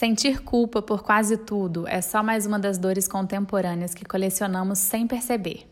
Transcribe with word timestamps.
Sentir 0.00 0.42
culpa 0.42 0.80
por 0.80 1.02
quase 1.02 1.36
tudo 1.36 1.86
é 1.86 2.00
só 2.00 2.22
mais 2.22 2.46
uma 2.46 2.58
das 2.58 2.78
dores 2.78 3.06
contemporâneas 3.06 3.92
que 3.92 4.02
colecionamos 4.02 4.78
sem 4.78 5.06
perceber. 5.06 5.68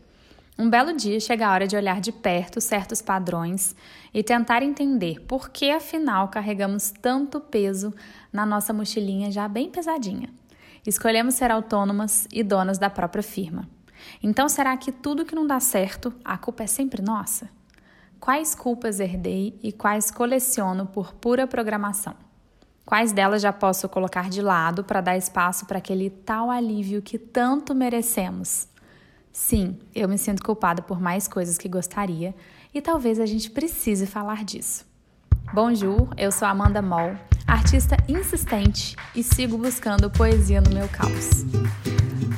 Um 0.55 0.69
belo 0.69 0.95
dia 0.95 1.19
chega 1.19 1.47
a 1.47 1.51
hora 1.51 1.65
de 1.65 1.75
olhar 1.75 1.99
de 1.99 2.11
perto 2.11 2.61
certos 2.61 3.01
padrões 3.01 3.75
e 4.13 4.21
tentar 4.21 4.61
entender 4.61 5.19
por 5.21 5.49
que 5.49 5.71
afinal 5.71 6.27
carregamos 6.27 6.91
tanto 7.01 7.39
peso 7.39 7.91
na 8.31 8.45
nossa 8.45 8.71
mochilinha 8.71 9.31
já 9.31 9.47
bem 9.47 9.67
pesadinha. 9.67 10.29
Escolhemos 10.85 11.33
ser 11.33 11.49
autônomas 11.49 12.27
e 12.31 12.43
donas 12.43 12.77
da 12.77 12.87
própria 12.87 13.23
firma. 13.23 13.67
Então 14.21 14.47
será 14.47 14.77
que 14.77 14.91
tudo 14.91 15.25
que 15.25 15.33
não 15.33 15.47
dá 15.47 15.59
certo, 15.59 16.13
a 16.23 16.37
culpa 16.37 16.61
é 16.61 16.67
sempre 16.67 17.01
nossa? 17.01 17.49
Quais 18.19 18.53
culpas 18.53 18.99
herdei 18.99 19.57
e 19.63 19.71
quais 19.71 20.11
coleciono 20.11 20.85
por 20.85 21.15
pura 21.15 21.47
programação? 21.47 22.28
Quais 22.89 23.11
delas 23.11 23.43
já 23.43 23.53
posso 23.53 23.87
colocar 23.87 24.31
de 24.31 24.41
lado 24.41 24.83
para 24.83 24.99
dar 24.99 25.15
espaço 25.15 25.67
para 25.67 25.77
aquele 25.77 26.09
tal 26.09 26.49
alívio 26.49 27.03
que 27.03 27.19
tanto 27.19 27.75
merecemos? 27.75 28.67
Sim, 29.31 29.77
eu 29.93 30.09
me 30.09 30.17
sinto 30.17 30.41
culpada 30.41 30.81
por 30.81 30.99
mais 30.99 31.27
coisas 31.27 31.55
que 31.55 31.69
gostaria 31.69 32.33
e 32.73 32.81
talvez 32.81 33.19
a 33.19 33.27
gente 33.27 33.51
precise 33.51 34.07
falar 34.07 34.43
disso. 34.43 34.87
Bonjour, 35.53 36.09
eu 36.17 36.31
sou 36.31 36.47
Amanda 36.47 36.81
Moll, 36.81 37.15
artista 37.45 37.95
insistente 38.07 38.95
e 39.13 39.21
sigo 39.21 39.55
buscando 39.55 40.09
poesia 40.09 40.59
no 40.59 40.71
meu 40.71 40.87
caos. 40.87 41.45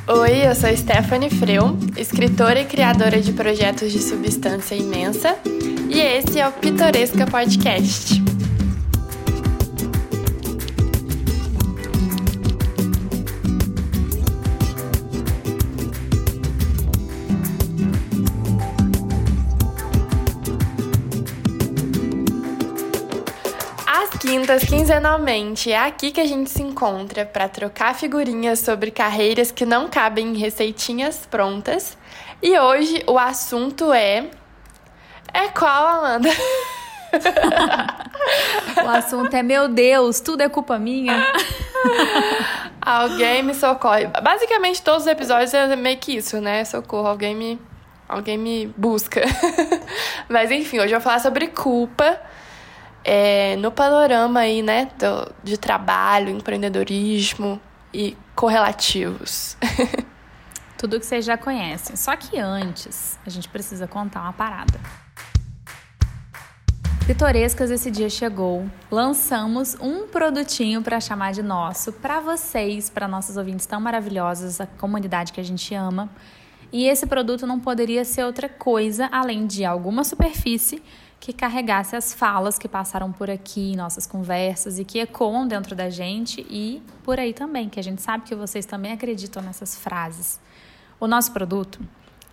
Oi, 0.05 0.49
eu 0.49 0.53
sou 0.53 0.75
Stephanie 0.75 1.29
Freu, 1.29 1.77
escritora 1.95 2.59
e 2.59 2.65
criadora 2.65 3.21
de 3.21 3.31
projetos 3.31 3.89
de 3.89 4.01
substância 4.01 4.75
imensa, 4.75 5.33
e 5.89 5.97
esse 5.97 6.41
é 6.41 6.45
o 6.45 6.51
Pitoresca 6.51 7.25
Podcast. 7.25 8.30
Quintas, 24.31 24.63
quinzenalmente. 24.63 25.73
É 25.73 25.77
aqui 25.77 26.09
que 26.09 26.21
a 26.21 26.25
gente 26.25 26.49
se 26.49 26.63
encontra 26.63 27.25
para 27.25 27.49
trocar 27.49 27.93
figurinhas 27.93 28.59
sobre 28.59 28.89
carreiras 28.89 29.51
que 29.51 29.65
não 29.65 29.89
cabem 29.89 30.29
em 30.29 30.37
receitinhas 30.37 31.27
prontas. 31.29 31.97
E 32.41 32.57
hoje 32.57 33.03
o 33.07 33.19
assunto 33.19 33.91
é. 33.91 34.29
É 35.33 35.49
qual, 35.49 35.85
Amanda? 35.85 36.29
o 38.85 38.89
assunto 38.89 39.33
é: 39.33 39.43
meu 39.43 39.67
Deus, 39.67 40.21
tudo 40.21 40.43
é 40.43 40.47
culpa 40.47 40.79
minha. 40.79 41.29
alguém 42.81 43.43
me 43.43 43.53
socorre. 43.53 44.07
Basicamente, 44.07 44.81
todos 44.81 45.01
os 45.01 45.07
episódios 45.07 45.53
é 45.53 45.75
meio 45.75 45.97
que 45.97 46.15
isso, 46.15 46.39
né? 46.39 46.63
Socorro, 46.63 47.07
alguém 47.07 47.35
me. 47.35 47.59
Alguém 48.07 48.37
me 48.37 48.67
busca. 48.77 49.23
Mas 50.29 50.51
enfim, 50.51 50.79
hoje 50.79 50.93
eu 50.93 50.99
vou 50.99 51.01
falar 51.01 51.19
sobre 51.19 51.47
culpa 51.47 52.17
é, 53.03 53.55
no 53.57 53.71
panorama 53.71 54.41
aí, 54.41 54.61
né, 54.61 54.89
do, 54.97 55.33
de 55.43 55.57
trabalho, 55.57 56.29
empreendedorismo 56.29 57.59
e 57.93 58.17
correlativos. 58.35 59.57
Tudo 60.77 60.99
que 60.99 61.05
vocês 61.05 61.23
já 61.25 61.37
conhecem. 61.37 61.95
Só 61.95 62.15
que 62.15 62.39
antes, 62.39 63.17
a 63.25 63.29
gente 63.29 63.47
precisa 63.49 63.87
contar 63.87 64.21
uma 64.21 64.33
parada. 64.33 64.79
Pitorescas 67.05 67.69
esse 67.69 67.91
dia 67.91 68.09
chegou. 68.09 68.65
Lançamos 68.89 69.75
um 69.79 70.07
produtinho 70.07 70.81
para 70.81 70.99
chamar 70.99 71.33
de 71.33 71.43
nosso 71.43 71.91
para 71.91 72.19
vocês, 72.19 72.89
para 72.89 73.07
nossos 73.07 73.37
ouvintes 73.37 73.65
tão 73.65 73.81
maravilhosos, 73.81 74.61
a 74.61 74.65
comunidade 74.65 75.33
que 75.33 75.39
a 75.39 75.43
gente 75.43 75.73
ama. 75.75 76.09
E 76.71 76.87
esse 76.87 77.05
produto 77.05 77.45
não 77.45 77.59
poderia 77.59 78.05
ser 78.05 78.23
outra 78.23 78.47
coisa 78.47 79.09
além 79.11 79.45
de 79.45 79.65
alguma 79.65 80.03
superfície 80.03 80.81
que 81.21 81.31
carregasse 81.31 81.95
as 81.95 82.15
falas 82.15 82.57
que 82.57 82.67
passaram 82.67 83.11
por 83.11 83.29
aqui, 83.29 83.75
nossas 83.75 84.07
conversas 84.07 84.79
e 84.79 84.83
que 84.83 84.97
ecoam 84.97 85.47
dentro 85.47 85.75
da 85.75 85.87
gente 85.87 86.41
e 86.49 86.81
por 87.03 87.19
aí 87.19 87.31
também, 87.31 87.69
que 87.69 87.79
a 87.79 87.83
gente 87.83 88.01
sabe 88.01 88.23
que 88.23 88.33
vocês 88.33 88.65
também 88.65 88.91
acreditam 88.91 89.43
nessas 89.43 89.77
frases. 89.77 90.39
O 90.99 91.05
nosso 91.05 91.31
produto 91.31 91.79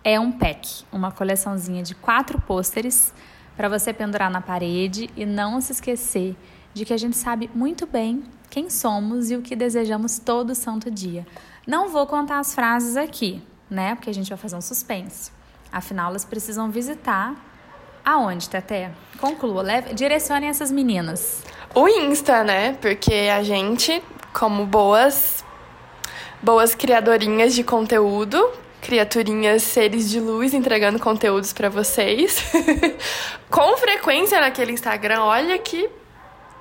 é 0.03 0.19
um 0.19 0.31
pack, 0.31 0.85
uma 0.91 1.11
coleçãozinha 1.11 1.83
de 1.83 1.93
quatro 1.93 2.41
pôsteres 2.41 3.13
para 3.55 3.69
você 3.69 3.93
pendurar 3.93 4.31
na 4.31 4.41
parede 4.41 5.07
e 5.15 5.23
não 5.23 5.61
se 5.61 5.71
esquecer 5.71 6.35
de 6.73 6.83
que 6.83 6.93
a 6.93 6.97
gente 6.97 7.15
sabe 7.15 7.47
muito 7.53 7.85
bem 7.85 8.23
quem 8.49 8.71
somos 8.71 9.29
e 9.29 9.35
o 9.35 9.43
que 9.43 9.55
desejamos 9.55 10.17
todo 10.17 10.55
santo 10.55 10.89
dia. 10.89 11.27
Não 11.67 11.89
vou 11.89 12.07
contar 12.07 12.39
as 12.39 12.55
frases 12.55 12.97
aqui, 12.97 13.39
né? 13.69 13.93
Porque 13.93 14.09
a 14.09 14.13
gente 14.13 14.29
vai 14.29 14.37
fazer 14.37 14.55
um 14.55 14.61
suspense. 14.61 15.31
Afinal, 15.71 16.09
elas 16.09 16.25
precisam 16.25 16.71
visitar 16.71 17.48
Aonde, 18.03 18.49
Teté? 18.49 18.91
Conclua, 19.19 19.61
leve, 19.61 19.93
direcione 19.93 20.47
essas 20.47 20.71
meninas. 20.71 21.43
O 21.73 21.87
Insta, 21.87 22.43
né? 22.43 22.77
Porque 22.81 23.29
a 23.31 23.43
gente, 23.43 24.01
como 24.33 24.65
boas 24.65 25.43
boas 26.41 26.73
criadorinhas 26.73 27.53
de 27.53 27.63
conteúdo, 27.63 28.49
criaturinhas 28.81 29.61
seres 29.63 30.09
de 30.09 30.19
luz 30.19 30.53
entregando 30.53 30.99
conteúdos 30.99 31.53
para 31.53 31.69
vocês. 31.69 32.43
com 33.51 33.77
frequência 33.77 34.39
naquele 34.39 34.71
Instagram, 34.71 35.21
olha 35.23 35.57
que 35.57 35.89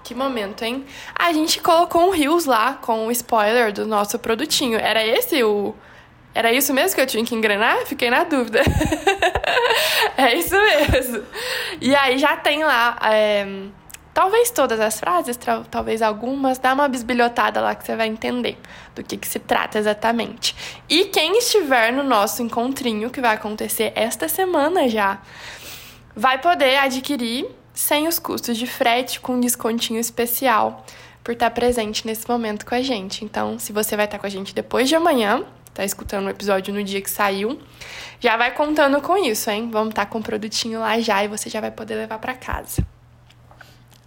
que 0.05 0.15
momento, 0.15 0.63
hein? 0.63 0.87
A 1.15 1.35
gente 1.35 1.61
colocou 1.61 2.09
um 2.09 2.11
rios 2.11 2.47
lá 2.47 2.79
com 2.81 3.07
o 3.07 3.11
spoiler 3.11 3.71
do 3.71 3.87
nosso 3.87 4.19
produtinho. 4.19 4.79
Era 4.79 5.07
esse 5.07 5.45
o 5.45 5.75
era 6.39 6.53
isso 6.53 6.73
mesmo 6.73 6.95
que 6.95 7.01
eu 7.01 7.07
tinha 7.07 7.25
que 7.25 7.35
engrenar? 7.35 7.85
Fiquei 7.85 8.09
na 8.11 8.23
dúvida. 8.23 8.61
é 10.17 10.37
isso 10.37 10.55
mesmo. 10.55 11.25
E 11.81 11.93
aí 11.97 12.17
já 12.17 12.37
tem 12.37 12.63
lá. 12.63 12.97
É, 13.03 13.45
talvez 14.15 14.49
todas 14.53 14.79
as 14.79 15.01
frases, 15.01 15.37
talvez 15.69 16.01
algumas, 16.01 16.57
dá 16.57 16.75
uma 16.75 16.87
bisbilhotada 16.87 17.61
lá 17.61 17.75
que 17.75 17.85
você 17.85 17.97
vai 17.97 18.07
entender 18.07 18.57
do 18.95 19.03
que, 19.03 19.17
que 19.17 19.27
se 19.27 19.41
trata 19.41 19.81
exatamente. 19.81 20.55
E 20.89 21.07
quem 21.07 21.37
estiver 21.39 21.93
no 21.93 22.05
nosso 22.05 22.41
encontrinho, 22.41 23.11
que 23.11 23.21
vai 23.21 23.35
acontecer 23.35 23.91
esta 23.97 24.29
semana 24.29 24.89
já, 24.89 25.21
vai 26.15 26.39
poder 26.39 26.77
adquirir 26.77 27.47
sem 27.75 28.07
os 28.07 28.21
custos 28.21 28.57
de 28.57 28.67
frete, 28.69 29.19
com 29.19 29.33
um 29.33 29.41
descontinho 29.41 29.99
especial 29.99 30.87
por 31.25 31.33
estar 31.33 31.51
presente 31.51 32.07
nesse 32.07 32.29
momento 32.29 32.65
com 32.65 32.77
a 32.77 32.81
gente. 32.81 33.25
Então, 33.25 33.59
se 33.59 33.73
você 33.73 33.97
vai 33.97 34.05
estar 34.05 34.21
com 34.21 34.27
a 34.27 34.31
gente 34.31 34.55
depois 34.55 34.89
de 34.89 34.95
amanhã, 34.95 35.45
tá 35.79 35.85
escutando 35.85 36.27
o 36.27 36.31
episódio 36.31 36.75
no 36.75 36.83
dia 36.83 37.01
que 37.01 37.11
saiu, 37.11 37.61
já 38.21 38.37
vai 38.37 38.53
contando 38.53 39.01
com 39.01 39.17
isso, 39.17 39.49
hein? 39.51 39.69
Vamos 39.71 39.91
estar 39.91 40.05
tá 40.05 40.11
com 40.11 40.19
o 40.19 40.23
produtinho 40.23 40.81
lá 40.81 40.99
já 41.01 41.23
e 41.25 41.29
você 41.29 41.49
já 41.49 41.61
vai 41.61 41.71
poder 41.71 41.95
levar 41.95 42.19
para 42.19 42.35
casa. 42.35 42.85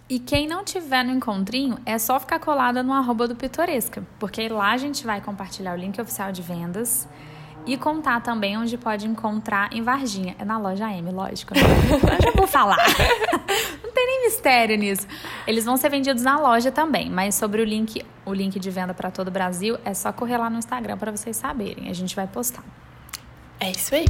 E 0.08 0.18
quem 0.18 0.46
não 0.46 0.62
tiver 0.62 1.02
no 1.02 1.12
encontrinho, 1.12 1.78
é 1.86 1.98
só 1.98 2.20
ficar 2.20 2.38
colada 2.38 2.82
no 2.82 2.92
arroba 2.92 3.26
do 3.26 3.34
Pitoresca, 3.34 4.06
porque 4.18 4.46
lá 4.48 4.72
a 4.72 4.76
gente 4.76 5.06
vai 5.06 5.22
compartilhar 5.22 5.72
o 5.72 5.76
link 5.76 5.98
oficial 5.98 6.30
de 6.30 6.42
vendas 6.42 7.08
e 7.64 7.78
contar 7.78 8.20
também 8.20 8.58
onde 8.58 8.76
pode 8.76 9.06
encontrar 9.06 9.72
em 9.72 9.82
Varginha. 9.82 10.36
É 10.38 10.44
na 10.44 10.58
loja 10.58 10.92
M, 10.92 11.10
lógico. 11.10 11.54
Né? 11.54 11.60
Eu 12.18 12.22
já 12.22 12.32
vou 12.32 12.46
falar. 12.46 12.76
Tem 14.02 14.06
nem 14.08 14.22
mistério 14.24 14.76
nisso. 14.76 15.06
Eles 15.46 15.64
vão 15.64 15.76
ser 15.76 15.88
vendidos 15.88 16.24
na 16.24 16.36
loja 16.36 16.72
também, 16.72 17.08
mas 17.08 17.36
sobre 17.36 17.62
o 17.62 17.64
link, 17.64 18.04
o 18.26 18.34
link 18.34 18.58
de 18.58 18.68
venda 18.68 18.92
para 18.92 19.12
todo 19.12 19.28
o 19.28 19.30
Brasil, 19.30 19.78
é 19.84 19.94
só 19.94 20.12
correr 20.12 20.38
lá 20.38 20.50
no 20.50 20.58
Instagram 20.58 20.98
para 20.98 21.12
vocês 21.12 21.36
saberem. 21.36 21.88
A 21.88 21.92
gente 21.92 22.16
vai 22.16 22.26
postar. 22.26 22.64
É 23.60 23.70
isso 23.70 23.94
aí. 23.94 24.06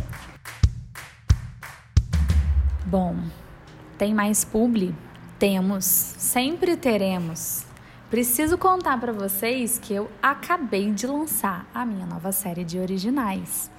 Bom, 2.86 3.16
tem 3.98 4.14
mais 4.14 4.46
publi? 4.46 4.94
Temos, 5.38 5.84
sempre 5.84 6.74
teremos. 6.74 7.66
Preciso 8.08 8.56
contar 8.56 8.98
para 8.98 9.12
vocês 9.12 9.78
que 9.78 9.92
eu 9.92 10.10
acabei 10.22 10.90
de 10.90 11.06
lançar 11.06 11.66
a 11.74 11.84
minha 11.84 12.06
nova 12.06 12.32
série 12.32 12.64
de 12.64 12.78
originais. 12.78 13.70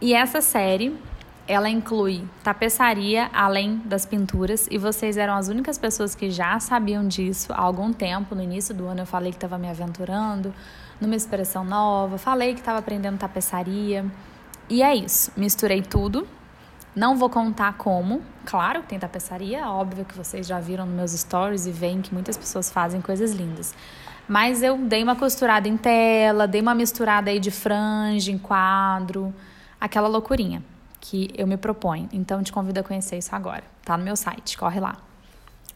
E 0.00 0.14
essa 0.14 0.40
série, 0.40 0.96
ela 1.50 1.68
inclui 1.68 2.22
tapeçaria 2.44 3.28
além 3.32 3.78
das 3.84 4.06
pinturas 4.06 4.68
e 4.70 4.78
vocês 4.78 5.16
eram 5.16 5.34
as 5.34 5.48
únicas 5.48 5.76
pessoas 5.76 6.14
que 6.14 6.30
já 6.30 6.60
sabiam 6.60 7.08
disso 7.08 7.52
há 7.52 7.60
algum 7.60 7.92
tempo. 7.92 8.36
No 8.36 8.42
início 8.42 8.72
do 8.72 8.86
ano 8.86 9.00
eu 9.00 9.06
falei 9.06 9.32
que 9.32 9.36
estava 9.36 9.58
me 9.58 9.68
aventurando 9.68 10.54
numa 11.00 11.16
expressão 11.16 11.64
nova, 11.64 12.18
falei 12.18 12.54
que 12.54 12.60
estava 12.60 12.78
aprendendo 12.78 13.18
tapeçaria. 13.18 14.04
E 14.68 14.80
é 14.80 14.94
isso, 14.94 15.32
misturei 15.36 15.82
tudo 15.82 16.24
não 16.94 17.16
vou 17.16 17.30
contar 17.30 17.74
como, 17.74 18.20
claro 18.44 18.82
que 18.82 18.88
tem 18.88 18.98
tapeçaria, 18.98 19.68
óbvio 19.68 20.04
que 20.04 20.16
vocês 20.16 20.44
já 20.44 20.58
viram 20.58 20.84
nos 20.84 20.94
meus 20.94 21.12
stories 21.12 21.66
e 21.66 21.70
veem 21.70 22.02
que 22.02 22.12
muitas 22.12 22.36
pessoas 22.36 22.68
fazem 22.68 23.00
coisas 23.00 23.32
lindas. 23.32 23.72
Mas 24.28 24.60
eu 24.60 24.76
dei 24.76 25.02
uma 25.02 25.14
costurada 25.14 25.68
em 25.68 25.76
tela, 25.76 26.48
dei 26.48 26.60
uma 26.60 26.74
misturada 26.74 27.30
aí 27.30 27.38
de 27.38 27.50
franja 27.52 28.32
em 28.32 28.38
quadro, 28.38 29.32
aquela 29.80 30.08
loucurinha 30.08 30.62
que 31.00 31.30
eu 31.36 31.46
me 31.46 31.56
proponho. 31.56 32.08
Então 32.12 32.42
te 32.42 32.52
convido 32.52 32.80
a 32.80 32.82
conhecer 32.82 33.18
isso 33.18 33.34
agora. 33.34 33.64
Tá 33.84 33.96
no 33.96 34.04
meu 34.04 34.16
site, 34.16 34.58
corre 34.58 34.80
lá. 34.80 34.96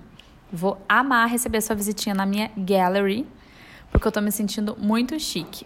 Vou 0.51 0.83
amar 0.87 1.27
receber 1.27 1.61
sua 1.61 1.75
visitinha 1.75 2.13
na 2.13 2.25
minha 2.25 2.51
gallery, 2.57 3.25
porque 3.91 4.07
eu 4.07 4.11
tô 4.11 4.21
me 4.21 4.31
sentindo 4.31 4.75
muito 4.79 5.19
chique. 5.19 5.65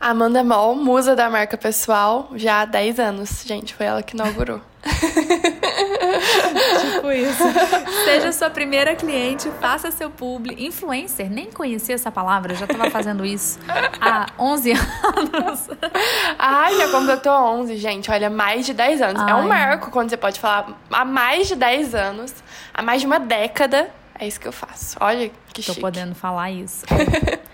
Amanda 0.00 0.44
Moll, 0.44 0.76
musa 0.76 1.16
da 1.16 1.28
marca 1.28 1.56
pessoal, 1.56 2.30
já 2.34 2.62
há 2.62 2.64
10 2.64 3.00
anos. 3.00 3.42
Gente, 3.44 3.74
foi 3.74 3.86
ela 3.86 4.02
que 4.02 4.14
inaugurou. 4.14 4.60
tipo 6.94 7.10
isso. 7.12 7.42
Seja 8.04 8.32
sua 8.32 8.50
primeira 8.50 8.94
cliente, 8.94 9.50
faça 9.60 9.90
seu 9.90 10.10
publi. 10.10 10.54
Influencer, 10.66 11.30
nem 11.30 11.50
conhecia 11.50 11.94
essa 11.94 12.10
palavra, 12.10 12.54
já 12.54 12.64
estava 12.66 12.90
fazendo 12.90 13.24
isso 13.24 13.58
há 14.00 14.26
11 14.38 14.72
anos. 14.72 15.68
Ai, 16.38 16.76
já 16.76 16.88
completou 16.88 17.32
11, 17.32 17.76
gente. 17.76 18.10
Olha, 18.10 18.28
mais 18.30 18.66
de 18.66 18.74
10 18.74 19.02
anos. 19.02 19.22
Ai. 19.22 19.30
É 19.30 19.34
um 19.34 19.48
marco 19.48 19.90
quando 19.90 20.10
você 20.10 20.16
pode 20.16 20.38
falar 20.40 20.78
há 20.90 21.04
mais 21.04 21.48
de 21.48 21.54
10 21.56 21.94
anos, 21.94 22.34
há 22.72 22.82
mais 22.82 23.00
de 23.00 23.06
uma 23.06 23.18
década. 23.18 23.90
É 24.18 24.26
isso 24.26 24.40
que 24.40 24.48
eu 24.48 24.52
faço. 24.52 24.96
Olha 25.00 25.30
que 25.52 25.62
Tô 25.62 25.72
chique. 25.72 25.80
podendo 25.80 26.14
falar 26.14 26.50
isso. 26.50 26.84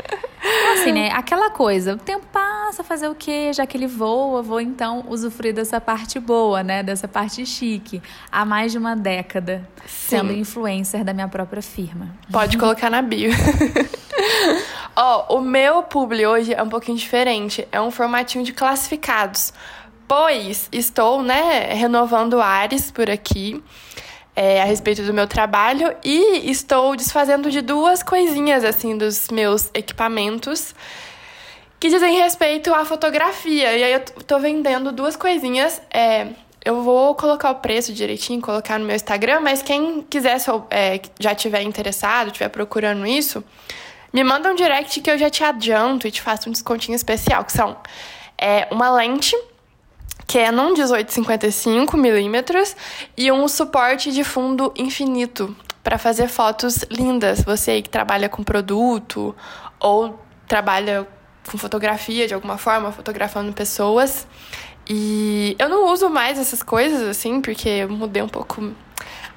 assim, 0.75 0.93
né? 0.93 1.11
Aquela 1.13 1.51
coisa, 1.51 1.95
o 1.95 1.97
tempo 1.97 2.27
passa, 2.33 2.85
fazer 2.85 3.09
o 3.09 3.15
quê? 3.15 3.53
Já 3.53 3.67
que 3.67 3.77
ele 3.77 3.87
voa, 3.87 4.43
vou 4.43 4.61
então 4.61 5.05
usufruir 5.09 5.55
dessa 5.55 5.81
parte 5.81 6.19
boa, 6.21 6.63
né? 6.63 6.83
Dessa 6.83 7.09
parte 7.09 7.45
chique. 7.47 8.03
Há 8.31 8.45
mais 8.45 8.73
de 8.73 8.79
uma 8.79 8.95
década 8.95 9.69
Sim. 9.87 10.19
sendo 10.19 10.33
influencer 10.33 11.05
da 11.05 11.13
minha 11.13 11.29
própria 11.29 11.63
firma. 11.63 12.09
Pode 12.31 12.59
colocar 12.59 12.91
na 12.91 13.03
bio. 13.03 13.31
Ó, 14.97 15.27
oh, 15.29 15.39
o 15.39 15.41
meu 15.41 15.83
publi 15.83 16.25
hoje 16.25 16.55
é 16.55 16.63
um 16.63 16.69
pouquinho 16.69 16.97
diferente. 16.97 17.67
É 17.73 17.81
um 17.81 17.91
formatinho 17.91 18.45
de 18.45 18.53
classificados. 18.53 19.53
Pois 20.07 20.69
estou, 20.71 21.23
né, 21.23 21.73
renovando 21.73 22.41
ares 22.41 22.91
por 22.91 23.11
aqui 23.11 23.63
é, 24.37 24.61
a 24.61 24.65
respeito 24.65 25.03
do 25.03 25.15
meu 25.15 25.27
trabalho 25.27 25.95
e 26.05 26.51
estou 26.51 26.97
desfazendo 26.97 27.51
de 27.51 27.61
duas 27.61 28.03
coisinhas 28.03 28.65
assim 28.65 28.97
dos 28.97 29.29
meus 29.29 29.71
equipamentos 29.75 30.75
que 31.79 31.89
dizem 31.89 32.19
respeito 32.19 32.73
à 32.73 32.85
fotografia. 32.85 33.77
E 33.77 33.85
aí 33.85 33.93
eu 33.93 34.01
tô 34.01 34.39
vendendo 34.39 34.91
duas 34.91 35.17
coisinhas. 35.17 35.83
É, 35.93 36.29
eu 36.65 36.83
vou 36.83 37.15
colocar 37.15 37.51
o 37.51 37.57
preço 37.57 37.93
direitinho, 37.93 38.41
colocar 38.41 38.79
no 38.79 38.87
meu 38.87 38.97
Instagram, 38.97 39.41
mas 39.41 39.63
quem 39.63 40.01
quiser 40.03 40.39
é, 40.71 41.01
já 41.21 41.35
tiver 41.35 41.63
interessado, 41.63 42.31
tiver 42.31 42.49
procurando 42.49 43.07
isso, 43.07 43.45
me 44.13 44.25
manda 44.25 44.51
um 44.51 44.55
direct 44.55 45.01
que 45.01 45.11
eu 45.11 45.19
já 45.19 45.29
te 45.29 45.45
adianto 45.45 46.09
e 46.09 46.11
te 46.11 46.23
faço 46.23 46.49
um 46.49 46.53
descontinho 46.53 46.97
especial, 46.97 47.45
que 47.45 47.53
são 47.53 47.77
é, 48.39 48.67
uma 48.71 48.91
lente 48.91 49.37
Canon 50.27 50.73
1855 50.73 51.97
milímetros 51.97 52.77
e 53.17 53.31
um 53.31 53.47
suporte 53.49 54.13
de 54.13 54.25
fundo 54.25 54.73
infinito 54.77 55.55
para 55.83 55.99
fazer 55.99 56.29
fotos 56.29 56.85
lindas. 56.91 57.43
Você 57.43 57.73
aí 57.73 57.83
que 57.83 57.91
trabalha 57.91 58.29
com 58.29 58.43
produto 58.43 59.35
ou 59.79 60.19
trabalha 60.49 61.07
com 61.51 61.59
fotografia 61.59 62.27
de 62.27 62.35
alguma 62.35 62.57
forma, 62.57 62.91
fotografando 62.91 63.53
pessoas. 63.53 64.27
E 64.89 65.57
eu 65.59 65.69
não 65.69 65.93
uso 65.93 66.11
mais 66.11 66.39
essas 66.39 66.63
coisas 66.63 67.03
assim, 67.03 67.41
porque 67.41 67.69
eu 67.69 67.89
mudei 67.89 68.23
um 68.23 68.29
pouco 68.29 68.73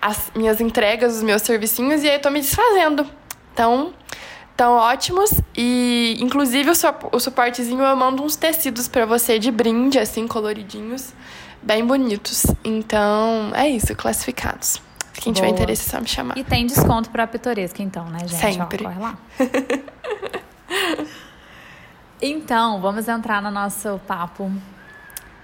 as 0.02 0.32
minhas 0.36 0.62
entregas, 0.62 1.16
os 1.18 1.24
meus 1.24 1.42
servicinhos 1.42 2.04
e 2.04 2.10
aí 2.10 2.16
eu 2.16 2.22
tô 2.22 2.30
me 2.30 2.40
desfazendo. 2.40 3.06
Então, 3.54 3.94
tão 4.58 4.74
ótimos 4.74 5.32
e 5.56 6.18
inclusive 6.20 6.72
o, 6.72 6.76
su 6.76 6.88
o 7.12 7.20
suportezinho 7.20 7.84
eu 7.84 7.96
mando 7.96 8.24
uns 8.24 8.36
tecidos 8.36 8.88
para 8.88 9.06
você 9.06 9.38
de 9.38 9.52
brinde 9.52 10.00
assim 10.00 10.28
coloridinhos, 10.28 11.14
bem 11.62 11.86
bonitos. 11.86 12.48
Então, 12.64 13.52
é 13.54 13.70
isso, 13.70 13.96
classificados. 13.96 14.82
Quem 15.14 15.32
Boa. 15.32 15.46
tiver 15.46 15.50
interesse, 15.50 15.88
é 15.88 15.92
só 15.92 16.02
me 16.02 16.08
chamar. 16.08 16.38
E 16.38 16.44
tem 16.44 16.66
desconto 16.66 17.10
para 17.12 17.26
pitoresca 17.28 17.82
então, 17.84 18.06
né, 18.10 18.20
gente? 18.20 18.36
Sempre. 18.36 18.86
Ó, 18.86 18.90
corre 18.90 19.00
lá. 19.00 19.18
então, 22.22 22.82
vamos 22.82 23.08
entrar 23.08 23.42
no 23.42 23.52
nosso 23.52 24.00
papo 24.08 24.52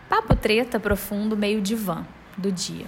papo 0.10 0.36
treta 0.36 0.80
profundo, 0.80 1.36
meio 1.36 1.60
divã 1.62 2.06
do 2.38 2.52
dia. 2.52 2.86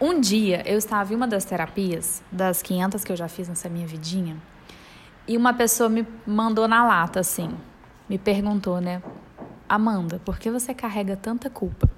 Um 0.00 0.20
dia 0.20 0.62
eu 0.64 0.78
estava 0.78 1.12
em 1.12 1.16
uma 1.16 1.26
das 1.26 1.44
terapias, 1.44 2.22
das 2.30 2.62
500 2.62 3.02
que 3.02 3.10
eu 3.10 3.16
já 3.16 3.26
fiz 3.26 3.48
nessa 3.48 3.68
minha 3.68 3.86
vidinha, 3.86 4.36
e 5.28 5.36
uma 5.36 5.52
pessoa 5.52 5.88
me 5.88 6.06
mandou 6.26 6.68
na 6.68 6.84
lata 6.84 7.20
assim, 7.20 7.50
me 8.08 8.18
perguntou, 8.18 8.80
né? 8.80 9.02
Amanda, 9.68 10.20
por 10.24 10.38
que 10.38 10.50
você 10.50 10.72
carrega 10.72 11.16
tanta 11.16 11.50
culpa? 11.50 11.90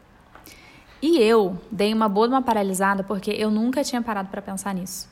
E 1.00 1.18
eu 1.18 1.60
dei 1.70 1.92
uma 1.92 2.08
boa 2.08 2.26
uma 2.26 2.42
paralisada 2.42 3.04
porque 3.04 3.30
eu 3.30 3.50
nunca 3.50 3.84
tinha 3.84 4.02
parado 4.02 4.28
para 4.30 4.42
pensar 4.42 4.74
nisso. 4.74 5.08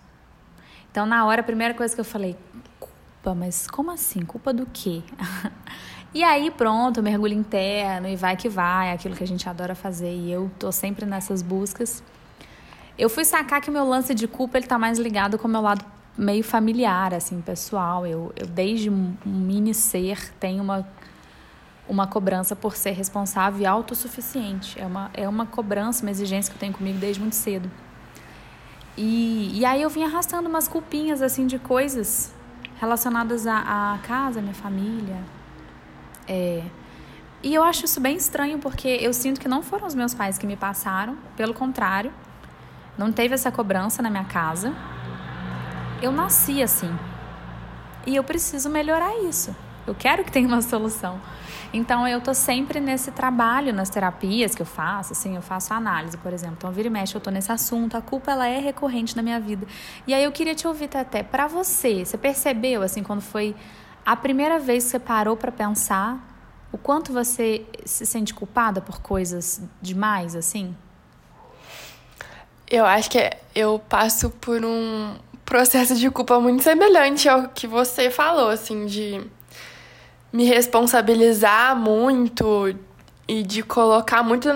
Então, 0.90 1.04
na 1.04 1.24
hora, 1.26 1.42
a 1.42 1.44
primeira 1.44 1.74
coisa 1.74 1.94
que 1.94 2.00
eu 2.00 2.04
falei, 2.04 2.36
culpa, 2.80 3.34
mas 3.34 3.68
como 3.68 3.90
assim? 3.90 4.24
Culpa 4.24 4.52
do 4.52 4.66
quê? 4.66 5.02
e 6.14 6.24
aí, 6.24 6.50
pronto, 6.50 7.02
mergulho 7.02 7.34
interno 7.34 8.08
e 8.08 8.16
vai 8.16 8.36
que 8.36 8.48
vai, 8.48 8.90
aquilo 8.90 9.14
que 9.14 9.22
a 9.22 9.26
gente 9.26 9.46
adora 9.48 9.74
fazer. 9.74 10.12
E 10.12 10.32
eu 10.32 10.50
tô 10.58 10.72
sempre 10.72 11.04
nessas 11.04 11.42
buscas. 11.42 12.02
Eu 12.98 13.10
fui 13.10 13.26
sacar 13.26 13.60
que 13.60 13.69
o 13.69 13.72
meu 13.72 13.86
lance 13.86 14.14
de 14.14 14.26
culpa 14.26 14.56
ele 14.56 14.66
tá 14.66 14.78
mais 14.78 14.98
ligado 14.98 15.38
com 15.38 15.46
o 15.46 15.50
meu 15.50 15.60
lado 15.60 15.84
meio 16.16 16.42
familiar, 16.42 17.12
assim, 17.12 17.40
pessoal. 17.40 18.06
Eu, 18.06 18.32
eu 18.36 18.46
desde 18.46 18.88
um, 18.88 19.14
mini 19.24 19.74
ser 19.74 20.32
tenho 20.40 20.62
uma, 20.62 20.86
uma 21.88 22.06
cobrança 22.06 22.56
por 22.56 22.76
ser 22.76 22.92
responsável 22.92 23.60
e 23.60 23.66
autossuficiente. 23.66 24.80
É 24.80 24.86
uma, 24.86 25.10
é 25.12 25.28
uma 25.28 25.46
cobrança, 25.46 26.02
uma 26.02 26.10
exigência 26.10 26.50
que 26.50 26.56
eu 26.56 26.60
tenho 26.60 26.72
comigo 26.72 26.98
desde 26.98 27.20
muito 27.20 27.36
cedo. 27.36 27.70
E, 28.96 29.50
e 29.58 29.64
aí 29.64 29.82
eu 29.82 29.90
vim 29.90 30.04
arrastando 30.04 30.48
umas 30.48 30.66
culpinhas, 30.66 31.20
assim, 31.20 31.46
de 31.46 31.58
coisas 31.58 32.32
relacionadas 32.80 33.46
à, 33.46 33.94
à 33.94 33.98
casa, 33.98 34.38
à 34.38 34.42
minha 34.42 34.54
família. 34.54 35.19
É, 36.26 36.62
e 37.42 37.54
eu 37.54 37.62
acho 37.62 37.84
isso 37.84 38.00
bem 38.00 38.16
estranho, 38.16 38.58
porque 38.58 38.88
eu 38.88 39.12
sinto 39.12 39.38
que 39.38 39.48
não 39.48 39.62
foram 39.62 39.86
os 39.86 39.94
meus 39.94 40.14
pais 40.14 40.38
que 40.38 40.46
me 40.46 40.56
passaram, 40.56 41.16
pelo 41.36 41.52
contrário, 41.52 42.12
não 42.96 43.12
teve 43.12 43.34
essa 43.34 43.52
cobrança 43.52 44.02
na 44.02 44.08
minha 44.08 44.24
casa 44.24 44.74
eu 46.02 46.12
nasci 46.12 46.62
assim. 46.62 46.94
E 48.06 48.14
eu 48.14 48.22
preciso 48.22 48.69
melhorar 48.70 49.16
isso. 49.25 49.54
Eu 49.87 49.94
quero 49.94 50.25
que 50.25 50.32
tenha 50.32 50.46
uma 50.46 50.62
solução. 50.62 51.20
Então 51.72 52.06
eu 52.06 52.20
tô 52.20 52.32
sempre 52.32 52.81
nesse 52.81 53.10
trabalho 53.10 53.72
nas 53.72 53.90
terapias 53.90 54.55
que 54.55 54.62
eu 54.62 54.67
faço, 54.67 55.12
assim, 55.12 55.36
eu 55.36 55.43
faço 55.43 55.74
análise, 55.74 56.17
por 56.17 56.32
exemplo. 56.32 56.56
Então 56.58 56.72
vira 56.72 56.88
e 56.88 56.91
mexe, 56.91 57.15
eu 57.15 57.20
tô 57.20 57.31
nesse 57.31 57.50
assunto, 57.53 57.96
a 57.96 58.03
culpa 58.03 58.32
ela 58.32 58.46
é 58.46 58.58
recorrente 58.58 59.17
na 59.17 59.22
minha 59.22 59.38
vida. 59.38 59.67
E 60.06 60.15
aí 60.15 60.24
eu 60.24 60.32
queria 60.32 60.55
te 60.55 60.67
ouvir 60.67 60.88
até 60.96 61.22
para 61.22 61.46
você, 61.46 62.05
você 62.05 62.17
percebeu 62.17 62.82
assim 62.82 63.03
quando 63.03 63.20
foi 63.20 63.55
a 64.05 64.17
primeira 64.17 64.58
vez 64.58 64.84
que 64.84 64.91
você 64.91 64.98
parou 64.98 65.36
para 65.36 65.50
pensar 65.50 66.19
o 66.72 66.79
quanto 66.79 67.12
você 67.12 67.67
se 67.84 68.06
sente 68.06 68.32
culpada 68.32 68.81
por 68.81 69.00
coisas 69.00 69.62
demais 69.81 70.34
assim? 70.34 70.74
Eu 72.69 72.84
acho 72.84 73.08
que 73.10 73.31
eu 73.55 73.79
passo 73.79 74.31
por 74.31 74.65
um 74.65 75.15
processo 75.46 75.94
de 75.94 76.10
culpa 76.10 76.38
muito 76.41 76.62
semelhante 76.62 77.29
ao 77.29 77.48
que 77.48 77.67
você 77.67 78.10
falou, 78.10 78.50
assim, 78.50 78.84
de 78.84 79.22
me 80.32 80.44
responsabilizar 80.44 81.74
muito 81.76 82.76
e 83.26 83.43
de 83.43 83.62
colocar 83.62 84.22
muito 84.22 84.48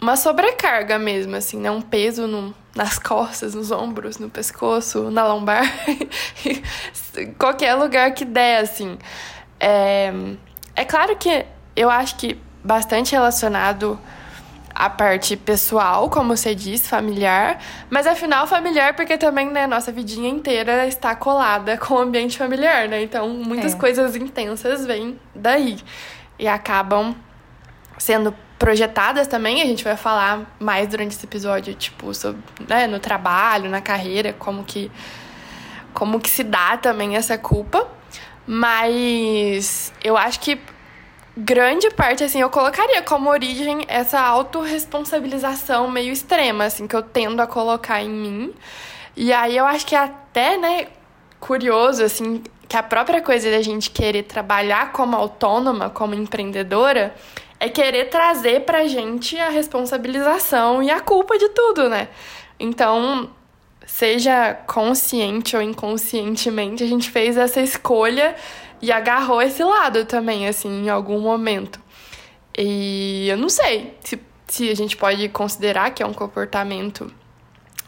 uma 0.00 0.16
sobrecarga 0.16 0.98
mesmo, 0.98 1.34
assim, 1.34 1.58
né? 1.58 1.70
Um 1.70 1.80
peso 1.80 2.26
no, 2.26 2.54
nas 2.76 2.98
costas, 2.98 3.54
nos 3.54 3.70
ombros, 3.70 4.18
no 4.18 4.30
pescoço, 4.30 5.10
na 5.10 5.26
lombar, 5.26 5.64
qualquer 7.38 7.74
lugar 7.74 8.12
que 8.12 8.24
der, 8.24 8.62
assim. 8.62 8.98
É, 9.58 10.12
é 10.76 10.84
claro 10.84 11.16
que 11.16 11.44
eu 11.74 11.90
acho 11.90 12.16
que 12.16 12.38
bastante 12.62 13.12
relacionado 13.12 13.98
a 14.74 14.88
parte 14.88 15.36
pessoal, 15.36 16.08
como 16.08 16.36
você 16.36 16.54
disse, 16.54 16.88
familiar, 16.88 17.58
mas 17.88 18.06
afinal 18.06 18.46
familiar 18.46 18.94
porque 18.94 19.18
também, 19.18 19.50
né, 19.50 19.66
nossa 19.66 19.90
vidinha 19.90 20.28
inteira 20.28 20.86
está 20.86 21.14
colada 21.14 21.76
com 21.76 21.94
o 21.94 21.98
ambiente 21.98 22.38
familiar, 22.38 22.88
né? 22.88 23.02
Então, 23.02 23.28
muitas 23.28 23.74
é. 23.74 23.76
coisas 23.76 24.16
intensas 24.16 24.86
vêm 24.86 25.18
daí 25.34 25.78
e 26.38 26.48
acabam 26.48 27.14
sendo 27.98 28.34
projetadas 28.58 29.26
também, 29.26 29.62
a 29.62 29.66
gente 29.66 29.82
vai 29.82 29.96
falar 29.96 30.54
mais 30.58 30.86
durante 30.88 31.12
esse 31.12 31.24
episódio, 31.24 31.74
tipo, 31.74 32.12
sobre, 32.14 32.42
né, 32.68 32.86
no 32.86 32.98
trabalho, 32.98 33.70
na 33.70 33.80
carreira, 33.80 34.32
como 34.32 34.64
que 34.64 34.90
como 35.92 36.20
que 36.20 36.30
se 36.30 36.44
dá 36.44 36.76
também 36.76 37.16
essa 37.16 37.36
culpa. 37.36 37.88
Mas 38.46 39.92
eu 40.02 40.16
acho 40.16 40.40
que 40.40 40.60
grande 41.36 41.90
parte, 41.90 42.24
assim, 42.24 42.40
eu 42.40 42.50
colocaria 42.50 43.02
como 43.02 43.30
origem 43.30 43.84
essa 43.88 44.20
autorresponsabilização 44.20 45.90
meio 45.90 46.12
extrema, 46.12 46.64
assim, 46.64 46.86
que 46.86 46.96
eu 46.96 47.02
tendo 47.02 47.40
a 47.40 47.46
colocar 47.46 48.02
em 48.02 48.10
mim. 48.10 48.54
E 49.16 49.32
aí 49.32 49.56
eu 49.56 49.66
acho 49.66 49.86
que 49.86 49.94
é 49.94 49.98
até, 49.98 50.56
né, 50.56 50.88
curioso, 51.38 52.04
assim, 52.04 52.42
que 52.68 52.76
a 52.76 52.82
própria 52.82 53.20
coisa 53.20 53.50
da 53.50 53.62
gente 53.62 53.90
querer 53.90 54.24
trabalhar 54.24 54.92
como 54.92 55.16
autônoma, 55.16 55.90
como 55.90 56.14
empreendedora, 56.14 57.14
é 57.58 57.68
querer 57.68 58.06
trazer 58.06 58.60
pra 58.60 58.86
gente 58.86 59.36
a 59.38 59.48
responsabilização 59.50 60.82
e 60.82 60.90
a 60.90 61.00
culpa 61.00 61.36
de 61.36 61.48
tudo, 61.50 61.88
né? 61.88 62.08
Então, 62.58 63.30
seja 63.86 64.54
consciente 64.66 65.56
ou 65.56 65.62
inconscientemente, 65.62 66.82
a 66.82 66.86
gente 66.86 67.10
fez 67.10 67.36
essa 67.36 67.60
escolha 67.60 68.34
e 68.80 68.90
agarrou 68.90 69.42
esse 69.42 69.62
lado 69.62 70.04
também, 70.04 70.46
assim, 70.46 70.84
em 70.84 70.88
algum 70.88 71.20
momento. 71.20 71.80
E 72.56 73.28
eu 73.28 73.36
não 73.36 73.48
sei 73.48 73.96
se, 74.02 74.20
se 74.46 74.68
a 74.68 74.74
gente 74.74 74.96
pode 74.96 75.28
considerar 75.28 75.90
que 75.90 76.02
é 76.02 76.06
um 76.06 76.12
comportamento, 76.12 77.12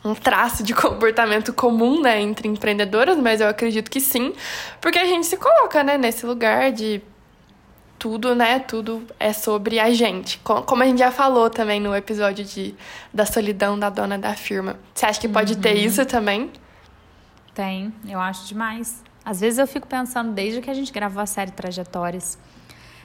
um 0.04 0.14
traço 0.14 0.62
de 0.62 0.74
comportamento 0.74 1.52
comum, 1.52 2.00
né, 2.00 2.20
entre 2.20 2.48
empreendedoras, 2.48 3.16
mas 3.18 3.40
eu 3.40 3.48
acredito 3.48 3.90
que 3.90 4.00
sim, 4.00 4.32
porque 4.80 4.98
a 4.98 5.06
gente 5.06 5.26
se 5.26 5.36
coloca, 5.36 5.82
né, 5.82 5.98
nesse 5.98 6.26
lugar 6.26 6.72
de 6.72 7.02
tudo, 8.02 8.34
né? 8.34 8.58
Tudo 8.58 9.06
é 9.20 9.32
sobre 9.32 9.78
a 9.78 9.94
gente. 9.94 10.36
Como 10.38 10.82
a 10.82 10.86
gente 10.86 10.98
já 10.98 11.12
falou 11.12 11.48
também 11.48 11.78
no 11.78 11.94
episódio 11.94 12.44
de, 12.44 12.74
da 13.14 13.24
solidão 13.24 13.78
da 13.78 13.90
dona 13.90 14.18
da 14.18 14.34
firma. 14.34 14.76
Você 14.92 15.06
acha 15.06 15.20
que 15.20 15.28
pode 15.28 15.52
uhum. 15.52 15.60
ter 15.60 15.74
isso 15.74 16.04
também? 16.04 16.50
Tem, 17.54 17.94
eu 18.08 18.18
acho 18.18 18.48
demais. 18.48 19.04
Às 19.24 19.40
vezes 19.40 19.58
eu 19.58 19.66
fico 19.66 19.86
pensando, 19.86 20.32
desde 20.32 20.60
que 20.60 20.68
a 20.68 20.74
gente 20.74 20.92
gravou 20.92 21.22
a 21.22 21.26
série 21.26 21.52
Trajetórias, 21.52 22.36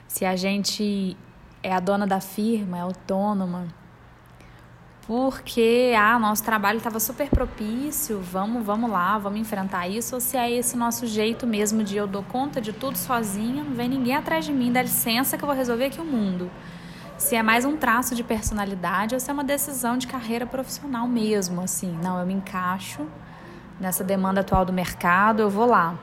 se 0.07 0.25
a 0.25 0.35
gente 0.35 1.15
é 1.61 1.71
a 1.71 1.79
dona 1.79 2.07
da 2.07 2.19
firma, 2.19 2.77
é 2.77 2.81
autônoma, 2.81 3.67
porque 5.05 5.93
ah, 5.95 6.17
nosso 6.17 6.43
trabalho 6.43 6.77
estava 6.77 6.99
super 6.99 7.29
propício, 7.29 8.19
vamos, 8.19 8.65
vamos 8.65 8.89
lá, 8.89 9.17
vamos 9.19 9.39
enfrentar 9.39 9.87
isso, 9.87 10.15
ou 10.15 10.21
se 10.21 10.35
é 10.35 10.51
esse 10.51 10.75
nosso 10.75 11.05
jeito 11.05 11.45
mesmo 11.45 11.83
de 11.83 11.95
eu 11.95 12.07
dou 12.07 12.23
conta 12.23 12.59
de 12.59 12.73
tudo 12.73 12.97
sozinha, 12.97 13.63
não 13.63 13.73
vem 13.73 13.87
ninguém 13.87 14.15
atrás 14.15 14.43
de 14.43 14.51
mim, 14.51 14.71
dá 14.71 14.81
licença 14.81 15.37
que 15.37 15.43
eu 15.43 15.47
vou 15.47 15.55
resolver 15.55 15.85
aqui 15.85 16.01
o 16.01 16.05
mundo. 16.05 16.49
Se 17.15 17.35
é 17.35 17.43
mais 17.43 17.63
um 17.63 17.77
traço 17.77 18.15
de 18.15 18.23
personalidade 18.23 19.13
ou 19.13 19.19
se 19.19 19.29
é 19.29 19.33
uma 19.33 19.43
decisão 19.43 19.97
de 19.97 20.07
carreira 20.07 20.45
profissional 20.45 21.07
mesmo, 21.07 21.61
assim, 21.61 21.97
não, 22.03 22.19
eu 22.19 22.25
me 22.25 22.33
encaixo 22.33 23.07
nessa 23.79 24.03
demanda 24.03 24.41
atual 24.41 24.65
do 24.65 24.73
mercado, 24.73 25.41
eu 25.41 25.49
vou 25.49 25.65
lá 25.65 25.97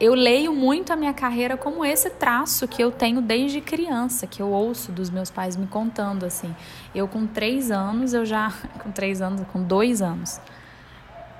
eu 0.00 0.14
leio 0.14 0.54
muito 0.54 0.92
a 0.92 0.96
minha 0.96 1.12
carreira 1.12 1.56
como 1.56 1.84
esse 1.84 2.08
traço 2.08 2.68
que 2.68 2.82
eu 2.82 2.92
tenho 2.92 3.20
desde 3.20 3.60
criança, 3.60 4.28
que 4.28 4.40
eu 4.40 4.48
ouço 4.50 4.92
dos 4.92 5.10
meus 5.10 5.28
pais 5.28 5.56
me 5.56 5.66
contando 5.66 6.24
assim. 6.24 6.54
Eu 6.94 7.08
com 7.08 7.26
três 7.26 7.70
anos, 7.70 8.14
eu 8.14 8.24
já. 8.24 8.52
Com 8.82 8.92
três 8.92 9.20
anos, 9.20 9.44
com 9.52 9.62
dois 9.62 10.00
anos. 10.00 10.40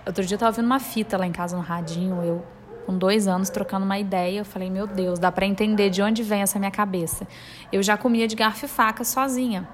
Outro 0.04 0.24
dia 0.24 0.34
eu 0.34 0.38
tava 0.38 0.50
ouvindo 0.50 0.66
uma 0.66 0.80
fita 0.80 1.16
lá 1.16 1.26
em 1.26 1.32
casa 1.32 1.56
no 1.56 1.62
radinho, 1.62 2.22
eu 2.22 2.44
com 2.84 2.96
dois 2.96 3.28
anos 3.28 3.50
trocando 3.50 3.84
uma 3.84 3.98
ideia, 3.98 4.38
eu 4.38 4.44
falei, 4.44 4.70
meu 4.70 4.86
Deus, 4.86 5.18
dá 5.18 5.30
para 5.30 5.44
entender 5.46 5.90
de 5.90 6.00
onde 6.00 6.22
vem 6.22 6.40
essa 6.40 6.58
minha 6.58 6.70
cabeça. 6.70 7.28
Eu 7.70 7.82
já 7.82 7.96
comia 7.96 8.26
de 8.26 8.34
garfo 8.34 8.64
e 8.64 8.68
faca 8.68 9.04
sozinha. 9.04 9.68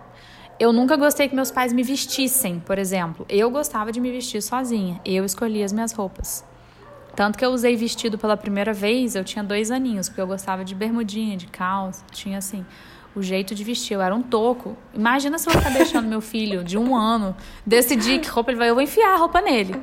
Eu 0.58 0.72
nunca 0.72 0.96
gostei 0.96 1.28
que 1.28 1.34
meus 1.34 1.50
pais 1.50 1.72
me 1.72 1.82
vestissem, 1.82 2.60
por 2.60 2.78
exemplo. 2.78 3.24
Eu 3.28 3.50
gostava 3.50 3.92
de 3.92 4.00
me 4.00 4.10
vestir 4.10 4.42
sozinha. 4.42 5.00
Eu 5.04 5.24
escolhia 5.24 5.64
as 5.64 5.72
minhas 5.72 5.92
roupas. 5.92 6.44
Tanto 7.16 7.38
que 7.38 7.44
eu 7.44 7.50
usei 7.50 7.76
vestido 7.76 8.18
pela 8.18 8.36
primeira 8.36 8.72
vez, 8.72 9.14
eu 9.14 9.24
tinha 9.24 9.44
dois 9.44 9.70
aninhos, 9.70 10.08
porque 10.08 10.20
eu 10.20 10.26
gostava 10.26 10.64
de 10.64 10.74
bermudinha, 10.74 11.36
de 11.36 11.46
calça, 11.46 12.04
tinha 12.10 12.38
assim, 12.38 12.64
o 13.14 13.22
jeito 13.22 13.54
de 13.54 13.62
vestir. 13.62 13.94
Eu 13.94 14.02
era 14.02 14.14
um 14.14 14.22
toco. 14.22 14.76
Imagina 14.92 15.38
se 15.38 15.48
eu 15.48 15.52
ficar 15.52 15.70
deixando 15.70 16.08
meu 16.08 16.20
filho 16.20 16.64
de 16.64 16.76
um 16.76 16.96
ano 16.96 17.36
decidir 17.64 18.20
que 18.20 18.28
roupa 18.28 18.50
ele 18.50 18.58
vai, 18.58 18.70
eu 18.70 18.74
vou 18.74 18.82
enfiar 18.82 19.14
a 19.14 19.16
roupa 19.16 19.40
nele. 19.40 19.80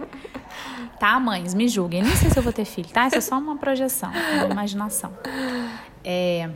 Tá, 0.99 1.19
mães, 1.19 1.53
me 1.53 1.67
julguem. 1.67 2.03
Nem 2.03 2.15
sei 2.15 2.29
se 2.29 2.37
eu 2.37 2.43
vou 2.43 2.53
ter 2.53 2.65
filho, 2.65 2.89
tá? 2.89 3.07
Isso 3.07 3.17
é 3.17 3.21
só 3.21 3.37
uma 3.37 3.55
projeção, 3.55 4.11
uma 4.11 4.51
imaginação. 4.51 5.11
É, 6.03 6.49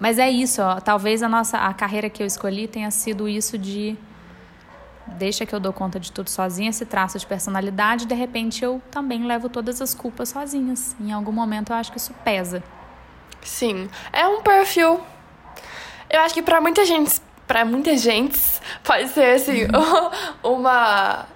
mas 0.00 0.18
é 0.18 0.28
isso, 0.28 0.60
ó. 0.62 0.80
Talvez 0.80 1.22
a 1.22 1.28
nossa 1.28 1.58
a 1.58 1.72
carreira 1.72 2.10
que 2.10 2.22
eu 2.22 2.26
escolhi 2.26 2.66
tenha 2.66 2.90
sido 2.90 3.28
isso 3.28 3.56
de 3.56 3.96
deixa 5.06 5.46
que 5.46 5.54
eu 5.54 5.60
dou 5.60 5.72
conta 5.72 5.98
de 5.98 6.10
tudo 6.12 6.28
sozinha, 6.28 6.70
esse 6.70 6.84
traço 6.84 7.18
de 7.18 7.26
personalidade, 7.26 8.06
de 8.06 8.14
repente 8.14 8.64
eu 8.64 8.82
também 8.90 9.24
levo 9.24 9.48
todas 9.48 9.80
as 9.80 9.94
culpas 9.94 10.28
sozinhas. 10.28 10.96
Em 11.00 11.12
algum 11.12 11.32
momento 11.32 11.70
eu 11.70 11.76
acho 11.76 11.90
que 11.90 11.98
isso 11.98 12.14
pesa. 12.24 12.62
Sim, 13.42 13.88
é 14.12 14.26
um 14.26 14.42
perfil. 14.42 15.00
Eu 16.10 16.20
acho 16.20 16.34
que 16.34 16.42
para 16.42 16.60
muita 16.60 16.84
gente, 16.84 17.20
para 17.46 17.64
muita 17.64 17.96
gente, 17.96 18.38
pode 18.82 19.08
ser 19.08 19.36
assim, 19.36 19.66
uma 20.42 21.26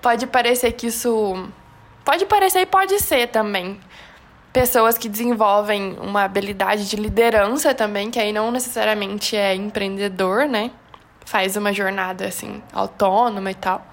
pode 0.00 0.26
parecer 0.26 0.72
que 0.72 0.86
isso 0.86 1.48
pode 2.04 2.24
parecer 2.26 2.60
e 2.60 2.66
pode 2.66 2.98
ser 3.00 3.28
também. 3.28 3.78
Pessoas 4.52 4.96
que 4.96 5.08
desenvolvem 5.08 5.98
uma 6.00 6.24
habilidade 6.24 6.88
de 6.88 6.96
liderança 6.96 7.74
também, 7.74 8.10
que 8.10 8.18
aí 8.18 8.32
não 8.32 8.50
necessariamente 8.50 9.36
é 9.36 9.54
empreendedor, 9.54 10.46
né? 10.46 10.70
Faz 11.28 11.56
uma 11.56 11.72
jornada 11.74 12.26
assim 12.26 12.62
autônoma 12.72 13.50
e 13.50 13.54
tal. 13.54 13.86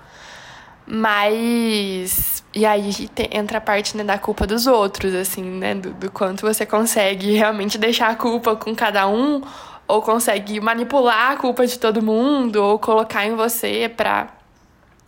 Mas. 0.88 2.44
E 2.54 2.66
aí 2.66 3.10
entra 3.32 3.58
a 3.58 3.62
parte 3.62 3.98
né, 3.98 4.04
da 4.04 4.18
culpa 4.18 4.48
dos 4.48 4.66
outros, 4.66 5.14
assim, 5.14 5.44
né? 5.44 5.76
Do, 5.76 5.94
do 5.94 6.12
quanto 6.12 6.42
você 6.46 6.66
consegue 6.66 7.34
realmente 7.34 7.78
deixar 7.78 8.10
a 8.10 8.16
culpa 8.16 8.56
com 8.56 8.74
cada 8.74 9.08
um, 9.08 9.42
ou 9.88 10.02
consegue 10.02 10.62
manipular 10.62 11.32
a 11.32 11.36
culpa 11.36 11.68
de 11.68 11.78
todo 11.78 12.02
mundo, 12.02 12.64
ou 12.64 12.80
colocar 12.80 13.26
em 13.26 13.36
você 13.36 13.92
pra 13.96 14.30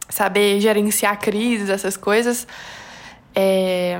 saber 0.09 0.59
gerenciar 0.59 1.17
crises, 1.19 1.69
essas 1.69 1.95
coisas. 1.95 2.45
É... 3.33 3.97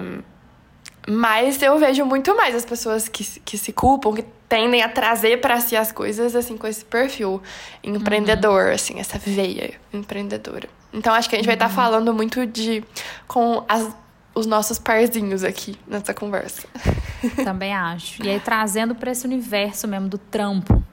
Mas 1.07 1.62
eu 1.62 1.77
vejo 1.79 2.03
muito 2.03 2.36
mais 2.36 2.53
as 2.53 2.65
pessoas 2.65 3.07
que, 3.07 3.24
que 3.41 3.57
se 3.57 3.72
culpam, 3.72 4.13
que 4.13 4.25
tendem 4.48 4.82
a 4.82 4.89
trazer 4.89 5.42
para 5.42 5.60
si 5.60 5.75
as 5.75 5.92
coisas 5.92 6.36
assim 6.36 6.58
com 6.58 6.68
esse 6.68 6.84
perfil 6.84 7.42
empreendedor, 7.84 8.68
uhum. 8.68 8.74
assim, 8.74 9.00
essa 9.00 9.18
veia 9.18 9.74
empreendedora. 9.94 10.70
Então 10.94 11.13
acho 11.13 11.30
que 11.30 11.36
a 11.36 11.39
gente 11.39 11.48
tá 11.48 11.51
uhum. 11.54 11.58
vai 11.58 11.68
estar 11.68 11.70
tá 11.70 11.89
falando 11.89 12.13
muito 12.13 12.46
de 12.46 12.84
com 13.27 13.63
as, 13.68 13.96
os 14.34 14.46
nossos 14.46 14.80
parzinhos 14.80 15.44
aqui 15.44 15.77
nessa 15.88 16.13
conversa. 16.13 16.68
Também 17.44 17.74
acho. 17.74 18.24
E 18.24 18.30
aí 18.30 18.39
trazendo 18.39 18.96
para 18.96 19.12
esse 19.12 19.25
universo 19.25 19.88
mesmo 19.88 20.08
do 20.08 20.18
trampo. 20.18 20.84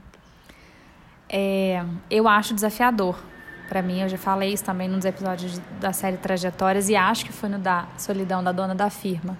É, 1.28 1.82
eu 2.11 2.28
acho 2.28 2.54
desafiador. 2.54 3.18
Para 3.68 3.80
mim, 3.80 4.02
eu 4.02 4.08
já 4.08 4.18
falei 4.18 4.52
isso 4.52 4.62
também 4.62 4.87
nos 4.87 5.06
episódios 5.06 5.58
da 5.80 5.90
série 5.90 6.18
Trajetórias 6.18 6.90
e 6.90 6.94
acho 6.94 7.25
que 7.25 7.32
foi 7.32 7.49
no 7.49 7.58
da 7.58 7.88
Solidão 7.96 8.44
da 8.44 8.52
Dona 8.52 8.75
da 8.75 8.90
Firma 8.90 9.38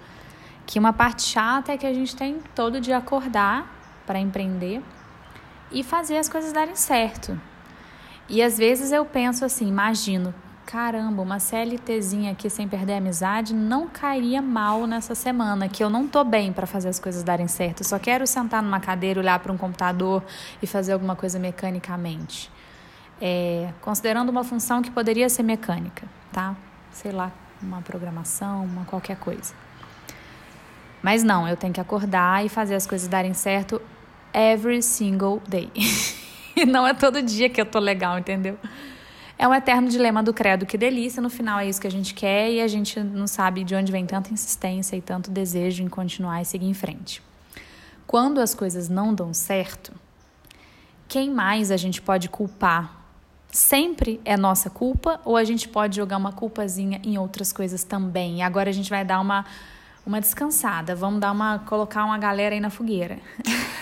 que 0.65 0.79
uma 0.79 0.91
parte 0.91 1.23
chata 1.23 1.71
é 1.71 1.77
que 1.77 1.85
a 1.85 1.93
gente 1.93 2.15
tem 2.15 2.39
todo 2.53 2.81
dia 2.81 2.97
acordar 2.97 3.71
para 4.05 4.19
empreender 4.19 4.81
e 5.71 5.83
fazer 5.83 6.17
as 6.17 6.29
coisas 6.29 6.51
darem 6.51 6.75
certo. 6.75 7.39
E 8.27 8.41
às 8.41 8.57
vezes 8.57 8.91
eu 8.91 9.05
penso 9.05 9.45
assim, 9.45 9.67
imagino, 9.67 10.33
caramba, 10.65 11.21
uma 11.21 11.39
CLTzinha 11.39 12.31
aqui 12.31 12.49
sem 12.49 12.67
perder 12.67 12.93
a 12.93 12.97
amizade 12.97 13.53
não 13.53 13.87
cairia 13.87 14.41
mal 14.41 14.87
nessa 14.87 15.13
semana, 15.13 15.69
que 15.69 15.83
eu 15.83 15.89
não 15.89 16.07
tô 16.07 16.23
bem 16.23 16.51
para 16.51 16.65
fazer 16.65 16.89
as 16.89 16.99
coisas 16.99 17.23
darem 17.23 17.47
certo. 17.47 17.81
Eu 17.81 17.85
só 17.85 17.99
quero 17.99 18.25
sentar 18.25 18.63
numa 18.63 18.79
cadeira, 18.79 19.19
olhar 19.19 19.39
para 19.39 19.51
um 19.51 19.57
computador 19.57 20.23
e 20.61 20.65
fazer 20.65 20.93
alguma 20.93 21.15
coisa 21.15 21.37
mecanicamente. 21.37 22.51
É, 23.21 23.69
considerando 23.81 24.29
uma 24.29 24.43
função 24.43 24.81
que 24.81 24.89
poderia 24.89 25.29
ser 25.29 25.43
mecânica, 25.43 26.07
tá? 26.33 26.55
Sei 26.91 27.11
lá, 27.11 27.31
uma 27.61 27.81
programação, 27.81 28.65
uma 28.65 28.85
qualquer 28.85 29.17
coisa. 29.17 29.53
Mas 31.01 31.23
não, 31.23 31.47
eu 31.47 31.55
tenho 31.55 31.71
que 31.71 31.79
acordar 31.79 32.43
e 32.43 32.49
fazer 32.49 32.73
as 32.73 32.87
coisas 32.87 33.07
darem 33.07 33.33
certo 33.33 33.79
every 34.35 34.81
single 34.81 35.41
day. 35.47 35.71
e 36.55 36.65
não 36.67 36.85
é 36.85 36.93
todo 36.93 37.21
dia 37.21 37.49
que 37.49 37.61
eu 37.61 37.65
tô 37.65 37.79
legal, 37.79 38.19
entendeu? 38.19 38.59
É 39.37 39.47
um 39.47 39.53
eterno 39.53 39.89
dilema 39.89 40.21
do 40.21 40.33
credo, 40.33 40.65
que 40.65 40.77
delícia, 40.77 41.21
no 41.21 41.29
final 41.29 41.59
é 41.59 41.67
isso 41.67 41.79
que 41.79 41.87
a 41.87 41.91
gente 41.91 42.13
quer 42.13 42.51
e 42.51 42.61
a 42.61 42.67
gente 42.67 42.99
não 42.99 43.27
sabe 43.27 43.63
de 43.63 43.75
onde 43.75 43.91
vem 43.91 44.05
tanta 44.05 44.31
insistência 44.31 44.95
e 44.95 45.01
tanto 45.01 45.31
desejo 45.31 45.83
em 45.83 45.87
continuar 45.87 46.41
e 46.41 46.45
seguir 46.45 46.67
em 46.67 46.73
frente. 46.73 47.21
Quando 48.07 48.39
as 48.39 48.53
coisas 48.53 48.87
não 48.87 49.13
dão 49.13 49.33
certo, 49.33 49.91
quem 51.07 51.29
mais 51.29 51.69
a 51.71 51.77
gente 51.77 52.01
pode 52.01 52.29
culpar? 52.29 53.03
Sempre 53.51 54.19
é 54.25 54.35
nossa 54.35 54.69
culpa 54.69 55.19
ou 55.23 55.35
a 55.37 55.43
gente 55.43 55.67
pode 55.67 55.95
jogar 55.95 56.17
uma 56.17 56.31
culpazinha 56.31 57.01
em 57.03 57.17
outras 57.17 57.51
coisas 57.51 57.83
também? 57.83 58.39
E 58.39 58.41
agora 58.41 58.69
a 58.69 58.73
gente 58.73 58.89
vai 58.89 59.03
dar 59.03 59.19
uma 59.19 59.45
uma 60.05 60.21
descansada. 60.21 60.95
Vamos 60.95 61.19
dar 61.19 61.31
uma 61.31 61.59
colocar 61.59 62.05
uma 62.05 62.17
galera 62.17 62.55
aí 62.55 62.61
na 62.61 62.69
fogueira. 62.69 63.17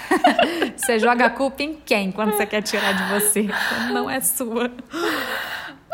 você 0.77 1.00
joga 1.00 1.25
a 1.25 1.30
culpa 1.30 1.63
em 1.63 1.75
quem 1.75 2.12
quando 2.12 2.32
você 2.32 2.46
quer 2.46 2.62
tirar 2.62 2.94
de 2.94 3.20
você? 3.20 3.50
Não 3.92 4.10
é 4.10 4.22
sua. 4.22 4.72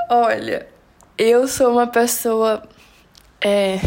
Olha, 0.09 0.67
eu 1.17 1.47
sou 1.47 1.71
uma 1.71 1.87
pessoa 1.87 2.63
é, 3.41 3.79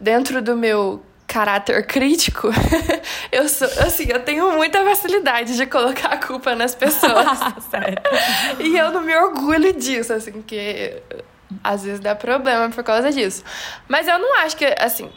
dentro 0.00 0.42
do 0.42 0.56
meu 0.56 1.02
caráter 1.32 1.86
crítico, 1.86 2.48
eu 3.32 3.48
sou 3.48 3.66
assim, 3.86 4.06
eu 4.10 4.22
tenho 4.22 4.52
muita 4.52 4.84
facilidade 4.84 5.56
de 5.56 5.64
colocar 5.64 6.08
a 6.08 6.16
culpa 6.18 6.54
nas 6.54 6.74
pessoas. 6.74 7.38
Sério. 7.70 7.96
E 8.60 8.76
eu 8.76 8.90
não 8.92 9.00
me 9.00 9.16
orgulho 9.16 9.72
disso, 9.72 10.12
assim, 10.12 10.42
que 10.42 11.02
às 11.64 11.84
vezes 11.84 12.00
dá 12.00 12.14
problema 12.14 12.68
por 12.68 12.84
causa 12.84 13.10
disso. 13.10 13.42
Mas 13.88 14.08
eu 14.08 14.18
não 14.18 14.40
acho 14.40 14.58
que, 14.58 14.66
assim, 14.78 15.10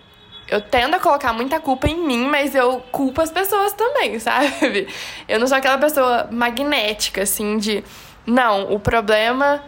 eu 0.48 0.62
tendo 0.62 0.96
a 0.96 1.00
colocar 1.00 1.34
muita 1.34 1.60
culpa 1.60 1.88
em 1.88 2.06
mim, 2.06 2.28
mas 2.28 2.54
eu 2.54 2.80
culpo 2.92 3.22
as 3.22 3.32
pessoas 3.32 3.74
também, 3.74 4.18
sabe? 4.20 4.88
Eu 5.28 5.40
não 5.40 5.48
sou 5.48 5.58
aquela 5.58 5.78
pessoa 5.78 6.28
magnética, 6.32 7.24
assim, 7.24 7.58
de. 7.58 7.84
Não, 8.26 8.72
o 8.72 8.80
problema. 8.80 9.64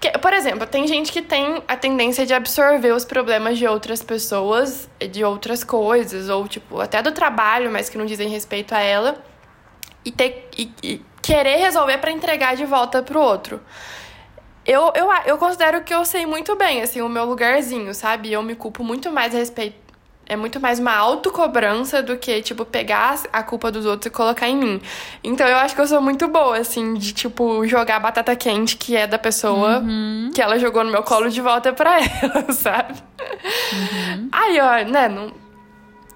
Que, 0.00 0.10
por 0.12 0.32
exemplo, 0.32 0.66
tem 0.66 0.86
gente 0.86 1.12
que 1.12 1.20
tem 1.20 1.62
a 1.68 1.76
tendência 1.76 2.24
de 2.24 2.32
absorver 2.32 2.92
os 2.92 3.04
problemas 3.04 3.58
de 3.58 3.66
outras 3.66 4.02
pessoas, 4.02 4.88
de 5.10 5.22
outras 5.22 5.62
coisas, 5.62 6.30
ou, 6.30 6.48
tipo, 6.48 6.80
até 6.80 7.02
do 7.02 7.12
trabalho, 7.12 7.70
mas 7.70 7.90
que 7.90 7.98
não 7.98 8.06
dizem 8.06 8.28
respeito 8.28 8.74
a 8.74 8.80
ela, 8.80 9.22
e, 10.02 10.10
ter, 10.10 10.48
e, 10.56 10.72
e 10.82 11.02
querer 11.20 11.56
resolver 11.56 11.98
para 11.98 12.10
entregar 12.10 12.56
de 12.56 12.64
volta 12.64 13.02
pro 13.02 13.20
outro. 13.20 13.60
Eu, 14.64 14.90
eu, 14.94 15.12
eu 15.26 15.36
considero 15.36 15.82
que 15.82 15.92
eu 15.92 16.02
sei 16.06 16.24
muito 16.24 16.56
bem, 16.56 16.80
assim, 16.80 17.02
o 17.02 17.08
meu 17.08 17.26
lugarzinho, 17.26 17.92
sabe? 17.92 18.32
Eu 18.32 18.42
me 18.42 18.54
culpo 18.54 18.82
muito 18.82 19.12
mais 19.12 19.34
a 19.34 19.38
respeito 19.38 19.89
é 20.30 20.36
muito 20.36 20.60
mais 20.60 20.78
uma 20.78 20.94
autocobrança 20.94 22.00
do 22.00 22.16
que, 22.16 22.40
tipo, 22.40 22.64
pegar 22.64 23.20
a 23.32 23.42
culpa 23.42 23.68
dos 23.68 23.84
outros 23.84 24.06
e 24.06 24.10
colocar 24.10 24.48
em 24.48 24.56
mim. 24.56 24.80
Então 25.24 25.44
eu 25.44 25.56
acho 25.56 25.74
que 25.74 25.80
eu 25.80 25.88
sou 25.88 26.00
muito 26.00 26.28
boa, 26.28 26.56
assim, 26.56 26.94
de, 26.94 27.12
tipo, 27.12 27.66
jogar 27.66 27.96
a 27.96 27.98
batata 27.98 28.36
quente 28.36 28.76
que 28.76 28.96
é 28.96 29.08
da 29.08 29.18
pessoa 29.18 29.80
uhum. 29.80 30.30
que 30.32 30.40
ela 30.40 30.56
jogou 30.56 30.84
no 30.84 30.92
meu 30.92 31.02
colo 31.02 31.28
de 31.28 31.40
volta 31.40 31.72
pra 31.72 31.98
ela, 32.22 32.52
sabe? 32.52 32.94
Uhum. 33.72 34.28
Aí, 34.30 34.60
ó, 34.60 34.88
né, 34.88 35.08
não, 35.08 35.32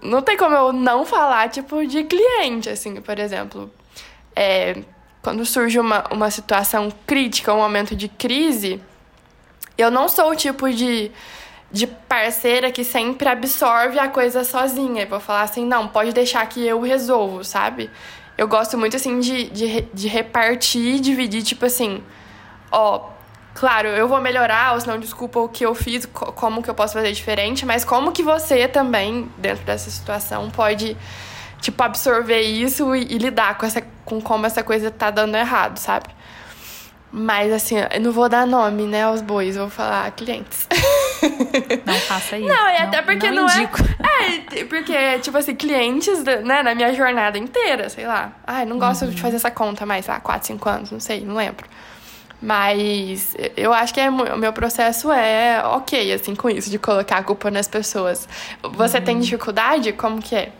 não 0.00 0.22
tem 0.22 0.36
como 0.36 0.54
eu 0.54 0.72
não 0.72 1.04
falar, 1.04 1.48
tipo, 1.48 1.84
de 1.84 2.04
cliente, 2.04 2.70
assim, 2.70 3.00
por 3.00 3.18
exemplo. 3.18 3.68
É, 4.36 4.76
quando 5.22 5.44
surge 5.44 5.80
uma, 5.80 6.04
uma 6.12 6.30
situação 6.30 6.88
crítica, 7.04 7.52
um 7.52 7.58
momento 7.58 7.96
de 7.96 8.06
crise, 8.06 8.80
eu 9.76 9.90
não 9.90 10.08
sou 10.08 10.30
o 10.30 10.36
tipo 10.36 10.72
de 10.72 11.10
de 11.74 11.88
parceira 11.88 12.70
que 12.70 12.84
sempre 12.84 13.28
absorve 13.28 13.98
a 13.98 14.06
coisa 14.06 14.44
sozinha. 14.44 15.02
E 15.02 15.06
vou 15.06 15.18
falar 15.18 15.42
assim, 15.42 15.66
não, 15.66 15.88
pode 15.88 16.12
deixar 16.12 16.46
que 16.46 16.64
eu 16.64 16.80
resolvo, 16.80 17.42
sabe? 17.42 17.90
Eu 18.38 18.46
gosto 18.46 18.78
muito, 18.78 18.94
assim, 18.94 19.18
de, 19.18 19.50
de, 19.50 19.80
de 19.92 20.06
repartir, 20.06 21.00
dividir, 21.00 21.42
tipo 21.42 21.66
assim, 21.66 22.00
ó, 22.70 23.10
claro, 23.54 23.88
eu 23.88 24.06
vou 24.06 24.20
melhorar, 24.20 24.74
ou 24.74 24.80
senão 24.80 25.00
desculpa 25.00 25.40
o 25.40 25.48
que 25.48 25.66
eu 25.66 25.74
fiz, 25.74 26.06
como 26.06 26.62
que 26.62 26.70
eu 26.70 26.74
posso 26.76 26.94
fazer 26.94 27.10
diferente, 27.10 27.66
mas 27.66 27.84
como 27.84 28.12
que 28.12 28.22
você 28.22 28.68
também, 28.68 29.28
dentro 29.36 29.64
dessa 29.64 29.90
situação, 29.90 30.50
pode, 30.50 30.96
tipo, 31.60 31.82
absorver 31.82 32.40
isso 32.42 32.94
e, 32.94 33.02
e 33.02 33.18
lidar 33.18 33.58
com, 33.58 33.66
essa, 33.66 33.82
com 34.04 34.20
como 34.20 34.46
essa 34.46 34.62
coisa 34.62 34.92
tá 34.92 35.10
dando 35.10 35.36
errado, 35.36 35.78
sabe? 35.78 36.06
Mas 37.10 37.52
assim, 37.52 37.76
eu 37.92 38.00
não 38.00 38.12
vou 38.12 38.28
dar 38.28 38.46
nome, 38.46 38.84
né, 38.84 39.02
aos 39.02 39.20
bois, 39.20 39.56
vou 39.56 39.68
falar 39.68 40.08
clientes. 40.12 40.68
Não 41.84 41.94
faça 41.94 42.38
isso. 42.38 42.48
Não, 42.48 42.68
e 42.68 42.76
até 42.76 43.02
porque 43.02 43.30
não, 43.30 43.46
não 43.46 43.50
é. 43.50 43.62
É, 44.54 44.64
porque, 44.64 45.18
tipo 45.20 45.36
assim, 45.36 45.54
clientes, 45.54 46.22
né, 46.22 46.62
na 46.62 46.74
minha 46.74 46.92
jornada 46.94 47.38
inteira, 47.38 47.88
sei 47.88 48.06
lá. 48.06 48.32
Ai, 48.46 48.64
não 48.64 48.78
gosto 48.78 49.04
uhum. 49.04 49.10
de 49.10 49.20
fazer 49.20 49.36
essa 49.36 49.50
conta 49.50 49.84
mais, 49.86 50.06
lá, 50.06 50.20
4, 50.20 50.46
5 50.46 50.68
anos, 50.68 50.90
não 50.90 51.00
sei, 51.00 51.20
não 51.20 51.34
lembro. 51.34 51.66
Mas 52.40 53.34
eu 53.56 53.72
acho 53.72 53.94
que 53.94 54.00
é, 54.00 54.10
o 54.10 54.36
meu 54.36 54.52
processo 54.52 55.10
é 55.10 55.62
ok, 55.64 56.12
assim, 56.12 56.34
com 56.34 56.50
isso, 56.50 56.68
de 56.68 56.78
colocar 56.78 57.18
a 57.18 57.22
culpa 57.22 57.50
nas 57.50 57.66
pessoas. 57.66 58.28
Você 58.62 58.98
uhum. 58.98 59.04
tem 59.04 59.18
dificuldade? 59.18 59.92
Como 59.92 60.20
que 60.20 60.34
é? 60.34 60.52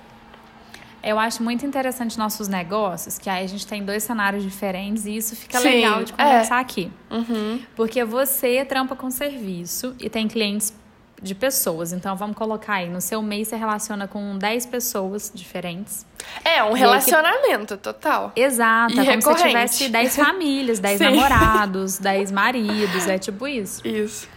Eu 1.05 1.19
acho 1.19 1.43
muito 1.43 1.67
interessante 1.67 2.19
nossos 2.19 2.49
negócios, 2.49 3.19
que 3.19 3.29
aí 3.29 3.45
a 3.45 3.47
gente 3.47 3.67
tem 3.67 3.85
dois 3.85 4.03
cenários 4.03 4.43
diferentes 4.43 5.05
e 5.05 5.17
isso 5.17 5.37
fica 5.37 5.61
Sim, 5.61 5.69
legal 5.69 6.03
de 6.03 6.13
conversar 6.15 6.57
é. 6.57 6.61
aqui. 6.61 6.91
Uhum. 7.11 7.61
Porque 7.77 8.03
você 8.05 8.65
trampa 8.65 8.97
com 8.97 9.11
serviço 9.11 9.95
e 10.01 10.09
tem 10.09 10.27
clientes 10.27 10.73
de 11.21 11.35
pessoas. 11.35 11.93
Então, 11.93 12.17
vamos 12.17 12.37
colocar 12.37 12.75
aí, 12.75 12.89
no 12.89 13.01
seu 13.01 13.23
mês 13.23 13.49
você 13.49 13.57
relaciona 13.57 14.07
com 14.07 14.37
10 14.39 14.67
pessoas 14.67 15.31
diferentes. 15.35 16.07
É, 16.45 16.63
um 16.63 16.73
relacionamento 16.73 17.77
que... 17.77 17.83
total. 17.83 18.33
Exato, 18.37 18.95
e 18.95 19.09
é 19.09 19.21
como 19.21 19.37
se 19.37 19.45
tivesse 19.45 19.89
10 19.89 20.17
famílias, 20.17 20.79
10 20.79 21.01
namorados, 21.01 21.99
10 21.99 22.31
maridos, 22.33 23.07
é 23.07 23.19
tipo 23.19 23.47
isso. 23.47 23.87
Isso. 23.87 24.29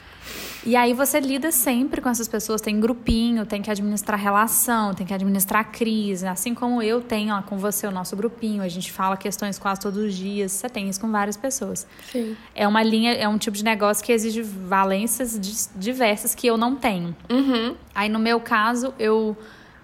E 0.67 0.75
aí 0.75 0.93
você 0.93 1.21
lida 1.21 1.49
sempre 1.49 2.01
com 2.01 2.09
essas 2.09 2.27
pessoas, 2.27 2.59
tem 2.59 2.77
grupinho, 2.77 3.45
tem 3.45 3.61
que 3.61 3.71
administrar 3.71 4.19
relação, 4.19 4.93
tem 4.93 5.07
que 5.07 5.13
administrar 5.13 5.71
crise. 5.71 6.27
Assim 6.27 6.53
como 6.53 6.83
eu 6.83 6.99
tenho 6.99 7.33
ó, 7.33 7.41
com 7.41 7.57
você 7.57 7.87
o 7.87 7.91
nosso 7.91 8.17
grupinho, 8.17 8.61
a 8.61 8.67
gente 8.67 8.91
fala 8.91 9.15
questões 9.15 9.57
quase 9.57 9.79
todos 9.79 9.97
os 9.97 10.13
dias. 10.13 10.51
Você 10.51 10.67
tem 10.67 10.89
isso 10.89 10.99
com 10.99 11.09
várias 11.09 11.37
pessoas. 11.37 11.87
Sim. 12.11 12.35
É 12.53 12.67
uma 12.67 12.83
linha, 12.83 13.13
é 13.13 13.25
um 13.29 13.37
tipo 13.37 13.55
de 13.55 13.63
negócio 13.63 14.03
que 14.03 14.11
exige 14.11 14.41
valências 14.41 15.71
diversas 15.73 16.35
que 16.35 16.45
eu 16.45 16.57
não 16.57 16.75
tenho. 16.75 17.15
Uhum. 17.29 17.73
Aí 17.95 18.09
no 18.09 18.19
meu 18.19 18.41
caso, 18.41 18.93
eu 18.99 19.37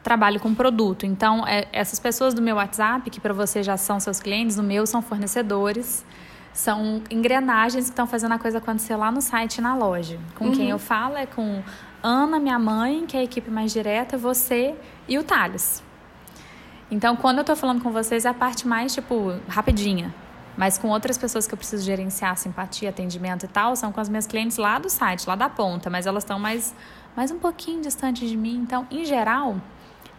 trabalho 0.03 0.37
com 0.37 0.53
produto. 0.53 1.05
Então, 1.05 1.47
é, 1.47 1.65
essas 1.71 1.97
pessoas 1.97 2.33
do 2.33 2.41
meu 2.41 2.57
WhatsApp, 2.57 3.09
que 3.09 3.21
para 3.21 3.33
você 3.33 3.63
já 3.63 3.77
são 3.77 4.01
seus 4.01 4.19
clientes, 4.19 4.57
no 4.57 4.63
meu 4.63 4.85
são 4.85 5.01
fornecedores 5.01 6.03
são 6.53 7.01
engrenagens 7.09 7.85
que 7.85 7.91
estão 7.91 8.05
fazendo 8.05 8.33
a 8.33 8.39
coisa 8.39 8.59
acontecer 8.59 8.95
lá 8.95 9.11
no 9.11 9.21
site 9.21 9.57
e 9.57 9.61
na 9.61 9.75
loja. 9.75 10.19
Com 10.35 10.45
uhum. 10.45 10.51
quem 10.51 10.69
eu 10.69 10.79
falo 10.79 11.17
é 11.17 11.25
com 11.25 11.63
Ana, 12.01 12.39
minha 12.39 12.59
mãe, 12.59 13.05
que 13.05 13.17
é 13.17 13.21
a 13.21 13.23
equipe 13.23 13.49
mais 13.49 13.73
direta, 13.73 14.17
você 14.17 14.75
e 15.07 15.17
o 15.17 15.23
Thales. 15.23 15.83
Então, 16.91 17.15
quando 17.15 17.37
eu 17.37 17.41
estou 17.41 17.55
falando 17.55 17.81
com 17.81 17.91
vocês, 17.91 18.23
é 18.25 18.29
a 18.29 18.33
parte 18.33 18.67
mais, 18.67 18.93
tipo, 18.93 19.33
rapidinha. 19.47 20.13
Mas 20.55 20.77
com 20.77 20.89
outras 20.89 21.17
pessoas 21.17 21.47
que 21.47 21.53
eu 21.53 21.57
preciso 21.57 21.83
gerenciar 21.83 22.37
simpatia, 22.37 22.89
atendimento 22.89 23.45
e 23.45 23.47
tal, 23.47 23.75
são 23.75 23.91
com 23.91 23.99
as 23.99 24.07
minhas 24.07 24.27
clientes 24.27 24.57
lá 24.57 24.77
do 24.77 24.89
site, 24.89 25.27
lá 25.27 25.35
da 25.35 25.49
ponta, 25.49 25.89
mas 25.89 26.05
elas 26.05 26.23
estão 26.23 26.37
mais, 26.37 26.75
mais 27.15 27.31
um 27.31 27.39
pouquinho 27.39 27.81
distante 27.81 28.27
de 28.27 28.37
mim. 28.37 28.57
Então, 28.57 28.85
em 28.91 29.03
geral, 29.05 29.55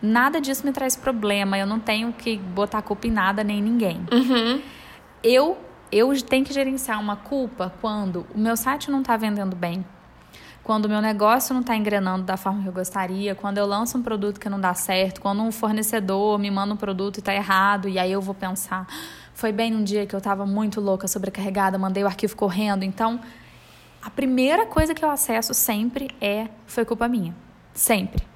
nada 0.02 0.40
disso 0.40 0.66
me 0.66 0.72
traz 0.72 0.96
problema. 0.96 1.56
Eu 1.56 1.66
não 1.66 1.78
tenho 1.78 2.12
que 2.12 2.36
botar 2.36 2.82
culpa 2.82 3.06
em 3.06 3.10
nada 3.10 3.44
nem 3.44 3.60
em 3.60 3.62
ninguém. 3.62 4.04
Uhum. 4.10 4.60
Eu 5.22 5.56
eu 5.94 6.10
tenho 6.22 6.44
que 6.44 6.52
gerenciar 6.52 7.00
uma 7.00 7.14
culpa 7.14 7.72
quando 7.80 8.26
o 8.34 8.38
meu 8.38 8.56
site 8.56 8.90
não 8.90 9.00
está 9.00 9.16
vendendo 9.16 9.54
bem, 9.54 9.86
quando 10.64 10.86
o 10.86 10.88
meu 10.88 11.00
negócio 11.00 11.54
não 11.54 11.60
está 11.60 11.76
engrenando 11.76 12.24
da 12.24 12.36
forma 12.36 12.62
que 12.62 12.68
eu 12.68 12.72
gostaria, 12.72 13.32
quando 13.34 13.58
eu 13.58 13.66
lanço 13.66 13.96
um 13.96 14.02
produto 14.02 14.40
que 14.40 14.48
não 14.48 14.60
dá 14.60 14.74
certo, 14.74 15.20
quando 15.20 15.40
um 15.42 15.52
fornecedor 15.52 16.36
me 16.36 16.50
manda 16.50 16.74
um 16.74 16.76
produto 16.76 17.18
e 17.18 17.20
está 17.20 17.32
errado, 17.32 17.88
e 17.88 17.96
aí 17.96 18.10
eu 18.10 18.20
vou 18.20 18.34
pensar, 18.34 18.88
foi 19.34 19.52
bem 19.52 19.70
num 19.70 19.84
dia 19.84 20.04
que 20.04 20.14
eu 20.14 20.18
estava 20.18 20.44
muito 20.44 20.80
louca, 20.80 21.06
sobrecarregada, 21.06 21.78
mandei 21.78 22.02
o 22.02 22.06
arquivo 22.06 22.34
correndo. 22.34 22.82
Então, 22.82 23.20
a 24.02 24.10
primeira 24.10 24.66
coisa 24.66 24.94
que 24.94 25.04
eu 25.04 25.10
acesso 25.10 25.54
sempre 25.54 26.10
é 26.20 26.48
foi 26.66 26.84
culpa 26.84 27.06
minha. 27.06 27.36
Sempre. 27.72 28.33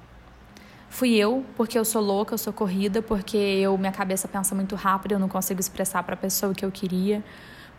Fui 0.89 1.15
eu, 1.15 1.45
porque 1.55 1.77
eu 1.77 1.85
sou 1.85 2.01
louca, 2.01 2.33
eu 2.33 2.37
sou 2.37 2.51
corrida, 2.51 3.01
porque 3.01 3.37
eu 3.37 3.77
minha 3.77 3.91
cabeça 3.91 4.27
pensa 4.27 4.55
muito 4.55 4.75
rápido, 4.75 5.13
eu 5.13 5.19
não 5.19 5.29
consigo 5.29 5.59
expressar 5.59 6.03
para 6.03 6.15
a 6.15 6.17
pessoa 6.17 6.51
o 6.51 6.55
que 6.55 6.65
eu 6.65 6.71
queria 6.71 7.23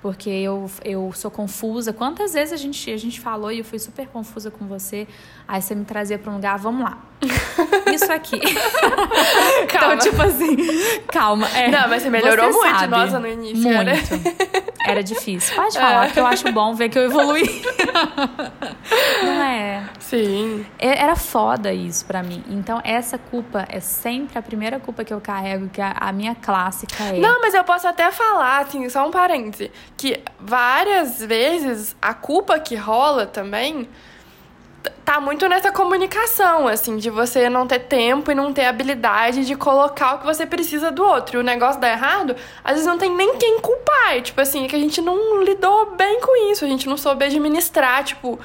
porque 0.01 0.31
eu, 0.31 0.71
eu 0.83 1.13
sou 1.13 1.31
confusa. 1.31 1.93
Quantas 1.93 2.33
vezes 2.33 2.53
a 2.55 2.57
gente, 2.57 2.91
a 2.91 2.97
gente 2.97 3.21
falou 3.21 3.53
e 3.53 3.59
eu 3.59 3.65
fui 3.65 3.79
super 3.79 4.09
confusa 4.09 4.51
com 4.51 4.67
você, 4.67 5.07
aí 5.47 5.61
você 5.61 5.75
me 5.75 5.85
trazia 5.85 6.19
para 6.19 6.33
um 6.33 6.37
lugar, 6.37 6.59
vamos 6.59 6.83
lá. 6.83 7.10
Isso 7.93 8.11
aqui. 8.11 8.41
então, 9.63 9.99
tipo 9.99 10.23
assim, 10.23 10.57
calma. 11.09 11.47
É, 11.51 11.69
Não, 11.69 11.89
mas 11.89 12.03
você 12.03 12.11
melhorou 12.11 12.53
você 12.53 12.59
muito, 12.59 12.79
sabe, 12.79 12.91
nossa, 12.91 13.19
no 13.19 13.29
início. 13.29 13.63
Muito. 13.63 13.91
Era, 13.91 14.93
era 14.93 15.03
difícil. 15.03 15.55
Pode 15.55 15.79
falar, 15.79 16.07
é. 16.07 16.11
que 16.11 16.19
eu 16.19 16.27
acho 16.27 16.51
bom 16.53 16.75
ver 16.75 16.89
que 16.89 16.99
eu 16.99 17.05
evoluí. 17.05 17.43
Não 19.23 19.43
é? 19.43 19.85
Sim. 19.99 20.65
É, 20.79 21.03
era 21.03 21.15
foda 21.15 21.73
isso 21.73 22.05
para 22.07 22.23
mim. 22.23 22.43
Então, 22.49 22.81
essa 22.83 23.19
culpa 23.19 23.67
é 23.69 23.81
sempre 23.81 24.39
a 24.39 24.43
primeira 24.43 24.81
culpa 24.81 25.05
que 25.05 25.13
eu 25.13 25.21
carrego, 25.21 25.69
que 25.69 25.81
a, 25.81 25.93
a 25.93 26.13
minha 26.13 26.35
clássica 26.35 27.05
é. 27.05 27.19
Não, 27.19 27.41
mas 27.41 27.53
eu 27.53 27.65
posso 27.65 27.87
até 27.87 28.11
falar, 28.11 28.61
assim, 28.61 28.89
só 28.89 29.07
um 29.07 29.11
parêntese 29.11 29.71
que 29.97 30.21
várias 30.39 31.23
vezes 31.23 31.95
a 32.01 32.15
culpa 32.15 32.59
que 32.59 32.75
rola 32.75 33.27
também 33.27 33.89
tá 35.11 35.21
muito 35.21 35.49
nessa 35.49 35.73
comunicação, 35.73 36.69
assim, 36.69 36.97
de 36.97 37.11
você 37.11 37.51
não 37.51 37.67
ter 37.67 37.81
tempo 37.81 38.31
e 38.31 38.35
não 38.35 38.53
ter 38.53 38.67
habilidade 38.67 39.45
de 39.45 39.57
colocar 39.57 40.15
o 40.15 40.19
que 40.21 40.25
você 40.25 40.47
precisa 40.47 40.93
do 40.93 41.03
outro. 41.03 41.37
E 41.37 41.41
o 41.41 41.43
negócio 41.43 41.81
dá 41.81 41.91
errado, 41.91 42.37
às 42.63 42.75
vezes 42.75 42.87
não 42.87 42.97
tem 42.97 43.13
nem 43.13 43.37
quem 43.37 43.59
culpar. 43.59 44.17
E, 44.17 44.23
tipo 44.23 44.41
assim, 44.41 44.65
é 44.65 44.69
que 44.69 44.77
a 44.77 44.79
gente 44.79 45.01
não 45.01 45.43
lidou 45.43 45.97
bem 45.97 46.21
com 46.21 46.53
isso, 46.53 46.65
a 46.65 46.69
gente 46.69 46.89
não 46.89 46.97
soube 46.97 47.25
administrar, 47.25 48.05
tipo, 48.05 48.39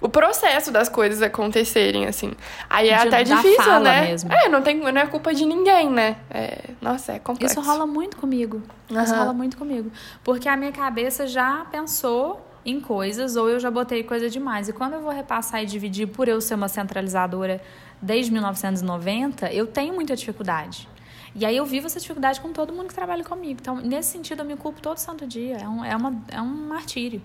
o 0.00 0.08
processo 0.08 0.70
das 0.70 0.88
coisas 0.88 1.20
acontecerem, 1.20 2.06
assim. 2.06 2.32
Aí 2.70 2.88
é 2.88 2.96
de, 2.96 3.08
até 3.08 3.22
difícil, 3.22 3.80
né? 3.80 4.06
Mesmo. 4.06 4.32
É, 4.32 4.48
não, 4.48 4.62
tem, 4.62 4.74
não 4.76 5.00
é 5.00 5.06
culpa 5.06 5.34
de 5.34 5.44
ninguém, 5.44 5.90
né? 5.90 6.16
É, 6.30 6.70
nossa, 6.80 7.12
é 7.12 7.18
complexo. 7.18 7.60
Isso 7.60 7.68
rola 7.68 7.86
muito 7.86 8.16
comigo. 8.16 8.62
Uhum. 8.90 9.02
Isso 9.02 9.14
rola 9.14 9.34
muito 9.34 9.58
comigo. 9.58 9.92
Porque 10.24 10.48
a 10.48 10.56
minha 10.56 10.72
cabeça 10.72 11.26
já 11.26 11.66
pensou 11.70 12.45
em 12.66 12.80
coisas 12.80 13.36
ou 13.36 13.48
eu 13.48 13.60
já 13.60 13.70
botei 13.70 14.02
coisa 14.02 14.28
demais. 14.28 14.68
E 14.68 14.72
quando 14.72 14.94
eu 14.94 15.00
vou 15.00 15.12
repassar 15.12 15.62
e 15.62 15.66
dividir 15.66 16.08
por 16.08 16.26
eu 16.26 16.40
ser 16.40 16.54
uma 16.54 16.68
centralizadora 16.68 17.62
desde 18.02 18.32
1990, 18.32 19.52
eu 19.52 19.66
tenho 19.66 19.94
muita 19.94 20.16
dificuldade. 20.16 20.88
E 21.34 21.46
aí 21.46 21.56
eu 21.56 21.64
vivo 21.64 21.86
essa 21.86 22.00
dificuldade 22.00 22.40
com 22.40 22.52
todo 22.52 22.72
mundo 22.72 22.88
que 22.88 22.94
trabalha 22.94 23.22
comigo. 23.22 23.58
Então, 23.60 23.76
nesse 23.76 24.10
sentido, 24.10 24.40
eu 24.40 24.44
me 24.44 24.56
culpo 24.56 24.80
todo 24.80 24.98
santo 24.98 25.26
dia. 25.26 25.58
É 25.58 25.68
um, 25.68 25.84
é 25.84 25.94
uma, 25.94 26.22
é 26.28 26.42
um 26.42 26.68
martírio. 26.68 27.22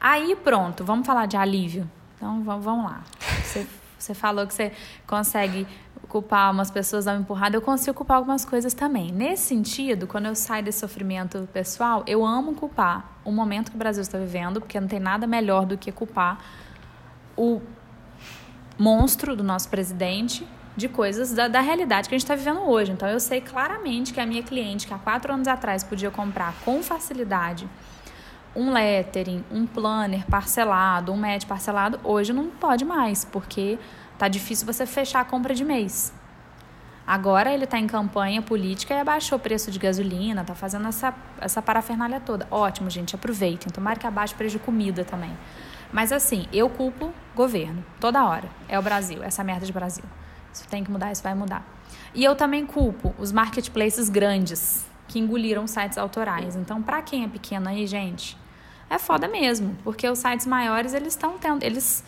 Aí, 0.00 0.34
pronto, 0.34 0.82
vamos 0.82 1.06
falar 1.06 1.26
de 1.26 1.36
alívio. 1.36 1.88
Então 2.16 2.42
vamos 2.42 2.84
lá. 2.84 3.02
Você, 3.42 3.66
você 3.98 4.12
falou 4.12 4.46
que 4.46 4.52
você 4.52 4.72
consegue 5.06 5.66
culpar 6.10 6.50
umas 6.50 6.70
pessoas 6.70 7.04
dar 7.04 7.12
uma 7.12 7.20
empurrada, 7.20 7.56
eu 7.56 7.62
consigo 7.62 7.96
culpar 7.96 8.16
algumas 8.18 8.44
coisas 8.44 8.74
também. 8.74 9.12
Nesse 9.12 9.44
sentido, 9.44 10.06
quando 10.06 10.26
eu 10.26 10.34
saio 10.34 10.64
desse 10.64 10.80
sofrimento 10.80 11.48
pessoal, 11.52 12.02
eu 12.06 12.26
amo 12.26 12.54
culpar 12.54 13.18
o 13.24 13.30
momento 13.30 13.70
que 13.70 13.76
o 13.76 13.78
Brasil 13.78 14.02
está 14.02 14.18
vivendo, 14.18 14.60
porque 14.60 14.78
não 14.78 14.88
tem 14.88 15.00
nada 15.00 15.26
melhor 15.26 15.64
do 15.64 15.78
que 15.78 15.92
culpar 15.92 16.38
o 17.36 17.62
monstro 18.76 19.36
do 19.36 19.44
nosso 19.44 19.68
presidente 19.68 20.46
de 20.76 20.88
coisas 20.88 21.32
da, 21.32 21.46
da 21.46 21.60
realidade 21.60 22.08
que 22.08 22.14
a 22.14 22.18
gente 22.18 22.24
está 22.24 22.34
vivendo 22.34 22.62
hoje. 22.62 22.90
Então, 22.90 23.08
eu 23.08 23.20
sei 23.20 23.40
claramente 23.40 24.12
que 24.12 24.20
a 24.20 24.26
minha 24.26 24.42
cliente, 24.42 24.86
que 24.86 24.94
há 24.94 24.98
quatro 24.98 25.32
anos 25.32 25.46
atrás 25.46 25.84
podia 25.84 26.10
comprar 26.10 26.54
com 26.64 26.82
facilidade 26.82 27.68
um 28.54 28.72
lettering, 28.72 29.44
um 29.50 29.64
planner 29.64 30.26
parcelado, 30.26 31.12
um 31.12 31.16
match 31.16 31.46
parcelado, 31.46 32.00
hoje 32.02 32.32
não 32.32 32.48
pode 32.48 32.84
mais, 32.84 33.24
porque 33.24 33.78
tá 34.20 34.28
difícil 34.28 34.66
você 34.66 34.84
fechar 34.84 35.20
a 35.20 35.24
compra 35.24 35.54
de 35.54 35.64
mês. 35.64 36.12
Agora 37.06 37.50
ele 37.50 37.64
está 37.64 37.78
em 37.78 37.86
campanha 37.86 38.42
política 38.42 38.92
e 38.92 39.00
abaixou 39.00 39.38
o 39.38 39.40
preço 39.40 39.70
de 39.70 39.78
gasolina, 39.78 40.44
tá 40.44 40.54
fazendo 40.54 40.86
essa, 40.86 41.14
essa 41.40 41.62
parafernália 41.62 42.20
toda. 42.20 42.46
Ótimo, 42.50 42.90
gente, 42.90 43.14
aproveitem. 43.14 43.72
Tomara 43.72 43.98
que 43.98 44.06
abaixe 44.06 44.34
o 44.34 44.36
preço 44.36 44.58
de 44.58 44.62
comida 44.62 45.06
também. 45.06 45.34
Mas 45.90 46.12
assim, 46.12 46.46
eu 46.52 46.68
culpo 46.68 47.14
governo, 47.34 47.82
toda 47.98 48.22
hora. 48.22 48.46
É 48.68 48.78
o 48.78 48.82
Brasil, 48.82 49.22
essa 49.22 49.42
merda 49.42 49.64
de 49.64 49.72
Brasil. 49.72 50.04
Isso 50.52 50.68
tem 50.68 50.84
que 50.84 50.90
mudar, 50.90 51.10
isso 51.10 51.22
vai 51.22 51.34
mudar. 51.34 51.64
E 52.14 52.22
eu 52.22 52.36
também 52.36 52.66
culpo 52.66 53.14
os 53.18 53.32
marketplaces 53.32 54.10
grandes 54.10 54.84
que 55.08 55.18
engoliram 55.18 55.66
sites 55.66 55.96
autorais. 55.96 56.56
Então, 56.56 56.82
para 56.82 57.00
quem 57.00 57.24
é 57.24 57.28
pequeno 57.28 57.70
aí, 57.70 57.86
gente, 57.86 58.36
é 58.90 58.98
foda 58.98 59.26
mesmo, 59.26 59.78
porque 59.82 60.06
os 60.06 60.18
sites 60.18 60.46
maiores 60.46 60.92
eles 60.92 61.14
estão 61.14 61.38
tendo, 61.38 61.64
eles 61.64 62.04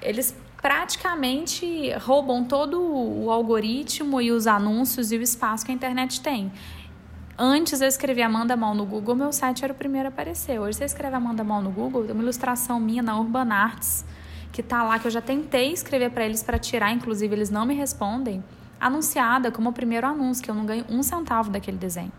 eles 0.00 0.34
praticamente 0.66 1.92
roubam 2.00 2.42
todo 2.42 2.82
o 2.82 3.30
algoritmo 3.30 4.20
e 4.20 4.32
os 4.32 4.48
anúncios 4.48 5.12
e 5.12 5.16
o 5.16 5.22
espaço 5.22 5.64
que 5.64 5.70
a 5.70 5.74
internet 5.76 6.20
tem. 6.20 6.50
Antes 7.38 7.80
eu 7.80 7.86
escrevia 7.86 8.26
Amanda 8.26 8.56
Mal 8.56 8.74
no 8.74 8.84
Google, 8.84 9.14
meu 9.14 9.32
site 9.32 9.62
era 9.62 9.72
o 9.72 9.76
primeiro 9.76 10.08
a 10.08 10.10
aparecer. 10.10 10.58
Hoje 10.58 10.78
você 10.78 10.84
escreve 10.84 11.14
Amanda 11.14 11.44
Mal 11.44 11.62
no 11.62 11.70
Google, 11.70 12.02
tem 12.02 12.12
uma 12.12 12.22
ilustração 12.24 12.80
minha 12.80 13.00
na 13.00 13.16
Urban 13.16 13.52
Arts 13.52 14.04
que 14.50 14.60
tá 14.60 14.82
lá 14.82 14.98
que 14.98 15.06
eu 15.06 15.10
já 15.12 15.20
tentei 15.20 15.72
escrever 15.72 16.10
para 16.10 16.24
eles 16.24 16.42
para 16.42 16.58
tirar, 16.58 16.90
inclusive 16.90 17.32
eles 17.32 17.48
não 17.48 17.64
me 17.64 17.74
respondem, 17.74 18.42
anunciada 18.80 19.52
como 19.52 19.70
o 19.70 19.72
primeiro 19.72 20.04
anúncio 20.04 20.42
que 20.42 20.50
eu 20.50 20.54
não 20.56 20.66
ganho 20.66 20.84
um 20.88 21.00
centavo 21.00 21.48
daquele 21.48 21.76
desenho. 21.76 22.10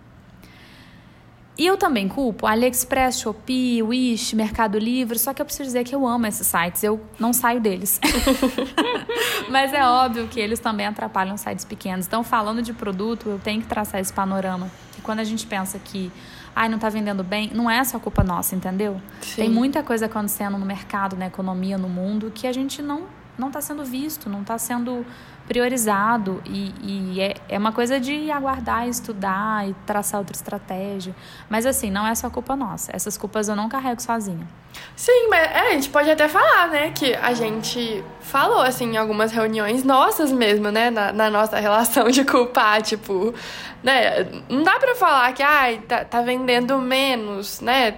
E 1.58 1.66
eu 1.66 1.76
também 1.76 2.08
culpo 2.08 2.46
AliExpress, 2.46 3.20
Shopee, 3.20 3.82
Wish, 3.82 4.36
Mercado 4.36 4.78
Livre, 4.78 5.18
só 5.18 5.34
que 5.34 5.42
eu 5.42 5.46
preciso 5.46 5.66
dizer 5.66 5.84
que 5.84 5.96
eu 5.96 6.06
amo 6.06 6.28
esses 6.28 6.46
sites, 6.46 6.84
eu 6.84 7.02
não 7.20 7.34
saio 7.34 7.60
deles. 7.60 8.00
Mas 9.50 9.74
é 9.74 9.84
óbvio 9.84 10.28
que 10.28 10.40
eles 10.40 10.60
também 10.60 10.86
atrapalham 10.86 11.36
sites 11.36 11.66
pequenos. 11.66 12.06
Então, 12.06 12.24
falando 12.24 12.62
de 12.62 12.74
produto, 12.74 13.30
eu 13.30 13.40
tenho 13.40 13.62
que 13.62 13.68
traçar 13.68 14.00
esse 14.00 14.14
panorama. 14.14 14.70
E 14.98 15.02
quando 15.02 15.20
a 15.20 15.24
gente 15.24 15.48
pensa 15.48 15.80
que 15.80 16.12
ai, 16.56 16.68
não 16.68 16.76
está 16.76 16.90
vendendo 16.90 17.24
bem, 17.24 17.52
não 17.54 17.70
é 17.70 17.84
só 17.84 18.00
culpa 18.00 18.24
nossa, 18.24 18.56
entendeu? 18.56 19.00
Sim. 19.22 19.44
Tem 19.44 19.50
muita 19.50 19.84
coisa 19.84 20.08
acontecendo 20.08 20.58
no 20.58 20.66
mercado, 20.66 21.16
na 21.16 21.28
economia, 21.28 21.78
no 21.78 21.88
mundo, 21.88 22.32
que 22.34 22.48
a 22.48 22.54
gente 22.54 22.82
não 22.82 23.04
não 23.38 23.50
está 23.50 23.62
sendo 23.62 23.86
visto, 23.86 24.30
não 24.30 24.42
está 24.42 24.58
sendo 24.58 25.06
priorizado 25.48 26.42
e, 26.46 26.74
e 26.82 27.22
é, 27.22 27.36
é 27.48 27.58
uma 27.58 27.72
coisa 27.72 28.00
de 28.00 28.30
aguardar, 28.30 28.88
estudar 28.88 29.68
e 29.68 29.74
traçar 29.86 30.20
outra 30.20 30.36
estratégia. 30.36 31.16
Mas 31.50 31.66
assim, 31.66 31.90
não 31.90 32.06
é 32.06 32.14
só 32.14 32.30
culpa 32.30 32.56
nossa. 32.56 32.92
Essas 32.94 33.18
culpas 33.18 33.48
eu 33.48 33.56
não 33.56 33.70
carrego 33.70 34.02
sozinha. 34.02 34.48
Sim, 34.96 35.28
mas 35.30 35.42
é, 35.52 35.60
a 35.60 35.72
gente 35.72 35.90
pode 35.90 36.10
até 36.10 36.28
falar, 36.28 36.68
né, 36.68 36.92
que 36.92 37.14
a 37.16 37.34
gente 37.34 38.04
falou, 38.22 38.62
assim, 38.62 38.94
em 38.94 38.98
algumas 38.98 39.32
reuniões 39.32 39.84
nossas 39.84 40.32
mesmo, 40.32 40.70
né, 40.70 40.90
na, 40.92 41.12
na 41.12 41.30
nossa 41.30 41.58
relação 41.60 42.10
de 42.10 42.24
culpar, 42.24 42.82
tipo, 42.82 43.34
né, 43.82 44.28
não 44.50 44.64
dá 44.64 44.78
pra 44.78 44.94
falar 44.96 45.34
que, 45.34 45.42
ai, 45.42 45.80
tá, 45.88 46.06
tá 46.06 46.22
vendendo 46.22 46.78
menos, 46.78 47.60
né, 47.62 47.96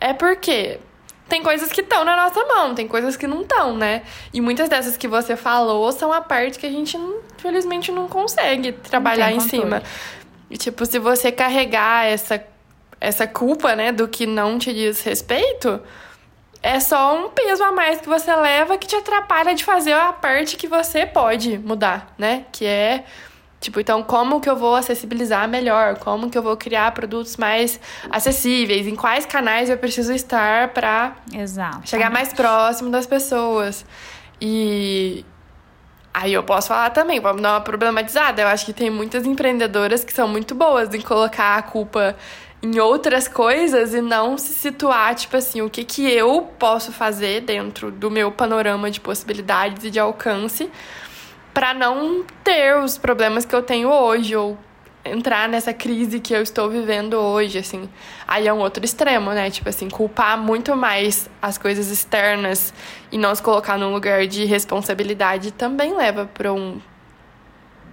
é 0.00 0.12
porque 0.12 0.78
tem 1.28 1.42
coisas 1.42 1.72
que 1.72 1.80
estão 1.80 2.04
na 2.04 2.16
nossa 2.16 2.44
mão, 2.44 2.74
tem 2.74 2.86
coisas 2.86 3.16
que 3.16 3.26
não 3.26 3.42
estão, 3.42 3.76
né? 3.76 4.02
E 4.32 4.40
muitas 4.40 4.68
dessas 4.68 4.96
que 4.96 5.08
você 5.08 5.36
falou 5.36 5.90
são 5.92 6.12
a 6.12 6.20
parte 6.20 6.58
que 6.58 6.66
a 6.66 6.70
gente, 6.70 6.96
infelizmente, 6.96 7.90
não 7.90 8.08
consegue 8.08 8.72
trabalhar 8.72 9.32
em 9.32 9.40
cima. 9.40 9.82
E, 10.50 10.56
tipo, 10.56 10.84
se 10.84 10.98
você 10.98 11.32
carregar 11.32 12.06
essa, 12.06 12.44
essa 13.00 13.26
culpa, 13.26 13.74
né, 13.74 13.90
do 13.90 14.06
que 14.06 14.26
não 14.26 14.58
te 14.58 14.72
diz 14.72 15.02
respeito, 15.02 15.80
é 16.62 16.78
só 16.78 17.16
um 17.18 17.30
peso 17.30 17.62
a 17.64 17.72
mais 17.72 18.00
que 18.00 18.08
você 18.08 18.34
leva 18.34 18.78
que 18.78 18.86
te 18.86 18.96
atrapalha 18.96 19.54
de 19.54 19.64
fazer 19.64 19.92
a 19.92 20.12
parte 20.12 20.56
que 20.56 20.68
você 20.68 21.04
pode 21.06 21.58
mudar, 21.58 22.14
né? 22.18 22.44
Que 22.52 22.66
é 22.66 23.04
Tipo, 23.64 23.80
então 23.80 24.02
como 24.02 24.42
que 24.42 24.50
eu 24.50 24.56
vou 24.56 24.74
acessibilizar 24.74 25.48
melhor? 25.48 25.96
Como 25.96 26.28
que 26.28 26.36
eu 26.36 26.42
vou 26.42 26.54
criar 26.54 26.92
produtos 26.92 27.38
mais 27.38 27.80
acessíveis? 28.10 28.86
Em 28.86 28.94
quais 28.94 29.24
canais 29.24 29.70
eu 29.70 29.78
preciso 29.78 30.12
estar 30.12 30.68
para 30.68 31.16
chegar 31.82 32.10
mais 32.10 32.30
próximo 32.34 32.90
das 32.90 33.06
pessoas? 33.06 33.86
E 34.38 35.24
aí 36.12 36.34
eu 36.34 36.42
posso 36.42 36.68
falar 36.68 36.90
também, 36.90 37.18
vamos 37.20 37.40
dar 37.40 37.54
uma 37.54 37.60
problematizada. 37.62 38.42
Eu 38.42 38.48
acho 38.48 38.66
que 38.66 38.74
tem 38.74 38.90
muitas 38.90 39.24
empreendedoras 39.24 40.04
que 40.04 40.12
são 40.12 40.28
muito 40.28 40.54
boas 40.54 40.92
em 40.92 41.00
colocar 41.00 41.56
a 41.56 41.62
culpa 41.62 42.14
em 42.62 42.78
outras 42.78 43.26
coisas 43.26 43.94
e 43.94 44.02
não 44.02 44.36
se 44.36 44.52
situar, 44.52 45.14
tipo 45.14 45.38
assim, 45.38 45.62
o 45.62 45.70
que, 45.70 45.84
que 45.84 46.10
eu 46.10 46.50
posso 46.58 46.92
fazer 46.92 47.40
dentro 47.40 47.90
do 47.90 48.10
meu 48.10 48.30
panorama 48.30 48.90
de 48.90 49.00
possibilidades 49.00 49.84
e 49.84 49.90
de 49.90 49.98
alcance 49.98 50.70
para 51.54 51.72
não 51.72 52.24
ter 52.42 52.76
os 52.76 52.98
problemas 52.98 53.46
que 53.46 53.54
eu 53.54 53.62
tenho 53.62 53.88
hoje 53.88 54.34
ou 54.34 54.58
entrar 55.04 55.48
nessa 55.48 55.72
crise 55.72 56.18
que 56.18 56.34
eu 56.34 56.42
estou 56.42 56.68
vivendo 56.68 57.14
hoje, 57.14 57.58
assim. 57.58 57.88
Aí 58.26 58.48
é 58.48 58.52
um 58.52 58.58
outro 58.58 58.84
extremo, 58.84 59.30
né? 59.32 59.50
Tipo 59.50 59.68
assim, 59.68 59.88
culpar 59.88 60.36
muito 60.36 60.74
mais 60.74 61.30
as 61.40 61.56
coisas 61.56 61.90
externas 61.90 62.74
e 63.12 63.18
não 63.18 63.34
se 63.34 63.42
colocar 63.42 63.78
num 63.78 63.92
lugar 63.92 64.26
de 64.26 64.44
responsabilidade 64.44 65.52
também 65.52 65.94
leva 65.94 66.26
para 66.26 66.52
um 66.52 66.80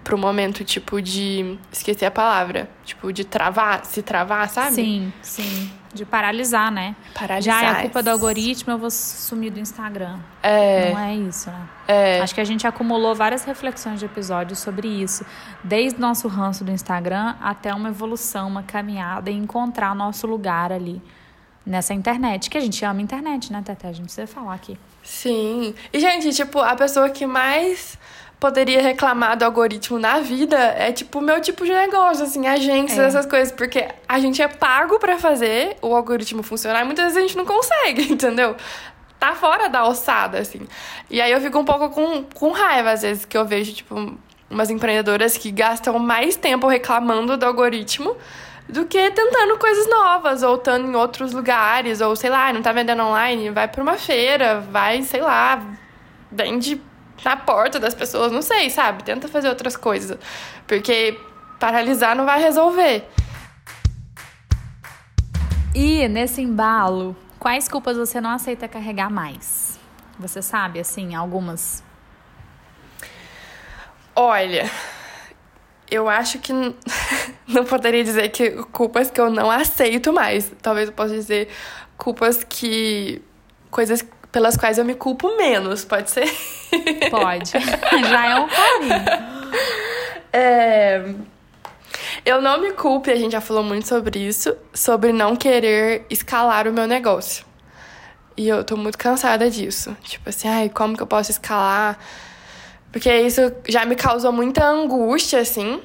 para 0.04 0.16
um 0.16 0.18
momento 0.20 0.64
tipo 0.64 1.00
de 1.00 1.60
esqueci 1.72 2.04
a 2.04 2.10
palavra, 2.10 2.68
tipo 2.84 3.14
de 3.14 3.24
travar, 3.24 3.86
se 3.86 4.02
travar, 4.02 4.50
sabe? 4.50 4.74
Sim, 4.74 5.14
sim 5.22 5.72
de 5.94 6.06
paralisar, 6.06 6.72
né? 6.72 6.96
Paralisar. 7.14 7.62
Já 7.62 7.68
é 7.68 7.72
a 7.72 7.82
culpa 7.82 8.02
do 8.02 8.10
algoritmo, 8.10 8.74
eu 8.74 8.78
vou 8.78 8.90
sumir 8.90 9.52
do 9.52 9.60
Instagram. 9.60 10.20
É. 10.42 10.92
Não 10.92 11.00
é 11.00 11.16
isso, 11.16 11.50
né? 11.50 11.70
É. 11.88 12.22
Acho 12.22 12.34
que 12.34 12.42
a 12.42 12.46
gente 12.46 12.66
acumulou 12.66 13.14
várias 13.14 13.44
reflexões 13.44 14.00
de 14.00 14.06
episódios 14.06 14.60
sobre 14.60 14.88
isso. 14.88 15.26
Desde 15.64 15.98
o 15.98 16.02
nosso 16.02 16.28
ranço 16.28 16.64
do 16.64 16.72
Instagram 16.72 17.36
até 17.42 17.74
uma 17.74 17.90
evolução, 17.90 18.48
uma 18.48 18.64
caminhada 18.64 19.30
e 19.30 19.36
encontrar 19.36 19.96
nosso 19.96 20.26
lugar 20.28 20.72
ali 20.72 21.02
nessa 21.66 21.94
internet. 21.94 22.50
Que 22.50 22.58
a 22.58 22.62
gente 22.62 22.84
ama 22.86 23.00
a 23.00 23.04
internet, 23.04 23.52
né, 23.52 23.62
Tete? 23.64 23.88
A 23.88 23.92
gente 23.92 24.06
precisa 24.06 24.28
falar 24.28 24.54
aqui. 24.54 24.78
Sim. 25.04 25.74
E, 25.92 26.00
gente, 26.00 26.32
tipo, 26.34 26.60
a 26.60 26.76
pessoa 26.76 27.10
que 27.10 27.26
mais 27.26 27.98
poderia 28.42 28.82
reclamar 28.82 29.38
do 29.38 29.46
algoritmo 29.46 30.00
na 30.00 30.20
vida 30.20 30.58
é 30.58 30.92
tipo 30.92 31.20
o 31.20 31.22
meu 31.22 31.40
tipo 31.40 31.64
de 31.64 31.72
negócio, 31.72 32.24
assim, 32.24 32.48
agências, 32.48 32.98
é. 32.98 33.06
essas 33.06 33.28
coisas, 33.28 33.52
porque 33.52 33.88
a 34.10 34.20
gente 34.20 34.42
é 34.42 34.48
pago 34.48 34.98
para 34.98 35.20
fazer 35.20 35.78
o 35.80 35.96
algoritmo 35.96 36.42
funcionar 36.42 36.82
e 36.82 36.84
muitas 36.84 37.06
vezes 37.06 37.18
a 37.20 37.22
gente 37.22 37.38
não 37.38 37.46
consegue, 37.46 38.02
entendeu? 38.12 38.56
Tá 39.20 39.36
fora 39.36 39.70
da 39.70 39.82
alçada, 39.82 40.40
assim. 40.40 40.68
E 41.08 41.22
aí 41.22 41.32
eu 41.32 41.40
fico 41.40 41.60
um 41.60 41.64
pouco 41.64 41.92
com, 41.92 42.24
com 42.34 42.50
raiva, 42.50 42.90
às 42.90 43.04
vezes, 43.04 43.26
que 43.26 43.38
eu 43.38 43.46
vejo, 43.46 43.76
tipo, 43.76 44.18
umas 44.50 44.72
empreendedoras 44.72 45.38
que 45.38 45.52
gastam 45.52 46.00
mais 46.00 46.36
tempo 46.36 46.66
reclamando 46.68 47.38
do 47.38 47.46
algoritmo 47.46 48.18
do 48.68 48.88
que 48.88 49.12
tentando 49.12 49.60
coisas 49.60 49.88
novas, 49.88 50.42
ou 50.42 50.56
estando 50.56 50.88
em 50.88 50.96
outros 50.96 51.32
lugares, 51.32 52.02
ou 52.02 52.16
sei 52.16 52.32
lá, 52.32 52.52
não 52.52 52.64
tá 52.64 52.72
vendendo 52.72 53.04
online, 53.04 53.52
vai 53.52 53.68
pra 53.68 53.84
uma 53.84 53.98
feira, 53.98 54.60
vai, 54.62 55.04
sei 55.04 55.22
lá, 55.22 55.62
vende 56.32 56.82
na 57.24 57.38
porta 57.38 57.80
das 57.80 57.94
pessoas, 57.94 58.32
não 58.32 58.42
sei, 58.42 58.70
sabe? 58.70 59.04
Tenta 59.04 59.28
fazer 59.28 59.50
outras 59.50 59.76
coisas. 59.76 60.18
Porque 60.68 61.20
paralisar 61.60 62.16
não 62.16 62.26
vai 62.26 62.42
resolver. 62.42 63.08
E 65.74 66.08
nesse 66.08 66.42
embalo, 66.42 67.16
quais 67.40 67.68
culpas 67.68 67.96
você 67.96 68.20
não 68.20 68.32
aceita 68.32 68.68
carregar 68.68 69.10
mais? 69.10 69.80
Você 70.20 70.42
sabe, 70.42 70.80
assim, 70.80 71.16
algumas? 71.16 71.84
Olha, 74.16 74.70
eu 75.90 76.10
acho 76.10 76.40
que 76.40 76.52
não 77.48 77.66
poderia 77.66 78.04
dizer 78.04 78.30
que 78.30 78.52
culpas 78.66 79.10
que 79.10 79.20
eu 79.20 79.30
não 79.30 79.50
aceito 79.50 80.12
mais. 80.12 80.52
Talvez 80.62 80.90
eu 80.90 80.94
possa 80.94 81.14
dizer 81.14 81.50
culpas 81.98 82.44
que. 82.44 83.22
coisas 83.70 84.06
pelas 84.32 84.56
quais 84.56 84.78
eu 84.78 84.86
me 84.86 84.96
culpo 84.96 85.36
menos, 85.36 85.84
pode 85.84 86.10
ser? 86.10 86.32
Pode. 87.10 87.52
Já 88.10 88.28
é 88.28 88.36
um 88.36 88.48
caminho. 88.48 89.52
É... 90.32 91.14
Eu 92.26 92.42
não 92.42 92.62
me 92.62 92.72
culpe, 92.72 93.12
a 93.12 93.16
gente 93.16 93.32
já 93.32 93.42
falou 93.42 93.64
muito 93.64 93.88
sobre 93.88 94.20
isso, 94.20 94.56
sobre 94.74 95.12
não 95.12 95.36
querer 95.36 96.06
escalar 96.10 96.68
o 96.68 96.74
meu 96.74 96.88
negócio. 96.88 97.46
E 98.38 98.48
eu 98.48 98.64
tô 98.64 98.78
muito 98.78 98.98
cansada 98.98 99.50
disso. 99.50 99.96
Tipo 100.04 100.30
assim, 100.30 100.48
ai, 100.48 100.70
como 100.70 100.96
que 100.96 101.04
eu 101.04 101.08
posso 101.08 101.32
escalar? 101.32 102.00
Porque 102.92 103.14
isso 103.14 103.42
já 103.68 103.86
me 103.86 103.96
causou 103.96 104.32
muita 104.32 104.66
angústia, 104.66 105.40
assim. 105.40 105.82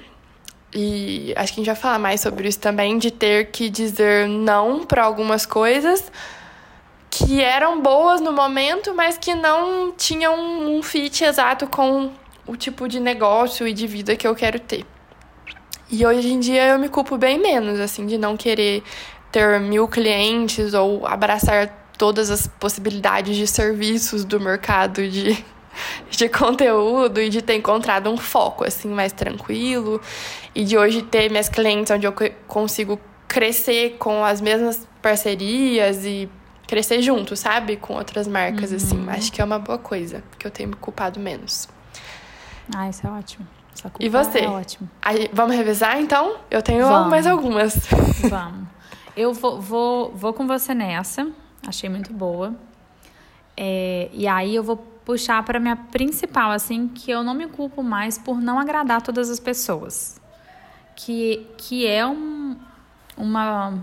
E 0.74 1.32
acho 1.36 1.54
que 1.54 1.60
a 1.60 1.62
gente 1.64 1.72
vai 1.72 1.76
falar 1.76 1.98
mais 1.98 2.20
sobre 2.20 2.48
isso 2.48 2.58
também, 2.58 2.98
de 2.98 3.10
ter 3.10 3.50
que 3.50 3.68
dizer 3.68 4.28
não 4.28 4.84
para 4.84 5.04
algumas 5.04 5.46
coisas 5.46 6.10
que 7.16 7.40
eram 7.40 7.80
boas 7.80 8.20
no 8.20 8.30
momento, 8.30 8.94
mas 8.94 9.16
que 9.16 9.34
não 9.34 9.90
tinham 9.90 10.38
um 10.38 10.82
fit 10.82 11.24
exato 11.24 11.66
com 11.66 12.12
o 12.46 12.54
tipo 12.56 12.86
de 12.86 13.00
negócio 13.00 13.66
e 13.66 13.72
de 13.72 13.86
vida 13.86 14.14
que 14.14 14.26
eu 14.26 14.34
quero 14.34 14.60
ter. 14.60 14.84
E 15.90 16.04
hoje 16.04 16.28
em 16.30 16.38
dia 16.38 16.66
eu 16.68 16.78
me 16.78 16.90
culpo 16.90 17.16
bem 17.16 17.38
menos, 17.38 17.80
assim, 17.80 18.06
de 18.06 18.18
não 18.18 18.36
querer 18.36 18.82
ter 19.32 19.58
mil 19.60 19.88
clientes 19.88 20.74
ou 20.74 21.06
abraçar 21.06 21.90
todas 21.96 22.30
as 22.30 22.46
possibilidades 22.46 23.34
de 23.34 23.46
serviços 23.46 24.22
do 24.22 24.38
mercado 24.38 25.08
de, 25.08 25.42
de 26.10 26.28
conteúdo 26.28 27.18
e 27.18 27.30
de 27.30 27.40
ter 27.40 27.54
encontrado 27.54 28.10
um 28.10 28.18
foco, 28.18 28.62
assim, 28.62 28.88
mais 28.88 29.12
tranquilo. 29.12 30.02
E 30.54 30.64
de 30.64 30.76
hoje 30.76 31.00
ter 31.00 31.30
minhas 31.30 31.48
clientes 31.48 31.90
onde 31.90 32.06
eu 32.06 32.14
consigo 32.46 33.00
crescer 33.26 33.96
com 33.98 34.22
as 34.22 34.42
mesmas 34.42 34.86
parcerias 35.00 36.04
e 36.04 36.28
crescer 36.66 37.02
junto, 37.02 37.36
sabe? 37.36 37.76
Com 37.76 37.94
outras 37.94 38.26
marcas, 38.26 38.72
assim. 38.72 38.96
uhum. 38.96 39.10
assim. 39.10 39.18
Acho 39.18 39.32
que 39.32 39.40
é 39.40 39.44
uma 39.44 39.58
boa 39.58 39.78
coisa, 39.78 40.22
que 40.38 40.46
eu 40.46 40.50
tenho 40.50 40.70
me 40.70 40.76
culpado 40.76 41.20
menos. 41.20 41.68
Ah, 42.74 42.88
isso 42.88 43.06
é 43.06 43.10
ótimo. 43.10 43.46
E 44.00 44.08
você? 44.08 44.40
É 44.40 44.48
ótimo. 44.48 44.88
Aí, 45.02 45.30
vamos 45.32 45.54
revisar, 45.54 46.00
então? 46.00 46.36
Eu 46.50 46.62
tenho 46.62 46.86
vamos. 46.86 47.10
mais 47.10 47.26
algumas. 47.26 47.74
Vamos. 48.28 48.66
Eu 49.16 49.32
vou, 49.32 49.60
vou, 49.60 50.12
vou 50.14 50.32
com 50.32 50.46
você 50.46 50.74
nessa. 50.74 51.30
Achei 51.66 51.88
muito 51.88 52.12
boa. 52.12 52.54
É, 53.56 54.10
e 54.12 54.26
aí 54.26 54.54
eu 54.54 54.62
vou 54.62 54.76
puxar 54.76 55.42
para 55.42 55.58
minha 55.58 55.76
principal, 55.76 56.50
assim, 56.50 56.88
que 56.88 57.10
eu 57.10 57.22
não 57.22 57.32
me 57.32 57.46
culpo 57.46 57.82
mais 57.82 58.18
por 58.18 58.40
não 58.40 58.58
agradar 58.58 59.00
todas 59.00 59.30
as 59.30 59.40
pessoas. 59.40 60.20
Que, 60.94 61.46
que 61.56 61.86
é 61.86 62.06
um, 62.06 62.56
uma, 63.16 63.74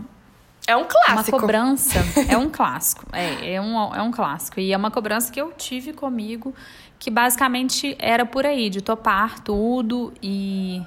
é 0.65 0.75
um 0.75 0.85
clássico. 0.85 1.35
Uma 1.35 1.41
cobrança. 1.41 1.99
é 2.29 2.37
um 2.37 2.49
clássico. 2.49 3.05
É, 3.11 3.55
é, 3.55 3.61
um, 3.61 3.93
é 3.93 4.01
um 4.01 4.11
clássico. 4.11 4.59
E 4.59 4.71
é 4.71 4.77
uma 4.77 4.89
cobrança 4.89 5.31
que 5.31 5.41
eu 5.41 5.51
tive 5.51 5.91
comigo, 5.93 6.53
que 6.97 7.11
basicamente 7.11 7.95
era 7.99 8.25
por 8.25 8.45
aí, 8.45 8.69
de 8.69 8.81
topar 8.81 9.39
tudo 9.39 10.13
e 10.21 10.81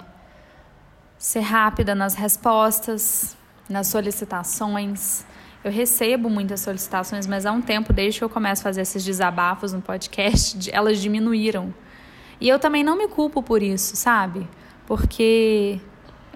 ser 1.18 1.40
rápida 1.40 1.94
nas 1.94 2.14
respostas, 2.14 3.36
nas 3.68 3.88
solicitações. 3.88 5.26
Eu 5.62 5.70
recebo 5.70 6.30
muitas 6.30 6.60
solicitações, 6.60 7.26
mas 7.26 7.44
há 7.44 7.52
um 7.52 7.60
tempo, 7.60 7.92
desde 7.92 8.20
que 8.20 8.24
eu 8.24 8.30
começo 8.30 8.62
a 8.62 8.64
fazer 8.64 8.82
esses 8.82 9.04
desabafos 9.04 9.72
no 9.72 9.82
podcast, 9.82 10.70
elas 10.72 10.98
diminuíram. 10.98 11.74
E 12.40 12.48
eu 12.48 12.58
também 12.58 12.82
não 12.82 12.96
me 12.96 13.08
culpo 13.08 13.42
por 13.42 13.62
isso, 13.62 13.96
sabe? 13.96 14.48
Porque 14.86 15.80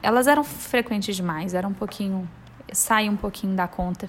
elas 0.02 0.26
eram 0.26 0.42
frequentes 0.42 1.14
demais, 1.14 1.54
eram 1.54 1.70
um 1.70 1.74
pouquinho 1.74 2.28
sai 2.72 3.08
um 3.08 3.16
pouquinho 3.16 3.54
da 3.54 3.68
conta. 3.68 4.08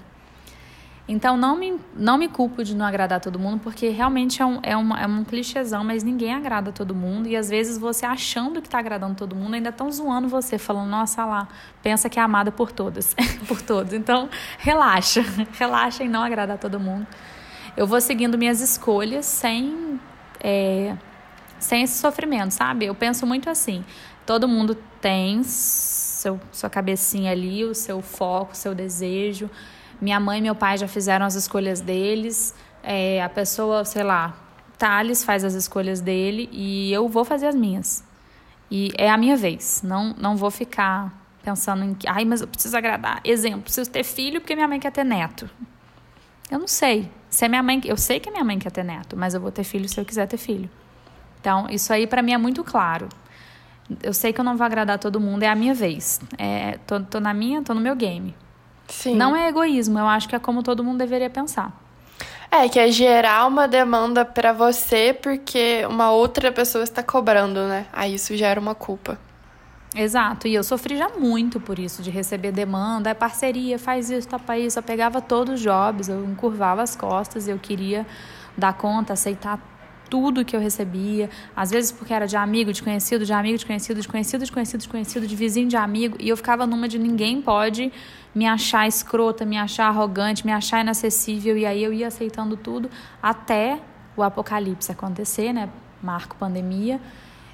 Então, 1.07 1.35
não 1.35 1.57
me, 1.57 1.77
não 1.93 2.17
me 2.17 2.29
culpo 2.29 2.63
de 2.63 2.73
não 2.73 2.85
agradar 2.85 3.19
todo 3.19 3.37
mundo, 3.37 3.59
porque 3.59 3.89
realmente 3.89 4.41
é 4.41 4.45
um, 4.45 4.59
é, 4.63 4.77
uma, 4.77 5.01
é 5.01 5.05
um 5.05 5.25
clichêzão, 5.25 5.83
mas 5.83 6.03
ninguém 6.03 6.33
agrada 6.33 6.71
todo 6.71 6.95
mundo. 6.95 7.27
E 7.27 7.35
às 7.35 7.49
vezes 7.49 7.77
você 7.77 8.05
achando 8.05 8.61
que 8.61 8.67
está 8.67 8.79
agradando 8.79 9.15
todo 9.15 9.35
mundo, 9.35 9.55
ainda 9.55 9.69
estão 9.69 9.91
zoando 9.91 10.29
você, 10.29 10.57
falando, 10.57 10.89
nossa 10.89 11.25
lá, 11.25 11.49
pensa 11.83 12.07
que 12.09 12.17
é 12.17 12.21
amada 12.21 12.51
por 12.51 12.71
todas, 12.71 13.13
por 13.45 13.61
todos. 13.61 13.93
Então, 13.93 14.29
relaxa, 14.57 15.21
relaxa 15.59 16.03
em 16.03 16.07
não 16.07 16.23
agradar 16.23 16.57
todo 16.57 16.79
mundo. 16.79 17.05
Eu 17.75 17.85
vou 17.85 17.99
seguindo 17.99 18.37
minhas 18.37 18.61
escolhas 18.61 19.25
sem, 19.25 19.99
é, 20.39 20.95
sem 21.59 21.83
esse 21.83 21.99
sofrimento, 21.99 22.51
sabe? 22.51 22.85
Eu 22.85 22.95
penso 22.95 23.25
muito 23.25 23.49
assim, 23.49 23.83
todo 24.25 24.47
mundo 24.47 24.75
tem 25.01 25.41
seu, 26.21 26.39
sua 26.51 26.69
cabecinha 26.69 27.31
ali, 27.31 27.65
o 27.65 27.73
seu 27.73 28.01
foco, 28.01 28.53
o 28.53 28.55
seu 28.55 28.75
desejo. 28.75 29.49
Minha 29.99 30.19
mãe 30.19 30.39
e 30.39 30.41
meu 30.41 30.55
pai 30.55 30.77
já 30.77 30.87
fizeram 30.87 31.25
as 31.25 31.35
escolhas 31.35 31.81
deles. 31.81 32.53
É, 32.83 33.21
a 33.21 33.29
pessoa, 33.29 33.83
sei 33.83 34.03
lá, 34.03 34.35
Thales 34.77 35.23
faz 35.23 35.43
as 35.43 35.53
escolhas 35.53 35.99
dele 35.99 36.47
e 36.51 36.93
eu 36.93 37.07
vou 37.09 37.25
fazer 37.25 37.47
as 37.47 37.55
minhas. 37.55 38.03
E 38.69 38.91
é 38.97 39.09
a 39.09 39.17
minha 39.17 39.35
vez. 39.35 39.81
Não, 39.83 40.15
não 40.17 40.35
vou 40.35 40.51
ficar 40.51 41.11
pensando 41.43 41.83
em 41.83 41.93
que, 41.93 42.07
ai, 42.07 42.23
mas 42.23 42.41
eu 42.41 42.47
preciso 42.47 42.77
agradar. 42.77 43.19
Exemplo, 43.23 43.61
preciso 43.61 43.89
ter 43.89 44.03
filho 44.03 44.39
porque 44.39 44.55
minha 44.55 44.67
mãe 44.67 44.79
quer 44.79 44.91
ter 44.91 45.03
neto. 45.03 45.49
Eu 46.49 46.59
não 46.59 46.67
sei. 46.67 47.11
Se 47.29 47.45
é 47.45 47.47
minha 47.47 47.63
mãe, 47.63 47.81
eu 47.85 47.97
sei 47.97 48.19
que 48.19 48.29
a 48.29 48.31
minha 48.31 48.43
mãe 48.43 48.59
quer 48.59 48.71
ter 48.71 48.83
neto, 48.83 49.17
mas 49.17 49.33
eu 49.33 49.41
vou 49.41 49.51
ter 49.51 49.63
filho 49.63 49.87
se 49.89 49.99
eu 49.99 50.05
quiser 50.05 50.27
ter 50.27 50.37
filho. 50.37 50.69
Então, 51.39 51.67
isso 51.69 51.91
aí 51.91 52.05
para 52.05 52.21
mim 52.21 52.33
é 52.33 52.37
muito 52.37 52.63
claro 52.63 53.09
eu 54.01 54.13
sei 54.13 54.33
que 54.33 54.39
eu 54.39 54.45
não 54.45 54.57
vou 54.57 54.65
agradar 54.65 54.99
todo 54.99 55.19
mundo, 55.19 55.43
é 55.43 55.47
a 55.47 55.55
minha 55.55 55.73
vez. 55.73 56.19
É, 56.37 56.77
tô, 56.85 56.99
tô 56.99 57.19
na 57.19 57.33
minha, 57.33 57.61
tô 57.61 57.73
no 57.73 57.81
meu 57.81 57.95
game. 57.95 58.35
Sim. 58.87 59.15
Não 59.15 59.35
é 59.35 59.47
egoísmo, 59.47 59.97
eu 59.97 60.07
acho 60.07 60.27
que 60.27 60.35
é 60.35 60.39
como 60.39 60.61
todo 60.61 60.83
mundo 60.83 60.97
deveria 60.97 61.29
pensar. 61.29 61.71
É, 62.51 62.67
que 62.67 62.77
é 62.77 62.91
gerar 62.91 63.47
uma 63.47 63.65
demanda 63.65 64.25
para 64.25 64.51
você 64.51 65.13
porque 65.13 65.85
uma 65.89 66.11
outra 66.11 66.51
pessoa 66.51 66.83
está 66.83 67.01
cobrando, 67.01 67.65
né? 67.67 67.85
Aí 67.93 68.15
isso 68.15 68.35
gera 68.35 68.59
uma 68.59 68.75
culpa. 68.75 69.17
Exato, 69.95 70.47
e 70.47 70.53
eu 70.53 70.63
sofri 70.63 70.97
já 70.97 71.09
muito 71.09 71.59
por 71.59 71.77
isso, 71.77 72.01
de 72.01 72.09
receber 72.09 72.51
demanda, 72.51 73.09
é 73.09 73.13
parceria, 73.13 73.77
faz 73.77 74.09
isso, 74.09 74.27
topa 74.27 74.57
isso. 74.57 74.79
Eu 74.79 74.83
pegava 74.83 75.21
todos 75.21 75.55
os 75.55 75.61
jobs, 75.61 76.07
eu 76.07 76.23
encurvava 76.25 76.81
as 76.81 76.95
costas, 76.95 77.47
eu 77.47 77.59
queria 77.59 78.05
dar 78.57 78.73
conta, 78.73 79.13
aceitar 79.13 79.59
tudo 80.11 80.43
que 80.43 80.53
eu 80.53 80.59
recebia, 80.59 81.29
às 81.55 81.71
vezes 81.71 81.89
porque 81.89 82.13
era 82.13 82.27
de 82.27 82.35
amigo, 82.35 82.73
de 82.73 82.83
conhecido, 82.83 83.25
de 83.25 83.31
amigo, 83.31 83.57
de 83.57 83.65
conhecido, 83.65 84.01
de 84.01 84.07
conhecido, 84.09 84.43
de 84.43 84.51
conhecido, 84.51 84.81
de 84.81 84.89
conhecido, 84.89 85.25
de 85.25 85.35
vizinho, 85.37 85.69
de 85.69 85.77
amigo, 85.77 86.17
e 86.19 86.27
eu 86.27 86.35
ficava 86.35 86.67
numa 86.67 86.85
de 86.85 86.99
ninguém 86.99 87.41
pode 87.41 87.91
me 88.35 88.45
achar 88.45 88.85
escrota, 88.85 89.45
me 89.45 89.57
achar 89.57 89.87
arrogante, 89.87 90.45
me 90.45 90.51
achar 90.51 90.81
inacessível, 90.81 91.57
e 91.57 91.65
aí 91.65 91.81
eu 91.81 91.93
ia 91.93 92.07
aceitando 92.07 92.57
tudo 92.57 92.89
até 93.23 93.79
o 94.17 94.21
apocalipse 94.21 94.91
acontecer, 94.91 95.53
né? 95.53 95.69
Marco 96.03 96.35
pandemia, 96.35 96.99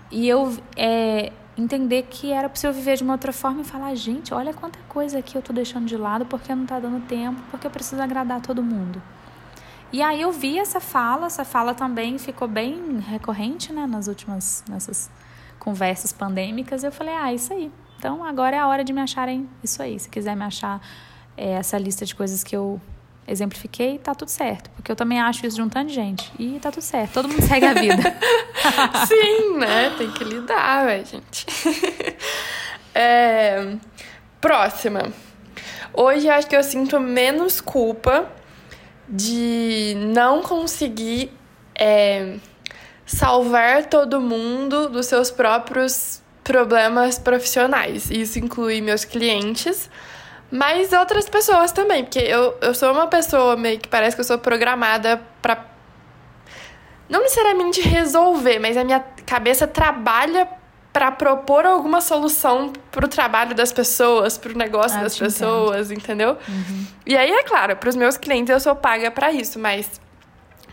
e 0.10 0.28
eu 0.28 0.58
é, 0.76 1.32
entender 1.56 2.08
que 2.10 2.32
era 2.32 2.50
possível 2.50 2.74
viver 2.74 2.98
de 2.98 3.04
uma 3.04 3.14
outra 3.14 3.32
forma 3.32 3.62
e 3.62 3.64
falar, 3.64 3.94
gente, 3.94 4.34
olha 4.34 4.52
quanta 4.52 4.80
coisa 4.90 5.20
aqui 5.20 5.38
eu 5.38 5.44
tô 5.44 5.54
deixando 5.54 5.86
de 5.86 5.96
lado 5.96 6.26
porque 6.26 6.56
não 6.56 6.66
tá 6.66 6.80
dando 6.80 7.06
tempo, 7.06 7.40
porque 7.52 7.68
eu 7.68 7.72
preciso 7.72 8.02
agradar 8.02 8.42
todo 8.42 8.64
mundo. 8.64 9.00
E 9.92 10.02
aí 10.02 10.22
eu 10.22 10.32
vi 10.32 10.60
essa 10.60 10.80
fala, 10.80 11.28
essa 11.28 11.46
fala 11.46 11.74
também 11.74 12.18
ficou 12.18 12.48
bem 12.48 13.00
recorrente, 13.00 13.72
né, 13.72 13.88
nas 13.88 14.08
últimas 14.08 14.64
nessas 14.70 15.10
conversas 15.60 16.12
pandêmicas. 16.12 16.84
Eu 16.84 16.92
falei, 16.92 17.14
ah, 17.14 17.34
isso 17.34 17.54
aí. 17.54 17.72
Então 17.98 18.24
agora 18.24 18.56
é 18.56 18.60
a 18.60 18.68
hora 18.68 18.84
de 18.84 18.94
me 18.94 19.02
acharem 19.02 19.50
isso 19.64 19.82
aí. 19.82 19.98
Se 20.00 20.10
quiser 20.10 20.36
me 20.36 20.44
achar 20.44 20.82
é, 21.36 21.52
essa 21.54 21.78
lista 21.78 22.06
de 22.06 22.14
coisas 22.16 22.44
que 22.44 22.56
eu 22.56 22.82
exemplifiquei, 23.28 23.98
tá 23.98 24.14
tudo 24.14 24.30
certo. 24.30 24.70
Porque 24.72 24.92
eu 24.92 24.96
também 24.96 25.20
acho 25.20 25.46
isso 25.46 25.56
de 25.56 25.62
um 25.62 25.70
tanto 25.70 25.88
de 25.88 25.94
gente. 25.94 26.32
E 26.38 26.60
tá 26.60 26.72
tudo 26.72 26.84
certo. 26.84 27.14
Todo 27.14 27.28
mundo 27.28 27.42
segue 27.42 27.66
a 27.66 27.74
vida. 27.74 28.04
Sim, 29.08 29.58
né? 29.58 29.94
Tem 29.98 30.12
que 30.12 30.24
lidar, 30.24 30.86
ué, 30.86 31.04
gente. 31.04 31.46
é... 32.94 33.76
Próxima. 34.40 35.12
Hoje 35.94 36.30
acho 36.30 36.48
que 36.48 36.56
eu 36.56 36.64
sinto 36.64 37.00
menos 37.00 37.60
culpa 37.60 38.32
de 39.08 39.96
não 40.14 40.42
conseguir 40.42 41.32
é, 41.78 42.38
salvar 43.06 43.86
todo 43.86 44.20
mundo 44.20 44.90
dos 44.90 45.06
seus 45.06 45.32
próprios 45.32 46.22
problemas 46.44 47.18
profissionais. 47.18 48.10
Isso 48.10 48.40
inclui 48.40 48.82
meus 48.82 49.06
clientes, 49.06 49.90
mas 50.52 50.94
outras 50.94 51.28
pessoas 51.30 51.72
também, 51.72 52.04
porque 52.04 52.20
eu, 52.20 52.58
eu 52.62 52.74
sou 52.74 52.92
uma 52.92 53.08
pessoa 53.08 53.56
meio 53.56 53.80
que 53.80 53.88
parece 53.88 54.16
que 54.16 54.22
eu 54.22 54.26
sou 54.26 54.38
programada 54.38 55.22
para 55.42 55.66
não 57.10 57.22
necessariamente 57.22 57.82
resolver, 57.82 58.60
mas 58.60 58.76
a 58.76 58.84
minha 58.84 59.00
cabeça 59.26 59.66
trabalha 59.66 60.48
para 60.92 61.12
propor 61.12 61.66
alguma 61.66 62.02
solução 62.02 62.74
para 62.92 63.06
o 63.06 63.08
trabalho 63.08 63.54
das 63.54 63.72
pessoas, 63.72 64.38
para 64.38 64.52
o 64.52 64.58
negócio 64.58 64.98
ah, 64.98 65.04
das 65.04 65.18
pessoas, 65.18 65.92
entendo. 65.92 66.04
entendeu? 66.04 66.38
Uhum. 66.48 66.88
E 67.06 67.16
aí, 67.16 67.30
é 67.30 67.44
claro, 67.44 67.76
para 67.76 67.90
os 67.90 67.96
meus 67.96 68.18
clientes 68.18 68.50
eu 68.50 68.60
sou 68.60 68.76
paga 68.76 69.12
para 69.12 69.32
isso, 69.32 69.60
mas 69.60 70.02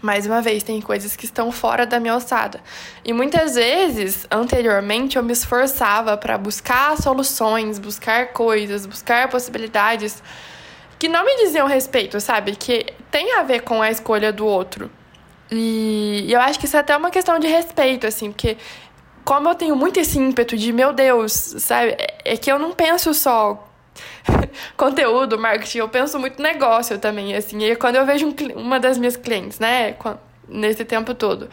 mais 0.04 0.26
uma 0.26 0.42
vez, 0.42 0.62
tem 0.62 0.82
coisas 0.82 1.16
que 1.16 1.24
estão 1.24 1.50
fora 1.50 1.86
da 1.86 1.98
minha 1.98 2.12
alçada. 2.12 2.60
E 3.02 3.10
muitas 3.10 3.54
vezes, 3.54 4.26
anteriormente, 4.30 5.16
eu 5.16 5.22
me 5.22 5.32
esforçava 5.32 6.14
para 6.14 6.36
buscar 6.36 6.94
soluções, 6.98 7.78
buscar 7.78 8.34
coisas, 8.34 8.84
buscar 8.84 9.28
possibilidades 9.28 10.22
que 10.98 11.08
não 11.08 11.24
me 11.24 11.34
diziam 11.36 11.66
respeito, 11.66 12.20
sabe? 12.20 12.54
Que 12.54 12.84
tem 13.10 13.32
a 13.32 13.42
ver 13.44 13.62
com 13.62 13.80
a 13.80 13.90
escolha 13.90 14.30
do 14.30 14.44
outro. 14.44 14.90
E 15.50 16.26
eu 16.28 16.40
acho 16.40 16.58
que 16.58 16.66
isso 16.66 16.76
é 16.76 16.80
até 16.80 16.94
uma 16.94 17.10
questão 17.10 17.38
de 17.38 17.46
respeito, 17.46 18.06
assim, 18.06 18.30
porque 18.30 18.58
como 19.24 19.48
eu 19.48 19.54
tenho 19.54 19.74
muito 19.74 19.98
esse 19.98 20.18
ímpeto 20.18 20.56
de, 20.56 20.72
meu 20.72 20.92
Deus, 20.92 21.32
sabe? 21.32 21.96
É, 21.98 22.32
é 22.32 22.36
que 22.36 22.50
eu 22.50 22.58
não 22.58 22.72
penso 22.72 23.14
só 23.14 23.66
conteúdo, 24.76 25.38
marketing, 25.38 25.78
eu 25.78 25.88
penso 25.88 26.18
muito 26.18 26.42
negócio 26.42 26.98
também, 26.98 27.34
assim. 27.34 27.62
E 27.64 27.76
quando 27.76 27.96
eu 27.96 28.04
vejo 28.04 28.26
um, 28.26 28.34
uma 28.56 28.78
das 28.78 28.98
minhas 28.98 29.16
clientes, 29.16 29.58
né, 29.58 29.96
nesse 30.48 30.84
tempo 30.84 31.14
todo, 31.14 31.48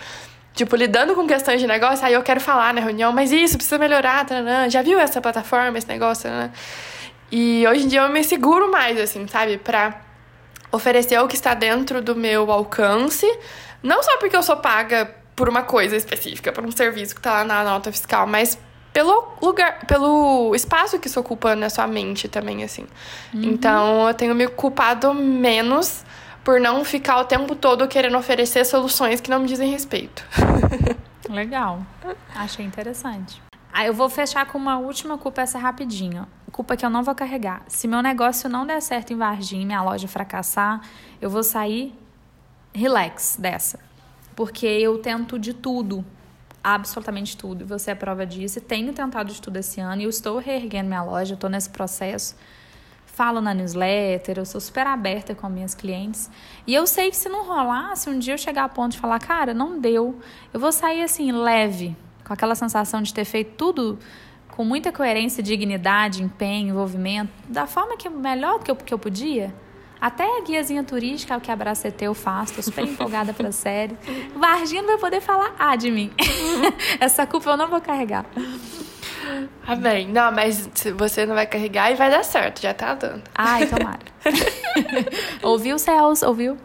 tipo, 0.54 0.76
lidando 0.76 1.16
com 1.16 1.26
questões 1.26 1.62
de 1.62 1.68
negócio, 1.68 2.06
aí 2.06 2.14
eu 2.14 2.24
quero 2.24 2.42
falar 2.42 2.74
na 2.74 2.82
reunião, 2.82 3.12
mas 3.12 3.32
isso, 3.32 3.56
precisa 3.56 3.78
melhorar, 3.78 4.26
taranã, 4.26 4.70
já 4.70 4.82
viu 4.82 5.00
essa 5.00 5.22
plataforma, 5.22 5.78
esse 5.78 5.88
negócio, 5.88 6.24
taranã. 6.24 6.52
E 7.32 7.66
hoje 7.66 7.86
em 7.86 7.88
dia 7.88 8.02
eu 8.02 8.10
me 8.10 8.24
seguro 8.24 8.70
mais, 8.70 9.00
assim, 9.00 9.26
sabe, 9.28 9.58
pra 9.58 10.02
oferecer 10.72 11.18
o 11.20 11.28
que 11.28 11.36
está 11.36 11.54
dentro 11.54 12.02
do 12.02 12.16
meu 12.16 12.52
alcance, 12.52 13.26
não 13.82 14.04
só 14.04 14.18
porque 14.18 14.36
eu 14.36 14.44
sou 14.44 14.58
paga 14.58 15.21
por 15.42 15.50
uma 15.50 15.64
coisa 15.64 15.96
específica, 15.96 16.52
por 16.52 16.64
um 16.64 16.70
serviço 16.70 17.16
que 17.16 17.22
tá 17.22 17.40
lá 17.40 17.44
na 17.44 17.64
nota 17.64 17.92
fiscal, 17.92 18.28
mas 18.28 18.60
pelo 18.94 19.28
lugar, 19.42 19.88
pelo 19.88 20.54
espaço 20.54 21.00
que 21.00 21.08
isso 21.08 21.20
ocupa 21.20 21.56
na 21.56 21.68
sua 21.68 21.88
mente 21.88 22.28
também, 22.28 22.64
assim. 22.64 22.86
Uhum. 23.34 23.42
Então 23.46 24.08
eu 24.08 24.14
tenho 24.14 24.36
me 24.36 24.48
culpado 24.48 25.12
menos 25.16 26.06
por 26.44 26.60
não 26.60 26.86
ficar 26.86 27.18
o 27.18 27.26
tempo 27.26 27.56
todo 27.56 27.88
querendo 27.88 28.16
oferecer 28.20 28.64
soluções 28.66 29.20
que 29.20 29.32
não 29.32 29.40
me 29.40 29.48
dizem 29.48 29.72
respeito. 29.72 30.24
Legal. 31.28 31.82
Achei 32.36 32.64
interessante. 32.64 33.42
Aí 33.74 33.88
eu 33.88 33.96
vou 33.96 34.10
fechar 34.10 34.46
com 34.46 34.60
uma 34.60 34.78
última 34.78 35.18
culpa 35.18 35.42
essa 35.42 35.58
rapidinho. 35.58 36.28
Culpa 36.52 36.78
que 36.78 36.86
eu 36.86 36.90
não 36.92 37.02
vou 37.02 37.16
carregar. 37.16 37.64
Se 37.68 37.88
meu 37.88 38.04
negócio 38.04 38.48
não 38.48 38.64
der 38.64 38.80
certo 38.80 39.12
em 39.12 39.18
Varginha, 39.18 39.66
minha 39.66 39.82
loja 39.82 40.08
fracassar, 40.08 40.82
eu 41.20 41.32
vou 41.32 41.42
sair 41.42 41.96
relax 42.76 43.38
dessa. 43.40 43.80
Porque 44.36 44.66
eu 44.66 44.98
tento 45.00 45.38
de 45.38 45.54
tudo 45.54 46.06
absolutamente 46.64 47.36
tudo. 47.36 47.66
Você 47.66 47.92
é 47.92 47.96
prova 47.96 48.26
disso. 48.26 48.60
E 48.60 48.62
tenho 48.62 48.94
tentado 48.94 49.32
de 49.32 49.42
tudo 49.42 49.58
esse 49.58 49.80
ano 49.80 50.02
e 50.02 50.06
eu 50.06 50.10
estou 50.10 50.38
reerguendo 50.38 50.88
minha 50.88 51.04
loja, 51.04 51.34
estou 51.34 51.50
nesse 51.50 51.70
processo. 51.70 52.36
Falo 53.06 53.42
na 53.42 53.54
newsletter, 53.54 54.38
eu 54.38 54.46
sou 54.46 54.62
super 54.62 54.88
aberta 54.88 55.36
com 55.36 55.50
minhas 55.50 55.76
clientes. 55.76 56.30
E 56.66 56.74
eu 56.74 56.88
sei 56.88 57.10
que 57.10 57.18
se 57.18 57.28
não 57.28 57.46
rolar, 57.46 57.96
se 57.96 58.10
um 58.10 58.18
dia 58.18 58.34
eu 58.34 58.38
chegar 58.38 58.64
a 58.64 58.70
ponto 58.70 58.94
de 58.94 59.00
falar, 59.00 59.20
cara, 59.20 59.54
não 59.54 59.80
deu, 59.80 60.18
eu 60.54 60.60
vou 60.60 60.72
sair 60.72 61.04
assim, 61.04 61.32
leve, 61.32 61.96
com 62.26 62.34
aquela 62.34 62.56
sensação 62.56 63.02
de 63.02 63.14
ter 63.14 63.26
feito 63.26 63.56
tudo 63.58 64.00
com 64.52 64.64
muita 64.64 64.92
coerência, 64.92 65.44
dignidade, 65.44 66.24
empenho, 66.24 66.70
envolvimento, 66.70 67.32
da 67.50 67.68
forma 67.68 67.98
que 67.98 68.10
melhor 68.10 68.60
que 68.60 68.72
eu, 68.72 68.76
que 68.76 68.94
eu 68.94 69.00
podia. 69.00 69.54
Até 70.02 70.24
a 70.24 70.42
guiazinha 70.42 70.84
turística, 70.84 71.38
o 71.38 71.40
que 71.40 71.52
abraça 71.52 71.88
ET 71.88 72.02
eu 72.02 72.16
faço, 72.16 72.56
tô 72.56 72.64
super 72.64 72.84
empolgada 72.84 73.34
pra 73.34 73.52
série. 73.52 73.96
Varginha 74.36 74.82
vai 74.82 74.98
poder 74.98 75.22
falar 75.22 75.54
ah 75.60 75.76
de 75.76 75.92
mim. 75.92 76.12
Essa 77.00 77.28
culpa 77.28 77.52
eu 77.52 77.58
não 77.58 77.68
vou 77.68 77.80
carregar. 77.80 78.26
Amém. 79.68 80.08
Não, 80.08 80.32
mas 80.32 80.68
você 80.98 81.24
não 81.24 81.36
vai 81.36 81.46
carregar 81.46 81.92
e 81.92 81.96
vai 81.96 82.10
dar 82.10 82.24
certo, 82.24 82.62
já 82.62 82.74
tá 82.74 82.96
dando. 82.96 83.22
Ai, 83.36 83.68
tomara. 83.68 84.00
ouviu, 85.44 85.78
céus? 85.78 86.24
Ouviu? 86.24 86.58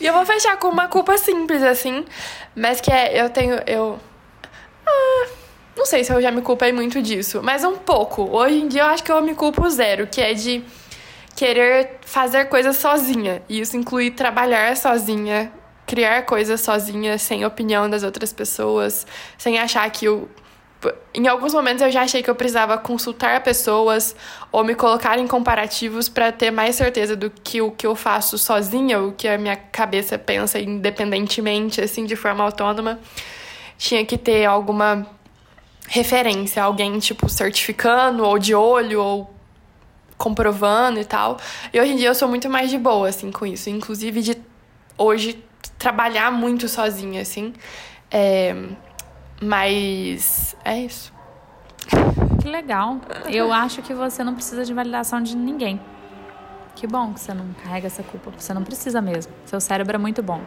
E 0.00 0.06
eu 0.06 0.14
vou 0.14 0.24
fechar 0.24 0.56
com 0.56 0.68
uma 0.68 0.86
culpa 0.86 1.18
simples, 1.18 1.64
assim, 1.64 2.04
mas 2.54 2.80
que 2.80 2.92
é, 2.92 3.20
eu 3.20 3.28
tenho, 3.28 3.60
eu... 3.66 3.98
Ah, 4.86 5.26
não 5.76 5.84
sei 5.84 6.04
se 6.04 6.12
eu 6.12 6.22
já 6.22 6.30
me 6.30 6.42
culpei 6.42 6.72
muito 6.72 7.02
disso, 7.02 7.40
mas 7.42 7.64
um 7.64 7.76
pouco. 7.76 8.22
Hoje 8.22 8.60
em 8.60 8.68
dia 8.68 8.82
eu 8.82 8.86
acho 8.86 9.02
que 9.02 9.10
eu 9.10 9.20
me 9.20 9.34
culpo 9.34 9.68
zero, 9.68 10.06
que 10.06 10.20
é 10.20 10.32
de 10.32 10.62
querer 11.38 11.98
fazer 12.00 12.46
coisas 12.46 12.76
sozinha. 12.78 13.40
E 13.48 13.60
isso 13.60 13.76
inclui 13.76 14.10
trabalhar 14.10 14.76
sozinha, 14.76 15.52
criar 15.86 16.22
coisas 16.22 16.60
sozinha, 16.60 17.16
sem 17.16 17.44
opinião 17.44 17.88
das 17.88 18.02
outras 18.02 18.32
pessoas, 18.32 19.06
sem 19.38 19.56
achar 19.56 19.88
que 19.88 20.06
eu. 20.06 20.28
Em 21.14 21.28
alguns 21.28 21.54
momentos 21.54 21.80
eu 21.80 21.92
já 21.92 22.02
achei 22.02 22.24
que 22.24 22.30
eu 22.30 22.34
precisava 22.34 22.76
consultar 22.76 23.40
pessoas 23.44 24.16
ou 24.50 24.64
me 24.64 24.74
colocar 24.74 25.16
em 25.16 25.28
comparativos 25.28 26.08
para 26.08 26.32
ter 26.32 26.50
mais 26.50 26.74
certeza 26.74 27.14
do 27.14 27.30
que 27.30 27.62
o 27.62 27.70
que 27.70 27.86
eu 27.86 27.94
faço 27.94 28.36
sozinha, 28.36 29.00
o 29.00 29.12
que 29.12 29.28
a 29.28 29.38
minha 29.38 29.54
cabeça 29.54 30.18
pensa 30.18 30.58
independentemente, 30.58 31.80
assim, 31.80 32.04
de 32.04 32.16
forma 32.16 32.42
autônoma. 32.42 32.98
Tinha 33.76 34.04
que 34.04 34.18
ter 34.18 34.44
alguma 34.44 35.06
referência, 35.86 36.64
alguém, 36.64 36.98
tipo, 36.98 37.28
certificando, 37.28 38.24
ou 38.24 38.40
de 38.40 38.56
olho, 38.56 39.00
ou 39.00 39.37
comprovando 40.18 41.00
e 41.00 41.04
tal. 41.04 41.38
E 41.72 41.80
hoje 41.80 41.92
em 41.92 41.96
dia 41.96 42.08
eu 42.08 42.14
sou 42.14 42.28
muito 42.28 42.50
mais 42.50 42.68
de 42.68 42.76
boa, 42.76 43.08
assim, 43.08 43.30
com 43.30 43.46
isso. 43.46 43.70
Inclusive 43.70 44.20
de 44.20 44.36
hoje 44.98 45.42
trabalhar 45.78 46.30
muito 46.30 46.68
sozinha, 46.68 47.22
assim. 47.22 47.54
É... 48.10 48.54
Mas 49.40 50.56
é 50.64 50.80
isso. 50.80 51.12
Que 52.42 52.48
legal. 52.48 53.00
Eu 53.28 53.52
acho 53.52 53.80
que 53.82 53.94
você 53.94 54.24
não 54.24 54.34
precisa 54.34 54.64
de 54.64 54.74
validação 54.74 55.22
de 55.22 55.36
ninguém. 55.36 55.80
Que 56.74 56.86
bom 56.86 57.12
que 57.12 57.20
você 57.20 57.32
não 57.32 57.46
carrega 57.64 57.86
essa 57.86 58.02
culpa. 58.02 58.32
Você 58.36 58.52
não 58.52 58.62
precisa 58.62 59.00
mesmo. 59.00 59.32
Seu 59.46 59.60
cérebro 59.60 59.94
é 59.94 59.98
muito 59.98 60.22
bom. 60.22 60.40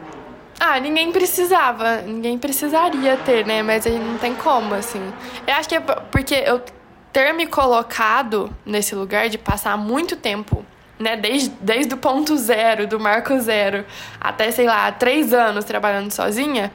Ah, 0.60 0.78
ninguém 0.78 1.10
precisava. 1.10 2.02
Ninguém 2.02 2.38
precisaria 2.38 3.16
ter, 3.18 3.46
né? 3.46 3.62
Mas 3.62 3.86
a 3.86 3.90
gente 3.90 4.04
não 4.04 4.18
tem 4.18 4.34
como, 4.34 4.74
assim. 4.74 5.00
Eu 5.46 5.54
acho 5.54 5.68
que 5.68 5.74
é 5.74 5.80
porque 5.80 6.34
eu 6.34 6.62
ter 7.12 7.32
me 7.32 7.46
colocado 7.46 8.54
nesse 8.64 8.94
lugar 8.94 9.28
de 9.28 9.38
passar 9.38 9.76
muito 9.76 10.16
tempo, 10.16 10.64
né, 10.98 11.16
desde, 11.16 11.50
desde 11.60 11.94
o 11.94 11.96
ponto 11.96 12.36
zero, 12.36 12.86
do 12.86 12.98
marco 12.98 13.38
zero, 13.40 13.84
até, 14.20 14.50
sei 14.50 14.66
lá, 14.66 14.90
três 14.90 15.32
anos 15.32 15.64
trabalhando 15.64 16.10
sozinha, 16.10 16.72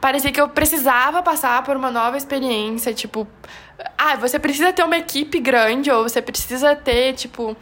parecia 0.00 0.32
que 0.32 0.40
eu 0.40 0.48
precisava 0.48 1.22
passar 1.22 1.62
por 1.62 1.76
uma 1.76 1.90
nova 1.90 2.16
experiência, 2.16 2.92
tipo, 2.92 3.26
ah, 3.96 4.16
você 4.16 4.38
precisa 4.38 4.72
ter 4.72 4.82
uma 4.82 4.98
equipe 4.98 5.38
grande, 5.38 5.90
ou 5.90 6.02
você 6.02 6.20
precisa 6.20 6.74
ter, 6.74 7.14
tipo, 7.14 7.56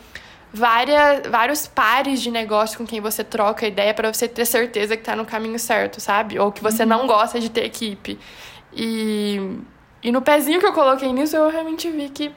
várias, 0.53 1.27
vários 1.27 1.67
pares 1.67 2.21
de 2.21 2.31
negócio 2.31 2.79
com 2.79 2.87
quem 2.87 3.01
você 3.01 3.23
troca 3.23 3.67
ideia 3.67 3.93
para 3.93 4.13
você 4.13 4.27
ter 4.27 4.47
certeza 4.47 4.97
que 4.97 5.03
tá 5.03 5.15
no 5.15 5.27
caminho 5.27 5.59
certo, 5.59 6.01
sabe? 6.01 6.39
Ou 6.39 6.51
que 6.51 6.63
você 6.63 6.83
uhum. 6.85 6.89
não 6.89 7.07
gosta 7.07 7.39
de 7.39 7.51
ter 7.51 7.65
equipe. 7.65 8.19
E 8.73 9.59
e 10.03 10.13
no 10.13 10.23
pezinho 10.23 10.61
que 10.61 10.67
eu 10.67 10.73
coloquei 10.73 11.13
nisso, 11.13 11.37
eu 11.37 11.51
realmente 11.51 11.91
vi 11.91 12.09
que 12.09 12.33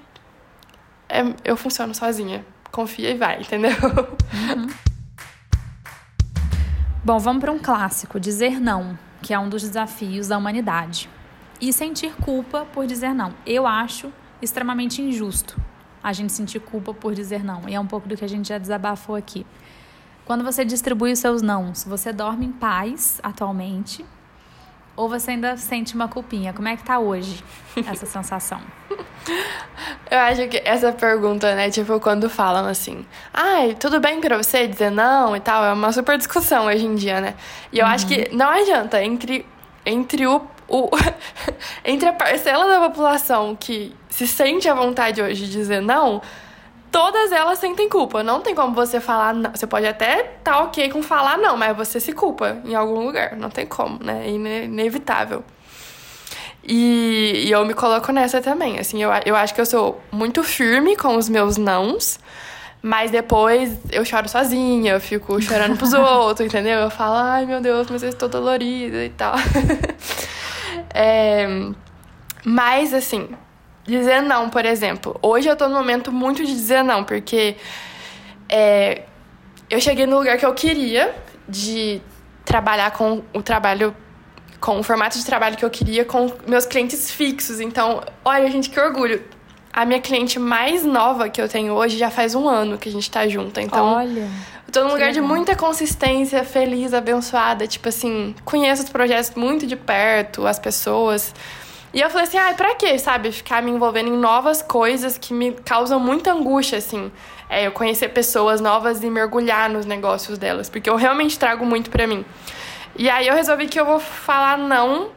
é, 1.07 1.21
eu 1.43 1.57
funciono 1.57 1.93
sozinha. 1.93 2.45
Confia 2.71 3.11
e 3.11 3.15
vai, 3.15 3.41
entendeu? 3.41 3.71
Uhum. 3.71 4.67
Bom, 7.03 7.17
vamos 7.17 7.41
para 7.41 7.51
um 7.51 7.59
clássico: 7.59 8.19
dizer 8.19 8.59
não, 8.59 8.97
que 9.21 9.33
é 9.33 9.39
um 9.39 9.49
dos 9.49 9.63
desafios 9.63 10.27
da 10.27 10.37
humanidade. 10.37 11.09
E 11.59 11.73
sentir 11.73 12.15
culpa 12.15 12.65
por 12.71 12.85
dizer 12.85 13.13
não. 13.13 13.33
Eu 13.45 13.67
acho 13.67 14.13
extremamente 14.41 15.01
injusto 15.01 15.59
a 16.01 16.13
gente 16.13 16.31
sentir 16.31 16.59
culpa 16.59 16.93
por 16.93 17.13
dizer 17.13 17.43
não. 17.43 17.67
E 17.67 17.75
é 17.75 17.79
um 17.79 17.85
pouco 17.85 18.07
do 18.07 18.15
que 18.15 18.23
a 18.23 18.29
gente 18.29 18.47
já 18.47 18.57
desabafou 18.57 19.15
aqui. 19.15 19.45
Quando 20.25 20.43
você 20.43 20.63
distribui 20.63 21.11
os 21.11 21.19
seus 21.19 21.41
nãos, 21.41 21.83
você 21.83 22.13
dorme 22.13 22.45
em 22.45 22.51
paz 22.51 23.19
atualmente 23.21 24.05
ou 24.99 25.07
você 25.07 25.31
ainda 25.31 25.55
sente 25.55 25.95
uma 25.95 26.09
culpinha? 26.09 26.51
Como 26.51 26.67
é 26.67 26.75
que 26.75 26.83
tá 26.83 26.99
hoje 26.99 27.41
essa 27.89 28.05
sensação? 28.05 28.59
Eu 30.11 30.19
acho 30.19 30.45
que 30.49 30.61
essa 30.65 30.91
pergunta, 30.91 31.55
né, 31.55 31.69
tipo, 31.69 31.97
quando 32.01 32.29
falam 32.29 32.65
assim, 32.65 33.05
ai, 33.33 33.77
tudo 33.79 34.01
bem 34.01 34.19
pra 34.19 34.35
você 34.35 34.67
dizer 34.67 34.91
não 34.91 35.37
e 35.37 35.39
tal, 35.39 35.63
é 35.63 35.71
uma 35.71 35.93
super 35.93 36.17
discussão 36.17 36.65
hoje 36.65 36.85
em 36.85 36.95
dia, 36.95 37.21
né? 37.21 37.35
E 37.71 37.79
eu 37.79 37.85
uhum. 37.85 37.91
acho 37.93 38.07
que 38.07 38.27
uhum. 38.29 38.37
não 38.37 38.49
adianta, 38.49 39.01
entre, 39.01 39.45
entre 39.85 40.27
o, 40.27 40.41
o 40.67 40.89
entre 41.85 42.09
a 42.09 42.13
parcela 42.13 42.67
da 42.67 42.89
população 42.89 43.55
que 43.55 43.95
se 44.09 44.27
sente 44.27 44.67
à 44.67 44.73
vontade 44.73 45.21
hoje 45.21 45.45
de 45.45 45.51
dizer 45.51 45.81
não, 45.81 46.21
todas 46.91 47.31
elas 47.31 47.59
sentem 47.59 47.89
culpa. 47.89 48.23
Não 48.23 48.41
tem 48.41 48.55
como 48.55 48.73
você 48.73 48.99
falar 48.99 49.33
não. 49.33 49.51
Você 49.51 49.67
pode 49.67 49.85
até 49.87 50.21
estar 50.21 50.53
tá 50.53 50.59
ok 50.63 50.89
com 50.89 51.01
falar 51.01 51.37
não, 51.37 51.57
mas 51.57 51.75
você 51.75 51.99
se 51.99 52.13
culpa 52.13 52.57
em 52.65 52.75
algum 52.75 53.05
lugar. 53.05 53.35
Não 53.35 53.49
tem 53.49 53.65
como, 53.65 54.03
né? 54.03 54.25
É 54.25 54.29
inevitável. 54.29 55.43
E, 56.63 57.45
e 57.47 57.51
eu 57.51 57.65
me 57.65 57.73
coloco 57.73 58.11
nessa 58.11 58.41
também. 58.41 58.79
Assim, 58.79 59.01
eu, 59.01 59.09
eu 59.25 59.35
acho 59.35 59.53
que 59.53 59.61
eu 59.61 59.65
sou 59.65 60.01
muito 60.11 60.43
firme 60.43 60.95
com 60.95 61.15
os 61.15 61.29
meus 61.29 61.57
nãos. 61.57 62.19
Mas 62.81 63.11
depois 63.11 63.77
eu 63.91 64.05
choro 64.05 64.29
sozinha, 64.29 64.93
eu 64.93 65.01
fico 65.01 65.41
chorando 65.41 65.75
pros 65.75 65.91
outros, 65.93 66.47
entendeu? 66.47 66.79
Eu 66.79 66.89
falo, 66.89 67.15
ai 67.15 67.45
meu 67.45 67.59
Deus, 67.59 67.89
mas 67.89 68.03
eu 68.03 68.09
estou 68.09 68.29
dolorida 68.29 69.03
e 69.03 69.09
tal. 69.09 69.35
é, 70.93 71.45
mas 72.45 72.93
assim, 72.93 73.29
Dizer 73.89 74.21
não, 74.21 74.49
por 74.49 74.65
exemplo. 74.65 75.19
Hoje 75.19 75.49
eu 75.49 75.55
tô 75.55 75.67
no 75.67 75.73
momento 75.73 76.11
muito 76.11 76.45
de 76.45 76.53
dizer 76.53 76.83
não, 76.83 77.03
porque 77.03 77.55
é, 78.47 79.01
eu 79.67 79.81
cheguei 79.81 80.05
no 80.05 80.19
lugar 80.19 80.37
que 80.37 80.45
eu 80.45 80.53
queria, 80.53 81.15
de 81.47 81.99
trabalhar 82.45 82.91
com 82.91 83.23
o 83.33 83.41
trabalho, 83.41 83.95
com 84.59 84.79
o 84.79 84.83
formato 84.83 85.17
de 85.17 85.25
trabalho 85.25 85.57
que 85.57 85.65
eu 85.65 85.71
queria, 85.71 86.05
com 86.05 86.31
meus 86.47 86.67
clientes 86.67 87.09
fixos. 87.09 87.59
Então, 87.59 88.03
olha, 88.23 88.49
gente, 88.51 88.69
que 88.69 88.79
orgulho. 88.79 89.23
A 89.73 89.85
minha 89.85 89.99
cliente 89.99 90.37
mais 90.37 90.85
nova 90.85 91.27
que 91.27 91.41
eu 91.41 91.49
tenho 91.49 91.73
hoje 91.73 91.97
já 91.97 92.11
faz 92.11 92.35
um 92.35 92.47
ano 92.47 92.77
que 92.77 92.89
a 92.89 92.91
gente 92.91 93.09
tá 93.09 93.27
junto. 93.27 93.59
Então, 93.59 93.93
olha. 93.93 94.27
Eu 94.67 94.71
tô 94.71 94.83
num 94.83 94.91
lugar 94.91 95.11
de 95.11 95.19
muita 95.19 95.55
consistência, 95.55 96.43
feliz, 96.43 96.93
abençoada. 96.93 97.65
Tipo 97.65 97.89
assim, 97.89 98.35
conheço 98.45 98.83
os 98.83 98.89
projetos 98.89 99.31
muito 99.35 99.65
de 99.65 99.75
perto, 99.75 100.45
as 100.45 100.59
pessoas. 100.59 101.33
E 101.93 102.01
eu 102.01 102.09
falei 102.09 102.27
assim, 102.27 102.37
ai, 102.37 102.51
ah, 102.51 102.55
pra 102.55 102.75
quê, 102.75 102.97
sabe? 102.99 103.31
Ficar 103.31 103.63
me 103.63 103.71
envolvendo 103.71 104.09
em 104.09 104.17
novas 104.17 104.61
coisas 104.61 105.17
que 105.17 105.33
me 105.33 105.53
causam 105.53 105.99
muita 105.99 106.31
angústia, 106.31 106.77
assim. 106.77 107.11
É, 107.49 107.65
eu 107.65 107.71
conhecer 107.71 108.09
pessoas 108.09 108.61
novas 108.61 109.01
e 109.03 109.09
mergulhar 109.09 109.69
nos 109.69 109.85
negócios 109.85 110.37
delas. 110.37 110.69
Porque 110.69 110.89
eu 110.89 110.95
realmente 110.95 111.39
trago 111.39 111.65
muito 111.65 111.89
pra 111.89 112.05
mim. 112.05 112.23
E 112.95 113.09
aí 113.09 113.27
eu 113.27 113.33
resolvi 113.33 113.67
que 113.67 113.79
eu 113.79 113.85
vou 113.85 113.99
falar 113.99 114.57
não 114.57 115.09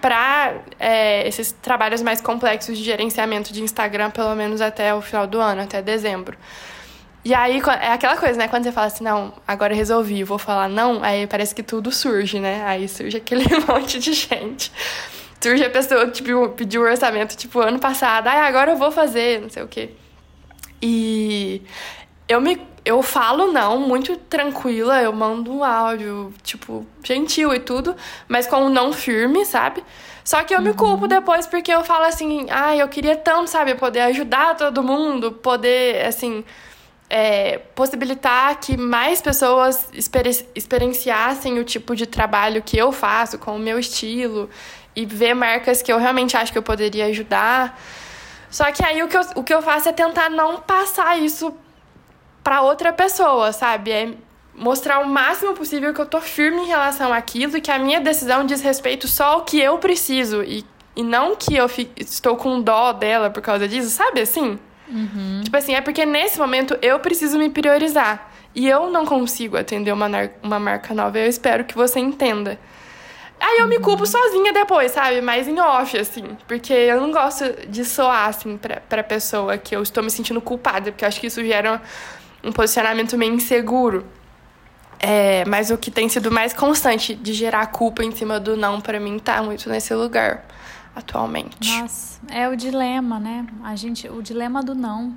para 0.00 0.54
é, 0.78 1.26
esses 1.26 1.50
trabalhos 1.50 2.02
mais 2.02 2.20
complexos 2.20 2.76
de 2.76 2.84
gerenciamento 2.84 3.52
de 3.52 3.62
Instagram, 3.62 4.10
pelo 4.10 4.34
menos 4.34 4.60
até 4.60 4.94
o 4.94 5.00
final 5.00 5.26
do 5.26 5.40
ano, 5.40 5.62
até 5.62 5.80
dezembro. 5.80 6.36
E 7.24 7.34
aí, 7.34 7.60
é 7.80 7.92
aquela 7.92 8.16
coisa, 8.16 8.38
né? 8.38 8.48
Quando 8.48 8.64
você 8.64 8.72
fala 8.72 8.86
assim, 8.86 9.04
não, 9.04 9.32
agora 9.46 9.74
resolvi, 9.74 10.22
vou 10.22 10.38
falar 10.38 10.68
não, 10.68 11.02
aí 11.02 11.26
parece 11.26 11.54
que 11.54 11.62
tudo 11.62 11.90
surge, 11.90 12.38
né? 12.38 12.62
Aí 12.64 12.88
surge 12.88 13.16
aquele 13.16 13.44
monte 13.66 13.98
de 13.98 14.12
gente. 14.12 14.70
Surge 15.40 15.64
a 15.64 15.70
pessoa, 15.70 16.08
tipo, 16.10 16.48
pediu 16.50 16.82
um 16.82 16.84
orçamento, 16.84 17.36
tipo, 17.36 17.60
ano 17.60 17.78
passado, 17.78 18.26
ah, 18.26 18.46
agora 18.46 18.72
eu 18.72 18.76
vou 18.76 18.90
fazer, 18.90 19.40
não 19.40 19.48
sei 19.48 19.62
o 19.62 19.68
quê. 19.68 19.90
E 20.82 21.62
eu 22.28 22.40
me 22.40 22.60
eu 22.88 23.02
falo 23.02 23.52
não, 23.52 23.78
muito 23.80 24.16
tranquila, 24.16 25.02
eu 25.02 25.12
mando 25.12 25.52
um 25.52 25.62
áudio, 25.62 26.32
tipo, 26.42 26.86
gentil 27.04 27.52
e 27.52 27.60
tudo, 27.60 27.94
mas 28.26 28.46
com 28.46 28.64
um 28.64 28.70
não 28.70 28.94
firme, 28.94 29.44
sabe? 29.44 29.84
Só 30.24 30.42
que 30.42 30.54
eu 30.54 30.58
uhum. 30.58 30.64
me 30.64 30.72
culpo 30.72 31.06
depois 31.06 31.46
porque 31.46 31.70
eu 31.70 31.84
falo 31.84 32.04
assim, 32.06 32.46
ah, 32.48 32.74
eu 32.74 32.88
queria 32.88 33.14
tanto, 33.14 33.50
sabe, 33.50 33.74
poder 33.74 34.00
ajudar 34.00 34.56
todo 34.56 34.82
mundo, 34.82 35.32
poder, 35.32 36.06
assim, 36.06 36.42
é, 37.10 37.58
possibilitar 37.74 38.58
que 38.58 38.74
mais 38.74 39.20
pessoas 39.20 39.88
exper 39.92 40.26
experienciassem 40.54 41.58
o 41.58 41.64
tipo 41.64 41.94
de 41.94 42.06
trabalho 42.06 42.62
que 42.62 42.78
eu 42.78 42.90
faço, 42.90 43.38
com 43.38 43.56
o 43.56 43.58
meu 43.58 43.78
estilo, 43.78 44.48
e 44.98 45.06
ver 45.06 45.32
marcas 45.32 45.80
que 45.80 45.92
eu 45.92 45.98
realmente 45.98 46.36
acho 46.36 46.50
que 46.50 46.58
eu 46.58 46.62
poderia 46.62 47.06
ajudar. 47.06 47.80
Só 48.50 48.72
que 48.72 48.84
aí 48.84 49.00
o 49.00 49.06
que 49.06 49.16
eu, 49.16 49.22
o 49.36 49.44
que 49.44 49.54
eu 49.54 49.62
faço 49.62 49.88
é 49.88 49.92
tentar 49.92 50.28
não 50.28 50.56
passar 50.60 51.16
isso 51.20 51.54
para 52.42 52.62
outra 52.62 52.92
pessoa, 52.92 53.52
sabe? 53.52 53.92
É 53.92 54.12
mostrar 54.56 54.98
o 54.98 55.06
máximo 55.06 55.54
possível 55.54 55.94
que 55.94 56.00
eu 56.00 56.06
tô 56.06 56.20
firme 56.20 56.62
em 56.62 56.66
relação 56.66 57.12
àquilo 57.12 57.56
e 57.56 57.60
que 57.60 57.70
a 57.70 57.78
minha 57.78 58.00
decisão 58.00 58.44
diz 58.44 58.60
respeito 58.60 59.06
só 59.06 59.34
ao 59.34 59.44
que 59.44 59.60
eu 59.60 59.78
preciso 59.78 60.42
e, 60.42 60.64
e 60.96 61.04
não 61.04 61.36
que 61.36 61.54
eu 61.54 61.70
estou 61.96 62.36
com 62.36 62.60
dó 62.60 62.92
dela 62.92 63.30
por 63.30 63.40
causa 63.40 63.68
disso, 63.68 63.90
sabe 63.90 64.22
assim? 64.22 64.58
Uhum. 64.88 65.42
Tipo 65.44 65.56
assim, 65.56 65.74
é 65.74 65.80
porque 65.80 66.04
nesse 66.04 66.40
momento 66.40 66.76
eu 66.82 66.98
preciso 66.98 67.38
me 67.38 67.50
priorizar 67.50 68.32
e 68.52 68.66
eu 68.66 68.90
não 68.90 69.06
consigo 69.06 69.56
atender 69.56 69.92
uma, 69.92 70.08
uma 70.42 70.58
marca 70.58 70.92
nova. 70.92 71.18
Eu 71.18 71.28
espero 71.28 71.64
que 71.64 71.76
você 71.76 72.00
entenda. 72.00 72.58
Aí 73.40 73.58
eu 73.58 73.68
me 73.68 73.78
culpo 73.78 74.04
sozinha 74.06 74.52
depois, 74.52 74.92
sabe? 74.92 75.20
Mas 75.20 75.46
em 75.46 75.58
off, 75.60 75.96
assim. 75.96 76.36
Porque 76.46 76.72
eu 76.72 77.00
não 77.00 77.12
gosto 77.12 77.44
de 77.68 77.84
soar, 77.84 78.28
assim, 78.28 78.56
pra, 78.56 78.80
pra 78.80 79.02
pessoa 79.02 79.56
que 79.56 79.74
eu 79.74 79.82
estou 79.82 80.02
me 80.02 80.10
sentindo 80.10 80.40
culpada. 80.40 80.90
Porque 80.90 81.04
eu 81.04 81.08
acho 81.08 81.20
que 81.20 81.28
isso 81.28 81.44
gera 81.44 81.80
um 82.42 82.52
posicionamento 82.52 83.16
meio 83.16 83.34
inseguro. 83.34 84.04
É, 85.00 85.44
mas 85.44 85.70
o 85.70 85.78
que 85.78 85.90
tem 85.90 86.08
sido 86.08 86.30
mais 86.30 86.52
constante 86.52 87.14
de 87.14 87.32
gerar 87.32 87.66
culpa 87.68 88.02
em 88.02 88.10
cima 88.10 88.40
do 88.40 88.56
não, 88.56 88.80
para 88.80 88.98
mim, 88.98 89.18
tá 89.18 89.40
muito 89.42 89.68
nesse 89.68 89.94
lugar 89.94 90.44
atualmente. 90.94 91.80
Nossa, 91.80 92.20
é 92.28 92.48
o 92.48 92.56
dilema, 92.56 93.20
né? 93.20 93.46
A 93.62 93.76
gente, 93.76 94.08
o 94.08 94.20
dilema 94.20 94.62
do 94.62 94.74
não. 94.74 95.14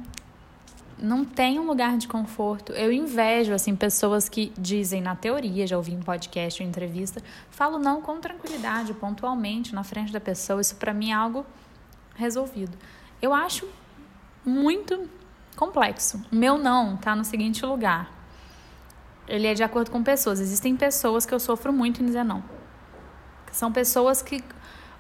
Não 1.01 1.25
tem 1.25 1.59
um 1.59 1.65
lugar 1.65 1.97
de 1.97 2.07
conforto. 2.07 2.71
Eu 2.73 2.91
invejo, 2.91 3.53
assim, 3.53 3.75
pessoas 3.75 4.29
que 4.29 4.53
dizem, 4.57 5.01
na 5.01 5.15
teoria, 5.15 5.65
já 5.65 5.75
ouvi 5.75 5.93
em 5.93 5.99
podcast 5.99 6.61
ou 6.61 6.69
entrevista, 6.69 7.23
falo 7.49 7.79
não 7.79 8.01
com 8.01 8.19
tranquilidade, 8.19 8.93
pontualmente, 8.93 9.73
na 9.73 9.83
frente 9.83 10.13
da 10.13 10.19
pessoa. 10.19 10.61
Isso 10.61 10.75
para 10.75 10.93
mim 10.93 11.09
é 11.09 11.13
algo 11.13 11.45
resolvido. 12.15 12.77
Eu 13.19 13.33
acho 13.33 13.67
muito 14.45 15.09
complexo. 15.55 16.23
O 16.31 16.35
meu 16.35 16.57
não 16.57 16.95
tá 16.97 17.15
no 17.15 17.25
seguinte 17.25 17.65
lugar. 17.65 18.11
Ele 19.27 19.47
é 19.47 19.53
de 19.53 19.63
acordo 19.63 19.89
com 19.89 20.03
pessoas. 20.03 20.39
Existem 20.39 20.75
pessoas 20.75 21.25
que 21.25 21.33
eu 21.33 21.39
sofro 21.39 21.73
muito 21.73 22.01
em 22.01 22.05
dizer 22.05 22.23
não. 22.23 22.43
São 23.51 23.71
pessoas 23.71 24.21
que 24.21 24.43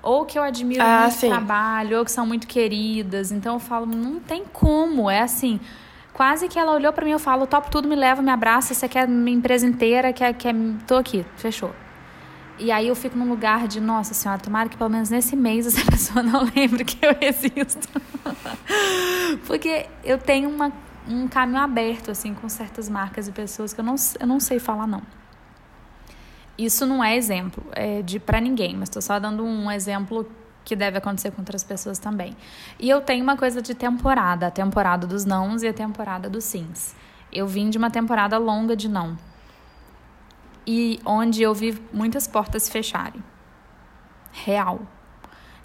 ou 0.03 0.25
que 0.25 0.37
eu 0.37 0.43
admiro 0.43 0.81
ah, 0.83 1.01
muito 1.01 1.15
sim. 1.19 1.29
trabalho, 1.29 1.99
ou 1.99 2.05
que 2.05 2.11
são 2.11 2.25
muito 2.25 2.47
queridas. 2.47 3.31
Então 3.31 3.55
eu 3.55 3.59
falo, 3.59 3.85
não 3.85 4.19
tem 4.19 4.43
como. 4.45 5.09
É 5.09 5.21
assim, 5.21 5.59
quase 6.13 6.47
que 6.47 6.59
ela 6.59 6.73
olhou 6.73 6.91
para 6.93 7.05
mim, 7.05 7.11
eu 7.11 7.19
falo, 7.19 7.47
topo 7.47 7.69
tudo, 7.69 7.87
me 7.87 7.95
leva, 7.95 8.21
me 8.21 8.31
abraça, 8.31 8.73
você 8.73 8.87
quer 8.87 9.07
minha 9.07 9.35
empresa 9.35 9.65
inteira, 9.65 10.11
quer, 10.13 10.33
quer, 10.33 10.53
tô 10.87 10.95
aqui, 10.95 11.25
fechou. 11.37 11.73
E 12.59 12.71
aí 12.71 12.87
eu 12.87 12.95
fico 12.95 13.17
num 13.17 13.27
lugar 13.27 13.67
de, 13.67 13.81
nossa 13.81 14.13
senhora, 14.13 14.39
tomara 14.39 14.69
que 14.69 14.77
pelo 14.77 14.89
menos 14.89 15.09
nesse 15.09 15.35
mês 15.35 15.65
essa 15.65 15.83
pessoa 15.89 16.21
não 16.21 16.43
lembre 16.55 16.85
que 16.85 17.03
eu 17.03 17.15
existo. 17.19 17.89
Porque 19.47 19.87
eu 20.03 20.17
tenho 20.17 20.49
uma, 20.49 20.71
um 21.07 21.27
caminho 21.27 21.59
aberto, 21.59 22.11
assim, 22.11 22.33
com 22.33 22.47
certas 22.47 22.87
marcas 22.87 23.27
e 23.27 23.31
pessoas 23.31 23.73
que 23.73 23.79
eu 23.79 23.85
não, 23.85 23.95
eu 24.19 24.27
não 24.27 24.39
sei 24.39 24.59
falar 24.59 24.85
não. 24.85 25.01
Isso 26.57 26.85
não 26.85 27.03
é 27.03 27.15
exemplo 27.15 27.63
é 27.71 28.03
de 28.03 28.19
para 28.19 28.39
ninguém, 28.39 28.75
mas 28.75 28.89
estou 28.89 29.01
só 29.01 29.17
dando 29.17 29.43
um 29.43 29.71
exemplo 29.71 30.29
que 30.63 30.75
deve 30.75 30.97
acontecer 30.97 31.31
com 31.31 31.41
outras 31.41 31.63
pessoas 31.63 31.99
também. 31.99 32.35
E 32.79 32.89
eu 32.89 33.01
tenho 33.01 33.23
uma 33.23 33.35
coisa 33.35 33.61
de 33.61 33.73
temporada, 33.73 34.47
a 34.47 34.51
temporada 34.51 35.07
dos 35.07 35.25
nãos 35.25 35.63
e 35.63 35.67
a 35.67 35.73
temporada 35.73 36.29
dos 36.29 36.43
sims. 36.43 36.95
Eu 37.31 37.47
vim 37.47 37.69
de 37.69 37.77
uma 37.77 37.89
temporada 37.89 38.37
longa 38.37 38.75
de 38.75 38.89
não 38.89 39.17
e 40.65 40.99
onde 41.05 41.41
eu 41.41 41.53
vi 41.53 41.81
muitas 41.91 42.27
portas 42.27 42.69
fecharem. 42.69 43.23
Real. 44.31 44.81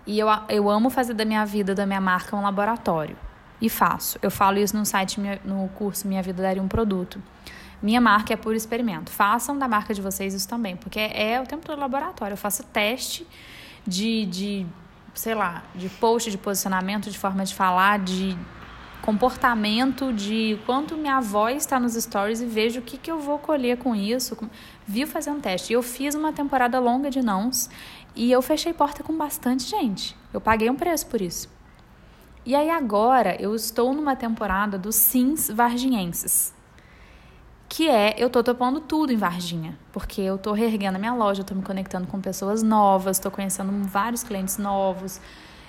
E 0.07 0.19
eu, 0.19 0.29
eu 0.49 0.71
amo 0.71 0.89
fazer 0.91 1.15
da 1.15 1.25
minha 1.25 1.45
vida, 1.45 1.75
da 1.75 1.85
minha 1.85 2.01
marca, 2.01 2.37
um 2.37 2.43
laboratório. 2.43 3.17
E 3.61 3.69
faço. 3.69 4.19
Eu 4.23 4.31
falo 4.31 4.59
isso 4.59 4.77
no 4.77 4.85
site, 4.85 5.21
no 5.45 5.69
curso 5.71 6.07
Minha 6.07 6.23
Vida 6.23 6.43
Daria 6.43 6.63
um 6.63 6.69
Produto. 6.69 7.23
Minha 7.83 8.01
marca 8.01 8.33
é 8.33 8.37
puro 8.37 8.55
experimento. 8.55 9.11
Façam 9.11 9.59
da 9.59 9.69
marca 9.69 9.95
de 9.95 10.01
vocês 10.01 10.35
isso 10.35 10.49
também, 10.49 10.77
porque 10.77 10.99
é 10.99 11.41
o 11.41 11.47
tempo 11.47 11.65
todo 11.65 11.79
laboratório. 11.79 12.35
Eu 12.35 12.39
faço 12.39 12.63
teste 12.65 13.27
de, 13.87 14.27
de 14.27 14.67
sei 15.17 15.35
lá, 15.35 15.65
de 15.75 15.89
post, 15.89 16.31
de 16.31 16.39
posicionamento, 16.39 17.11
de 17.11 17.19
forma 17.19 17.45
de 17.45 17.55
falar, 17.55 17.99
de 17.99 18.37
comportamento 19.03 20.13
de 20.13 20.59
quanto 20.67 20.97
minha 20.97 21.21
voz 21.21 21.59
está 21.59 21.79
nos 21.79 21.95
stories 21.95 22.41
e 22.41 22.47
vejo 22.47 22.81
o 22.81 22.83
que, 22.83 22.99
que 22.99 23.11
eu 23.11 23.21
vou 23.21 23.39
colher 23.39 23.79
com 23.79 23.95
isso. 23.95 24.37
Viu 24.87 25.07
fazer 25.07 25.31
um 25.31 25.41
teste. 25.41 25.73
Eu 25.73 25.83
fiz 25.83 26.15
uma 26.15 26.33
temporada 26.33 26.79
longa 26.79 27.09
de 27.09 27.23
nãos 27.23 27.71
e 28.15 28.33
eu 28.33 28.43
fechei 28.43 28.73
porta 28.73 29.03
com 29.03 29.17
bastante 29.17 29.65
gente. 29.65 30.17
Eu 30.33 30.41
paguei 30.41 30.69
um 30.69 30.75
preço 30.75 31.07
por 31.07 31.21
isso. 31.21 31.49
E 32.45 32.55
aí 32.55 32.69
agora 32.69 33.37
eu 33.41 33.55
estou 33.55 33.95
numa 33.95 34.15
temporada 34.17 34.79
dos 34.79 34.97
sims 34.97 35.49
varginhenses. 35.51 36.56
Que 37.69 37.89
é, 37.89 38.15
eu 38.17 38.31
tô 38.31 38.43
topando 38.43 38.81
tudo 38.81 39.13
em 39.13 39.17
Varginha, 39.17 39.77
porque 39.93 40.21
eu 40.21 40.39
tô 40.39 40.53
reerguendo 40.53 40.97
a 40.97 40.99
minha 40.99 41.15
loja, 41.15 41.41
eu 41.41 41.45
tô 41.45 41.55
me 41.55 41.63
conectando 41.63 42.07
com 42.07 42.21
pessoas 42.21 42.63
novas, 42.63 43.19
tô 43.19 43.31
conhecendo 43.31 43.73
vários 43.89 44.23
clientes 44.23 44.57
novos, 44.57 45.21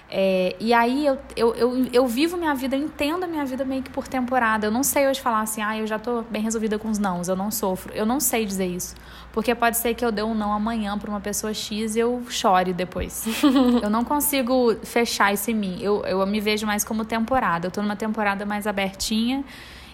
é, 0.10 0.56
e 0.58 0.74
aí 0.74 1.06
eu, 1.06 1.18
eu, 1.36 1.54
eu, 1.56 1.86
eu, 1.92 2.08
vivo 2.08 2.38
minha 2.38 2.56
vida, 2.56 2.78
eu 2.78 2.84
entendo 2.84 3.26
a 3.26 3.28
minha 3.28 3.44
vida 3.44 3.66
meio 3.66 3.84
que 3.84 3.90
por 3.90 4.08
temporada. 4.08 4.68
Eu 4.68 4.72
não 4.72 4.84
sei 4.84 5.08
hoje 5.08 5.20
falar 5.20 5.42
assim, 5.42 5.62
ah, 5.62 5.78
eu 5.78 5.86
já 5.86 6.00
tô 6.00 6.22
bem 6.22 6.42
resolvida 6.42 6.80
com 6.80 6.90
os 6.90 6.98
nãos, 6.98 7.28
eu 7.28 7.36
não 7.36 7.52
sofro. 7.52 7.94
Eu 7.94 8.06
não 8.06 8.20
sei 8.20 8.46
dizer 8.46 8.68
isso. 8.68 8.96
Porque 9.34 9.54
pode 9.54 9.78
ser 9.78 9.94
que 9.94 10.06
eu 10.06 10.12
dê 10.12 10.24
um 10.24 10.34
não 10.34 10.54
amanhã 10.54 10.98
para 10.98 11.10
uma 11.10 11.20
pessoa 11.20 11.54
X 11.54 11.96
e 11.96 12.00
eu 12.00 12.24
chore 12.30 12.72
depois. 12.72 13.26
eu 13.84 13.90
não 13.90 14.06
consigo 14.06 14.76
fechar 14.84 15.34
isso 15.34 15.52
em 15.52 15.56
mim. 15.56 15.78
Eu, 15.82 16.06
eu 16.06 16.26
me 16.26 16.40
vejo 16.40 16.66
mais 16.66 16.86
como 16.86 17.04
temporada. 17.04 17.68
Eu 17.68 17.72
tô 17.72 17.82
numa 17.82 17.96
temporada 17.96 18.46
mais 18.46 18.66
abertinha 18.66 19.44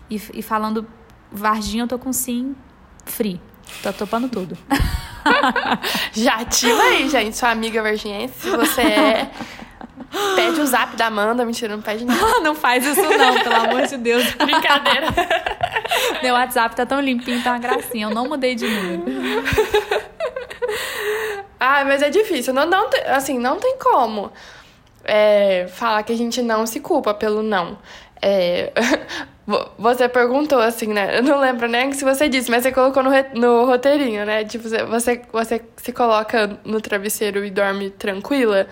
e, 0.09 0.21
e 0.31 0.41
falando 0.43 0.87
Varginha, 1.33 1.83
eu 1.83 1.87
tô 1.87 1.97
com 1.99 2.13
sim 2.13 2.55
free. 3.05 3.41
Tô 3.81 3.91
topando 3.91 4.29
tudo. 4.29 4.57
Já 6.13 6.35
ativa 6.35 6.81
aí, 6.81 7.09
gente, 7.09 7.35
sua 7.35 7.49
amiga 7.49 7.81
virginiense. 7.81 8.41
Se 8.41 8.49
você 8.49 8.81
é 8.81 9.31
Pede 10.35 10.61
o 10.61 10.65
zap 10.65 10.95
da 10.95 11.07
Amanda. 11.07 11.43
Mentira, 11.43 11.75
não 11.75 11.81
pede 11.81 12.05
nada. 12.05 12.39
não 12.41 12.53
faz 12.53 12.85
isso 12.85 13.01
não, 13.01 13.39
pelo 13.39 13.55
amor 13.55 13.87
de 13.87 13.97
Deus. 13.97 14.31
Brincadeira. 14.37 15.07
Meu 16.21 16.35
WhatsApp 16.35 16.75
tá 16.75 16.85
tão 16.85 17.01
limpinho, 17.01 17.43
tá 17.43 17.51
uma 17.51 17.59
gracinha. 17.59 18.05
Eu 18.05 18.11
não 18.11 18.27
mudei 18.27 18.55
de 18.55 18.67
número. 18.67 19.03
Ah, 21.59 21.83
mas 21.85 22.01
é 22.01 22.09
difícil. 22.09 22.53
Não, 22.53 22.65
não, 22.65 22.89
assim, 23.07 23.39
não 23.39 23.59
tem 23.59 23.77
como 23.77 24.31
é, 25.03 25.67
falar 25.69 26.03
que 26.03 26.13
a 26.13 26.17
gente 26.17 26.41
não 26.41 26.67
se 26.67 26.79
culpa 26.79 27.13
pelo 27.13 27.41
não. 27.41 27.77
É, 28.25 28.71
você 29.77 30.07
perguntou 30.07 30.59
assim, 30.59 30.87
né? 30.87 31.17
Eu 31.17 31.23
não 31.23 31.39
lembro 31.41 31.67
nem 31.67 31.91
se 31.91 32.05
você 32.05 32.29
disse, 32.29 32.49
mas 32.49 32.63
você 32.63 32.71
colocou 32.71 33.03
no, 33.03 33.11
no 33.33 33.65
roteirinho, 33.65 34.25
né? 34.25 34.45
Tipo, 34.45 34.69
você, 34.87 35.21
você 35.31 35.61
se 35.75 35.91
coloca 35.91 36.57
no 36.63 36.79
travesseiro 36.79 37.43
e 37.43 37.51
dorme 37.51 37.89
tranquila. 37.89 38.65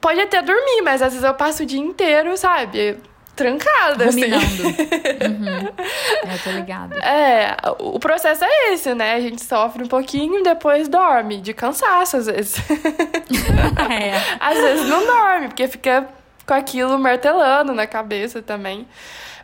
Pode 0.00 0.20
até 0.20 0.40
dormir, 0.40 0.82
mas 0.84 1.02
às 1.02 1.12
vezes 1.12 1.24
eu 1.24 1.34
passo 1.34 1.64
o 1.64 1.66
dia 1.66 1.80
inteiro, 1.80 2.36
sabe? 2.36 2.96
Trancada, 3.34 4.04
assim. 4.04 4.20
Ruminando. 4.20 4.44
assim. 4.44 4.62
uhum. 5.26 6.32
Eu 6.32 6.38
tô 6.44 6.50
ligada. 6.52 6.96
É, 6.98 7.56
o 7.80 7.98
processo 7.98 8.44
é 8.44 8.72
esse, 8.72 8.94
né? 8.94 9.14
A 9.14 9.20
gente 9.20 9.42
sofre 9.42 9.82
um 9.82 9.88
pouquinho, 9.88 10.44
depois 10.44 10.88
dorme. 10.88 11.40
De 11.40 11.52
cansaço, 11.52 12.16
às 12.18 12.26
vezes. 12.26 12.56
é. 13.90 14.14
Às 14.38 14.58
vezes 14.58 14.88
não 14.88 15.04
dorme, 15.04 15.48
porque 15.48 15.66
fica 15.66 16.08
com 16.46 16.54
aquilo 16.54 16.98
martelando 16.98 17.74
na 17.74 17.86
cabeça 17.86 18.40
também. 18.40 18.86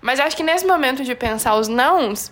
Mas 0.01 0.21
acho 0.21 0.37
que 0.37 0.43
nesse 0.43 0.67
momento 0.67 1.03
de 1.05 1.15
pensar 1.15 1.55
os 1.57 1.69
nãos, 1.69 2.31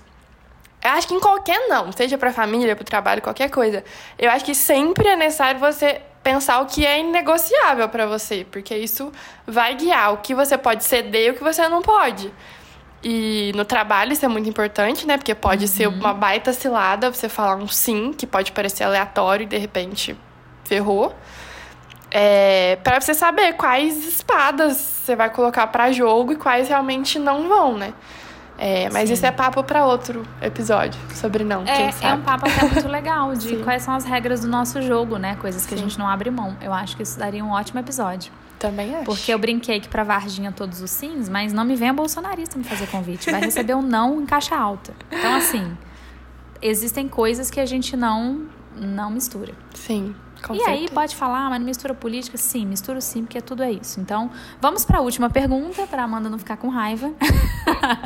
Eu 0.83 0.91
acho 0.93 1.07
que 1.09 1.14
em 1.14 1.21
qualquer 1.21 1.68
não, 1.68 1.93
seja 1.93 2.16
pra 2.16 2.33
família, 2.33 2.75
pro 2.75 2.85
trabalho, 2.85 3.21
qualquer 3.21 3.51
coisa. 3.51 3.85
Eu 4.18 4.31
acho 4.31 4.45
que 4.45 4.55
sempre 4.55 5.09
é 5.09 5.16
necessário 5.16 5.61
você 5.61 6.01
pensar 6.23 6.61
o 6.61 6.66
que 6.66 6.87
é 6.87 7.01
inegociável 7.01 7.89
para 7.89 8.07
você, 8.07 8.47
porque 8.51 8.75
isso 8.75 9.12
vai 9.47 9.75
guiar 9.75 10.14
o 10.14 10.18
que 10.18 10.35
você 10.35 10.57
pode 10.57 10.85
ceder 10.85 11.29
e 11.29 11.31
o 11.31 11.35
que 11.35 11.43
você 11.43 11.68
não 11.68 11.83
pode. 11.83 12.33
E 13.03 13.53
no 13.55 13.64
trabalho 13.64 14.12
isso 14.12 14.25
é 14.25 14.29
muito 14.29 14.49
importante, 14.49 15.07
né? 15.07 15.16
Porque 15.16 15.35
pode 15.35 15.64
uhum. 15.64 15.71
ser 15.71 15.87
uma 15.87 16.12
baita 16.14 16.53
cilada 16.53 17.12
você 17.12 17.29
falar 17.29 17.57
um 17.57 17.68
sim, 17.68 18.12
que 18.12 18.27
pode 18.27 18.53
parecer 18.53 18.85
aleatório 18.85 19.45
e 19.45 19.47
de 19.47 19.59
repente 19.59 20.16
ferrou. 20.64 21.14
É, 22.11 22.77
para 22.83 23.01
você 23.01 23.15
saber 23.15 23.55
quais 23.55 24.05
espadas 24.05 24.77
você 24.77 25.15
vai 25.15 25.31
colocar 25.31 25.67
para 25.69 25.93
jogo 25.93 26.33
e 26.33 26.37
quais 26.37 26.69
realmente 26.69 27.19
não 27.19 27.49
vão, 27.49 27.77
né? 27.77 27.95
É, 28.63 28.91
mas 28.91 29.09
Sim. 29.09 29.15
isso 29.15 29.25
é 29.25 29.31
papo 29.31 29.65
para 29.65 29.87
outro 29.87 30.23
episódio 30.43 31.01
sobre 31.15 31.43
não. 31.43 31.65
É, 31.65 31.91
é 32.03 32.13
um 32.13 32.21
papo 32.21 32.47
até 32.47 32.67
muito 32.67 32.87
legal 32.89 33.33
de 33.35 33.57
quais 33.59 33.83
são 33.83 33.95
as 33.95 34.05
regras 34.05 34.41
do 34.41 34.49
nosso 34.49 34.83
jogo, 34.83 35.17
né? 35.17 35.37
Coisas 35.41 35.65
que 35.65 35.71
Sim. 35.71 35.77
a 35.77 35.79
gente 35.79 35.99
não 35.99 36.07
abre 36.07 36.31
mão. 36.31 36.55
Eu 36.61 36.75
acho 36.75 36.95
que 36.95 37.03
isso 37.03 37.19
daria 37.19 37.43
um 37.43 37.53
ótimo 37.53 37.81
episódio. 37.81 38.31
Também 38.59 38.95
acho. 38.95 39.07
Porque 39.07 39.33
eu 39.33 39.39
brinquei 39.39 39.81
que 39.81 39.89
pra 39.89 40.05
Varginha 40.05 40.53
todos 40.53 40.83
os 40.83 40.91
sims, 40.91 41.31
mas 41.31 41.55
não 41.55 41.65
me 41.65 41.75
venha 41.75 41.95
bolsonarista 41.95 42.59
me 42.59 42.65
fazer 42.65 42.87
convite. 42.89 43.31
Vai 43.31 43.41
receber 43.41 43.75
um 43.75 43.81
não 43.81 44.21
em 44.21 44.27
caixa 44.27 44.55
alta. 44.55 44.93
Então, 45.11 45.35
assim, 45.35 45.75
existem 46.61 47.09
coisas 47.09 47.51
que 47.51 47.59
a 47.59 47.65
gente 47.65 47.97
não, 47.97 48.47
não 48.77 49.11
mistura. 49.11 49.55
Sim. 49.75 50.15
Com 50.43 50.55
e 50.55 50.59
certeza. 50.59 50.78
aí 50.78 50.88
pode 50.88 51.16
falar, 51.16 51.51
mas 51.51 51.59
não 51.59 51.66
mistura 51.66 51.95
política? 51.95 52.36
Sim, 52.36 52.66
mistura 52.66 53.01
sim, 53.01 53.22
porque 53.22 53.41
tudo 53.41 53.62
é 53.62 53.72
isso. 53.72 54.01
Então, 54.01 54.30
vamos 54.61 54.84
para 54.84 54.99
a 54.99 55.01
última 55.01 55.28
pergunta, 55.28 55.86
para 55.86 56.03
Amanda 56.03 56.28
não 56.28 56.38
ficar 56.38 56.57
com 56.57 56.68
raiva. 56.68 57.12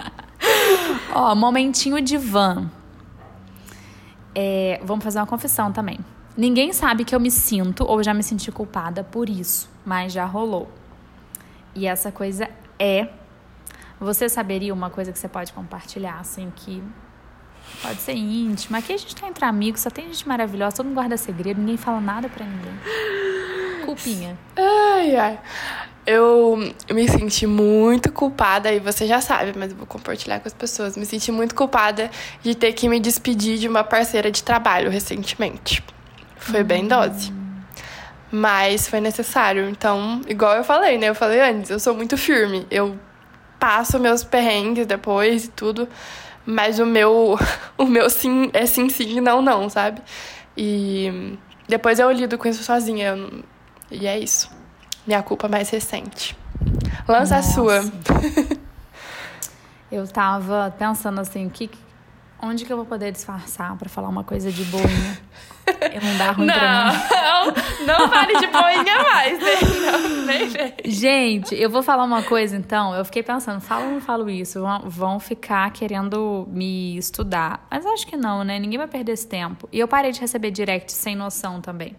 Ó, 1.14 1.34
momentinho 1.34 2.00
de 2.00 2.16
van. 2.16 2.70
É, 4.34 4.80
vamos 4.84 5.04
fazer 5.04 5.18
uma 5.18 5.26
confissão 5.26 5.72
também. 5.72 5.98
Ninguém 6.36 6.72
sabe 6.72 7.04
que 7.04 7.14
eu 7.14 7.20
me 7.20 7.30
sinto 7.30 7.84
ou 7.84 8.02
já 8.02 8.12
me 8.12 8.22
senti 8.22 8.50
culpada 8.50 9.04
por 9.04 9.28
isso, 9.28 9.70
mas 9.84 10.12
já 10.12 10.24
rolou. 10.24 10.68
E 11.74 11.86
essa 11.86 12.10
coisa 12.10 12.48
é. 12.78 13.08
Você 14.00 14.28
saberia 14.28 14.74
uma 14.74 14.90
coisa 14.90 15.12
que 15.12 15.18
você 15.18 15.28
pode 15.28 15.52
compartilhar, 15.52 16.18
assim, 16.18 16.52
que 16.54 16.82
pode 17.82 18.00
ser 18.00 18.14
íntima. 18.14 18.78
Aqui 18.78 18.92
a 18.92 18.96
gente 18.96 19.14
tá 19.14 19.26
entre 19.26 19.44
amigos, 19.44 19.80
só 19.80 19.90
tem 19.90 20.06
gente 20.06 20.26
maravilhosa, 20.26 20.76
todo 20.76 20.86
mundo 20.86 20.94
guarda 20.94 21.16
segredo, 21.16 21.60
ninguém 21.60 21.76
fala 21.76 22.00
nada 22.00 22.28
pra 22.28 22.44
ninguém. 22.44 23.84
Culpinha. 23.84 24.38
Ai, 24.56 25.16
ai. 25.16 25.38
Eu 26.06 26.58
me 26.90 27.08
senti 27.08 27.46
muito 27.46 28.12
culpada, 28.12 28.70
e 28.70 28.78
você 28.78 29.06
já 29.06 29.20
sabe, 29.20 29.54
mas 29.56 29.70
eu 29.70 29.76
vou 29.76 29.86
compartilhar 29.86 30.38
com 30.40 30.46
as 30.46 30.52
pessoas. 30.52 30.96
Me 30.96 31.06
senti 31.06 31.32
muito 31.32 31.54
culpada 31.54 32.10
de 32.42 32.54
ter 32.54 32.72
que 32.74 32.88
me 32.88 33.00
despedir 33.00 33.58
de 33.58 33.66
uma 33.66 33.82
parceira 33.82 34.30
de 34.30 34.42
trabalho 34.42 34.90
recentemente. 34.90 35.82
Foi 36.36 36.62
bem 36.62 36.82
uhum. 36.82 36.88
dose. 36.88 37.32
Mas 38.30 38.86
foi 38.86 39.00
necessário. 39.00 39.68
Então, 39.68 40.20
igual 40.28 40.54
eu 40.56 40.64
falei, 40.64 40.98
né? 40.98 41.08
Eu 41.08 41.14
falei 41.14 41.40
antes, 41.40 41.70
eu 41.70 41.78
sou 41.78 41.94
muito 41.94 42.18
firme. 42.18 42.66
Eu 42.70 42.98
passo 43.58 43.98
meus 43.98 44.22
perrengues 44.22 44.86
depois 44.86 45.46
e 45.46 45.48
tudo. 45.48 45.88
Mas 46.46 46.78
o 46.78 46.86
meu, 46.86 47.38
o 47.78 47.84
meu 47.84 48.08
sim 48.10 48.50
é 48.52 48.66
sim, 48.66 48.88
sim, 48.88 49.20
não, 49.20 49.40
não, 49.40 49.68
sabe? 49.68 50.02
E 50.56 51.36
depois 51.68 51.98
eu 51.98 52.10
lido 52.10 52.38
com 52.38 52.48
isso 52.48 52.62
sozinha. 52.62 53.16
E 53.90 54.06
é 54.06 54.18
isso. 54.18 54.50
Minha 55.06 55.22
culpa 55.22 55.48
mais 55.48 55.70
recente. 55.70 56.36
Lança 57.08 57.36
Nossa. 57.36 57.50
a 57.50 57.52
sua. 57.54 57.92
eu 59.90 60.06
tava 60.08 60.74
pensando 60.78 61.20
assim, 61.20 61.48
que, 61.48 61.70
onde 62.40 62.64
que 62.64 62.72
eu 62.72 62.76
vou 62.76 62.86
poder 62.86 63.12
disfarçar 63.12 63.76
para 63.76 63.88
falar 63.88 64.08
uma 64.08 64.24
coisa 64.24 64.50
de 64.50 64.64
boinha? 64.64 65.18
Eu 65.66 66.02
não 66.02 66.18
dá 66.18 66.30
ruim 66.32 66.46
não, 66.46 66.54
pra 66.54 66.92
mim. 66.92 66.98
Não, 67.86 67.98
não 67.98 68.10
fale 68.10 68.38
de 68.38 68.46
boinha 68.46 69.02
mais. 69.02 69.38
Né? 69.38 69.50
Não, 69.80 70.26
nem 70.26 70.74
Gente, 70.84 71.54
eu 71.54 71.70
vou 71.70 71.82
falar 71.82 72.04
uma 72.04 72.22
coisa 72.22 72.56
então. 72.56 72.94
Eu 72.94 73.04
fiquei 73.04 73.22
pensando, 73.22 73.60
falo 73.60 73.86
ou 73.86 73.92
não 73.92 74.00
falo 74.00 74.28
isso? 74.28 74.62
Vão 74.84 75.18
ficar 75.18 75.70
querendo 75.70 76.46
me 76.50 76.96
estudar. 76.98 77.66
Mas 77.70 77.86
acho 77.86 78.06
que 78.06 78.16
não, 78.16 78.44
né? 78.44 78.58
Ninguém 78.58 78.78
vai 78.78 78.88
perder 78.88 79.12
esse 79.12 79.26
tempo. 79.26 79.68
E 79.72 79.80
eu 79.80 79.88
parei 79.88 80.12
de 80.12 80.20
receber 80.20 80.50
direct 80.50 80.92
sem 80.92 81.16
noção 81.16 81.62
também. 81.62 81.96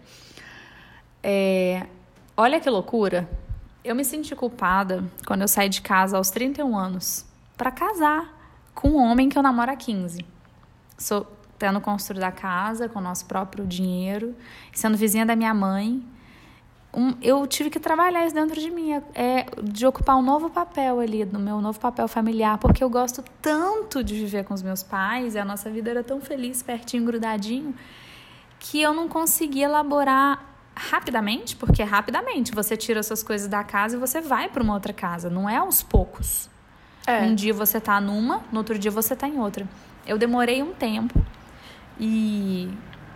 É, 1.22 1.86
Olha 2.38 2.60
que 2.60 2.68
loucura. 2.68 3.26
Eu 3.82 3.94
me 3.94 4.04
senti 4.04 4.36
culpada 4.36 5.02
quando 5.26 5.40
eu 5.40 5.48
saí 5.48 5.70
de 5.70 5.80
casa 5.80 6.18
aos 6.18 6.28
31 6.28 6.76
anos 6.76 7.24
para 7.56 7.70
casar 7.70 8.35
com 8.76 8.90
um 8.90 8.96
homem 8.98 9.28
que 9.28 9.36
eu 9.36 9.42
namoro 9.42 9.72
há 9.72 9.76
15. 9.76 10.20
Sou 10.96 11.26
tendo 11.58 11.80
construído 11.80 12.24
a 12.24 12.30
casa 12.30 12.88
com 12.88 12.98
o 12.98 13.02
nosso 13.02 13.24
próprio 13.24 13.66
dinheiro, 13.66 14.36
sendo 14.72 14.96
vizinha 14.96 15.24
da 15.24 15.34
minha 15.34 15.54
mãe. 15.54 16.04
Um, 16.94 17.14
eu 17.22 17.46
tive 17.46 17.70
que 17.70 17.80
trabalhar 17.80 18.26
isso 18.26 18.34
dentro 18.34 18.60
de 18.60 18.70
mim, 18.70 18.92
é, 19.14 19.46
de 19.62 19.86
ocupar 19.86 20.16
um 20.16 20.22
novo 20.22 20.50
papel 20.50 21.00
ali, 21.00 21.24
no 21.24 21.38
meu 21.38 21.60
novo 21.60 21.80
papel 21.80 22.06
familiar, 22.06 22.58
porque 22.58 22.84
eu 22.84 22.90
gosto 22.90 23.24
tanto 23.40 24.04
de 24.04 24.14
viver 24.14 24.44
com 24.44 24.52
os 24.52 24.62
meus 24.62 24.82
pais, 24.82 25.34
e 25.34 25.38
a 25.38 25.44
nossa 25.44 25.70
vida 25.70 25.90
era 25.90 26.04
tão 26.04 26.20
feliz, 26.20 26.62
pertinho, 26.62 27.04
grudadinho, 27.04 27.74
que 28.58 28.80
eu 28.80 28.92
não 28.92 29.08
conseguia 29.08 29.64
elaborar 29.64 30.42
rapidamente, 30.74 31.56
porque 31.56 31.82
rapidamente 31.82 32.52
você 32.52 32.76
tira 32.76 33.02
suas 33.02 33.22
coisas 33.22 33.48
da 33.48 33.64
casa 33.64 33.96
e 33.96 33.98
você 33.98 34.20
vai 34.20 34.48
para 34.48 34.62
uma 34.62 34.74
outra 34.74 34.92
casa, 34.92 35.30
não 35.30 35.48
é 35.48 35.56
aos 35.56 35.82
poucos. 35.82 36.50
É. 37.06 37.22
Um 37.22 37.34
dia 37.34 37.54
você 37.54 37.80
tá 37.80 38.00
numa, 38.00 38.42
no 38.50 38.58
outro 38.58 38.78
dia 38.78 38.90
você 38.90 39.14
tá 39.14 39.28
em 39.28 39.38
outra. 39.38 39.66
Eu 40.06 40.18
demorei 40.18 40.62
um 40.62 40.72
tempo 40.72 41.24
e 41.98 42.68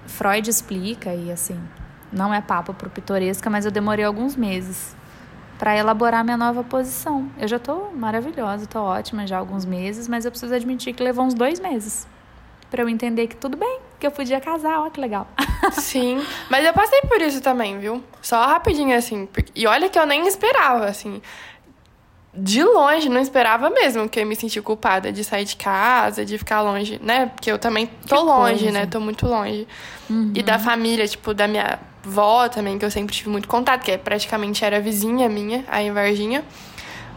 Freud 0.06 0.48
explica 0.48 1.14
e 1.14 1.30
assim, 1.30 1.60
não 2.12 2.32
é 2.32 2.40
papo 2.40 2.72
pro 2.72 2.88
pitoresca, 2.88 3.50
mas 3.50 3.64
eu 3.64 3.70
demorei 3.70 4.04
alguns 4.04 4.36
meses 4.36 4.94
para 5.58 5.76
elaborar 5.76 6.24
minha 6.24 6.36
nova 6.36 6.64
posição. 6.64 7.30
Eu 7.38 7.46
já 7.46 7.58
tô 7.58 7.90
maravilhosa, 7.90 8.66
tô 8.66 8.80
ótima 8.80 9.26
já 9.26 9.36
há 9.36 9.38
alguns 9.38 9.64
meses, 9.64 10.08
mas 10.08 10.24
eu 10.24 10.30
preciso 10.30 10.54
admitir 10.54 10.94
que 10.94 11.02
levou 11.02 11.24
uns 11.24 11.34
dois 11.34 11.60
meses 11.60 12.06
para 12.70 12.82
eu 12.82 12.88
entender 12.88 13.26
que 13.26 13.36
tudo 13.36 13.56
bem, 13.56 13.80
que 13.98 14.06
eu 14.06 14.10
podia 14.10 14.40
casar, 14.40 14.78
ó 14.78 14.88
que 14.88 15.00
legal. 15.00 15.28
Sim, 15.72 16.24
mas 16.48 16.64
eu 16.64 16.72
passei 16.72 17.00
por 17.02 17.20
isso 17.20 17.42
também, 17.42 17.78
viu? 17.78 18.02
Só 18.22 18.46
rapidinho, 18.46 18.96
assim. 18.96 19.28
E 19.54 19.66
olha 19.66 19.88
que 19.88 19.98
eu 19.98 20.06
nem 20.06 20.26
esperava, 20.26 20.86
assim. 20.86 21.20
De 22.32 22.62
longe, 22.62 23.08
não 23.08 23.20
esperava 23.20 23.68
mesmo 23.70 24.08
que 24.08 24.20
eu 24.20 24.26
me 24.26 24.36
senti 24.36 24.62
culpada 24.62 25.12
de 25.12 25.24
sair 25.24 25.44
de 25.44 25.56
casa, 25.56 26.24
de 26.24 26.38
ficar 26.38 26.62
longe, 26.62 27.00
né? 27.02 27.26
Porque 27.26 27.50
eu 27.50 27.58
também 27.58 27.86
tô 28.06 28.16
que 28.16 28.22
longe, 28.22 28.64
coisa. 28.64 28.70
né? 28.70 28.86
Tô 28.86 29.00
muito 29.00 29.26
longe. 29.26 29.66
Uhum. 30.08 30.32
E 30.34 30.42
da 30.42 30.56
família, 30.56 31.06
tipo, 31.08 31.34
da 31.34 31.48
minha 31.48 31.80
avó 32.06 32.48
também, 32.48 32.78
que 32.78 32.84
eu 32.84 32.90
sempre 32.90 33.14
tive 33.14 33.30
muito 33.30 33.48
contato, 33.48 33.82
que 33.82 33.98
praticamente 33.98 34.64
era 34.64 34.80
vizinha 34.80 35.28
minha, 35.28 35.64
aí 35.68 35.88
em 35.88 35.92
Varginha. 35.92 36.44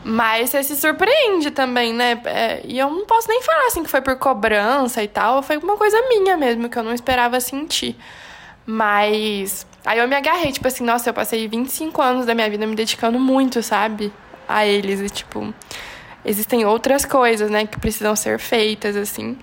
Mas 0.04 0.50
você 0.50 0.64
se 0.64 0.76
surpreende 0.76 1.52
também, 1.52 1.94
né? 1.94 2.20
É, 2.26 2.62
e 2.66 2.78
eu 2.80 2.90
não 2.90 3.06
posso 3.06 3.28
nem 3.28 3.42
falar 3.42 3.68
assim 3.68 3.84
que 3.84 3.90
foi 3.90 4.02
por 4.02 4.18
cobrança 4.18 5.02
e 5.02 5.08
tal. 5.08 5.42
Foi 5.44 5.58
uma 5.58 5.78
coisa 5.78 5.98
minha 6.10 6.36
mesmo, 6.36 6.68
que 6.68 6.78
eu 6.78 6.84
não 6.84 6.94
esperava 6.94 7.40
sentir. 7.40 7.96
Mas. 8.66 9.66
Aí 9.86 10.00
eu 10.00 10.08
me 10.08 10.16
agarrei, 10.16 10.52
tipo 10.52 10.68
assim, 10.68 10.84
nossa, 10.84 11.10
eu 11.10 11.14
passei 11.14 11.48
25 11.48 12.02
anos 12.02 12.26
da 12.26 12.34
minha 12.34 12.50
vida 12.50 12.66
me 12.66 12.76
dedicando 12.76 13.20
muito, 13.20 13.62
sabe? 13.62 14.12
A 14.48 14.66
eles. 14.66 15.00
E, 15.02 15.10
tipo, 15.10 15.54
existem 16.24 16.66
outras 16.66 17.06
coisas, 17.06 17.50
né, 17.50 17.66
que 17.66 17.80
precisam 17.80 18.16
ser 18.16 18.40
feitas, 18.40 18.96
assim. 18.96 19.38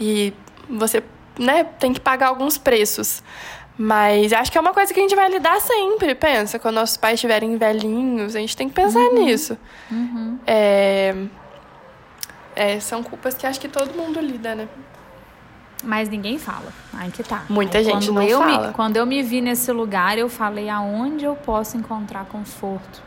E 0.00 0.32
você, 0.68 1.02
né, 1.38 1.64
tem 1.64 1.92
que 1.92 2.00
pagar 2.00 2.28
alguns 2.28 2.58
preços. 2.58 3.22
Mas 3.78 4.32
acho 4.32 4.50
que 4.50 4.56
é 4.56 4.60
uma 4.60 4.72
coisa 4.72 4.92
que 4.92 4.98
a 4.98 5.02
gente 5.02 5.14
vai 5.14 5.28
lidar 5.28 5.60
sempre, 5.60 6.14
pensa. 6.14 6.58
Quando 6.58 6.76
nossos 6.76 6.96
pais 6.96 7.14
estiverem 7.14 7.56
velhinhos, 7.58 8.34
a 8.34 8.38
gente 8.38 8.56
tem 8.56 8.68
que 8.68 8.74
pensar 8.74 9.00
uhum. 9.00 9.24
nisso. 9.24 9.56
Uhum. 9.90 10.38
É... 10.46 11.14
É, 12.54 12.80
são 12.80 13.02
culpas 13.02 13.34
que 13.34 13.46
acho 13.46 13.60
que 13.60 13.68
todo 13.68 13.94
mundo 13.94 14.18
lida, 14.18 14.54
né? 14.54 14.66
Mas 15.84 16.08
ninguém 16.08 16.38
fala. 16.38 16.72
Aí 16.94 17.10
que 17.10 17.22
tá. 17.22 17.44
Muita 17.50 17.76
Aí, 17.76 17.84
gente 17.84 18.10
não 18.10 18.22
eu 18.22 18.38
fala. 18.38 18.68
Me, 18.68 18.72
quando 18.72 18.96
eu 18.96 19.04
me 19.04 19.22
vi 19.22 19.42
nesse 19.42 19.70
lugar, 19.72 20.16
eu 20.16 20.28
falei 20.28 20.70
aonde 20.70 21.26
eu 21.26 21.36
posso 21.36 21.76
encontrar 21.76 22.24
conforto. 22.24 23.02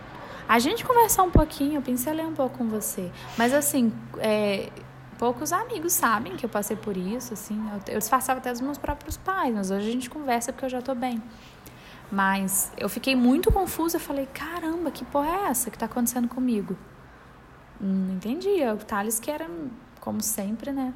A 0.49 0.57
gente 0.57 0.83
conversou 0.83 1.25
um 1.25 1.29
pouquinho, 1.29 1.75
eu 1.75 1.81
pincelei 1.83 2.25
um 2.25 2.33
pouco 2.33 2.57
com 2.57 2.67
você. 2.67 3.11
Mas 3.37 3.53
assim, 3.53 3.93
é, 4.17 4.71
poucos 5.19 5.53
amigos 5.53 5.93
sabem 5.93 6.35
que 6.35 6.43
eu 6.43 6.49
passei 6.49 6.75
por 6.75 6.97
isso, 6.97 7.35
assim. 7.35 7.55
Eu, 7.69 7.93
eu 7.93 7.99
disfarçava 7.99 8.39
até 8.39 8.51
dos 8.51 8.59
meus 8.59 8.79
próprios 8.79 9.15
pais, 9.15 9.53
mas 9.53 9.69
hoje 9.69 9.87
a 9.87 9.91
gente 9.91 10.09
conversa 10.09 10.51
porque 10.51 10.65
eu 10.65 10.69
já 10.69 10.81
tô 10.81 10.95
bem. 10.95 11.21
Mas 12.11 12.71
eu 12.77 12.89
fiquei 12.89 13.15
muito 13.15 13.51
confusa, 13.51 13.97
eu 13.97 14.01
falei, 14.01 14.25
caramba, 14.33 14.89
que 14.89 15.05
porra 15.05 15.29
é 15.29 15.49
essa 15.51 15.69
que 15.69 15.77
tá 15.77 15.85
acontecendo 15.85 16.27
comigo? 16.27 16.75
Não 17.79 18.15
entendi. 18.15 18.63
O 18.73 18.77
Thales 18.77 19.19
que 19.19 19.29
era, 19.29 19.47
como 19.99 20.19
sempre, 20.19 20.71
né? 20.71 20.95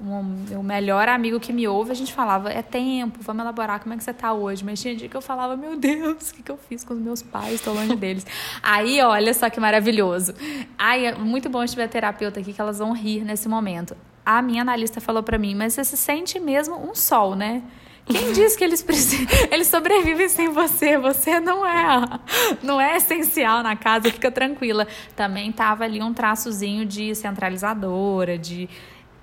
O 0.00 0.62
melhor 0.62 1.08
amigo 1.08 1.38
que 1.38 1.52
me 1.52 1.68
ouve, 1.68 1.92
a 1.92 1.94
gente 1.94 2.12
falava, 2.12 2.50
é 2.50 2.62
tempo, 2.62 3.20
vamos 3.22 3.42
elaborar, 3.42 3.80
como 3.80 3.94
é 3.94 3.96
que 3.96 4.04
você 4.04 4.12
tá 4.12 4.32
hoje? 4.32 4.64
Mas 4.64 4.80
tinha 4.80 4.94
dia 4.94 5.08
que 5.08 5.16
eu 5.16 5.22
falava, 5.22 5.56
meu 5.56 5.76
Deus, 5.76 6.30
o 6.30 6.34
que, 6.34 6.42
que 6.42 6.50
eu 6.50 6.56
fiz 6.56 6.84
com 6.84 6.94
os 6.94 7.00
meus 7.00 7.22
pais? 7.22 7.54
Estou 7.54 7.74
longe 7.74 7.94
deles. 7.94 8.26
Aí, 8.62 9.00
olha 9.00 9.32
só 9.32 9.48
que 9.48 9.60
maravilhoso. 9.60 10.34
Ai, 10.76 11.06
é 11.06 11.14
muito 11.14 11.48
bom 11.48 11.64
se 11.66 11.74
tiver 11.74 11.88
terapeuta 11.88 12.40
aqui, 12.40 12.52
que 12.52 12.60
elas 12.60 12.78
vão 12.78 12.92
rir 12.92 13.24
nesse 13.24 13.48
momento. 13.48 13.96
a 14.26 14.42
minha 14.42 14.62
analista 14.62 15.00
falou 15.00 15.22
para 15.22 15.38
mim, 15.38 15.54
mas 15.54 15.74
você 15.74 15.84
se 15.84 15.96
sente 15.96 16.40
mesmo 16.40 16.76
um 16.76 16.94
sol, 16.94 17.34
né? 17.34 17.62
Quem 18.06 18.32
diz 18.34 18.56
que 18.56 18.64
eles 18.64 18.82
precisam, 18.82 19.26
eles 19.50 19.66
sobrevivem 19.66 20.28
sem 20.28 20.48
você? 20.48 20.98
Você 20.98 21.40
não 21.40 21.64
é, 21.64 22.20
não 22.62 22.80
é 22.80 22.96
essencial 22.96 23.62
na 23.62 23.76
casa, 23.76 24.10
fica 24.10 24.30
tranquila. 24.30 24.86
Também 25.16 25.50
tava 25.50 25.84
ali 25.84 26.02
um 26.02 26.12
traçozinho 26.12 26.84
de 26.84 27.14
centralizadora, 27.14 28.36
de 28.36 28.68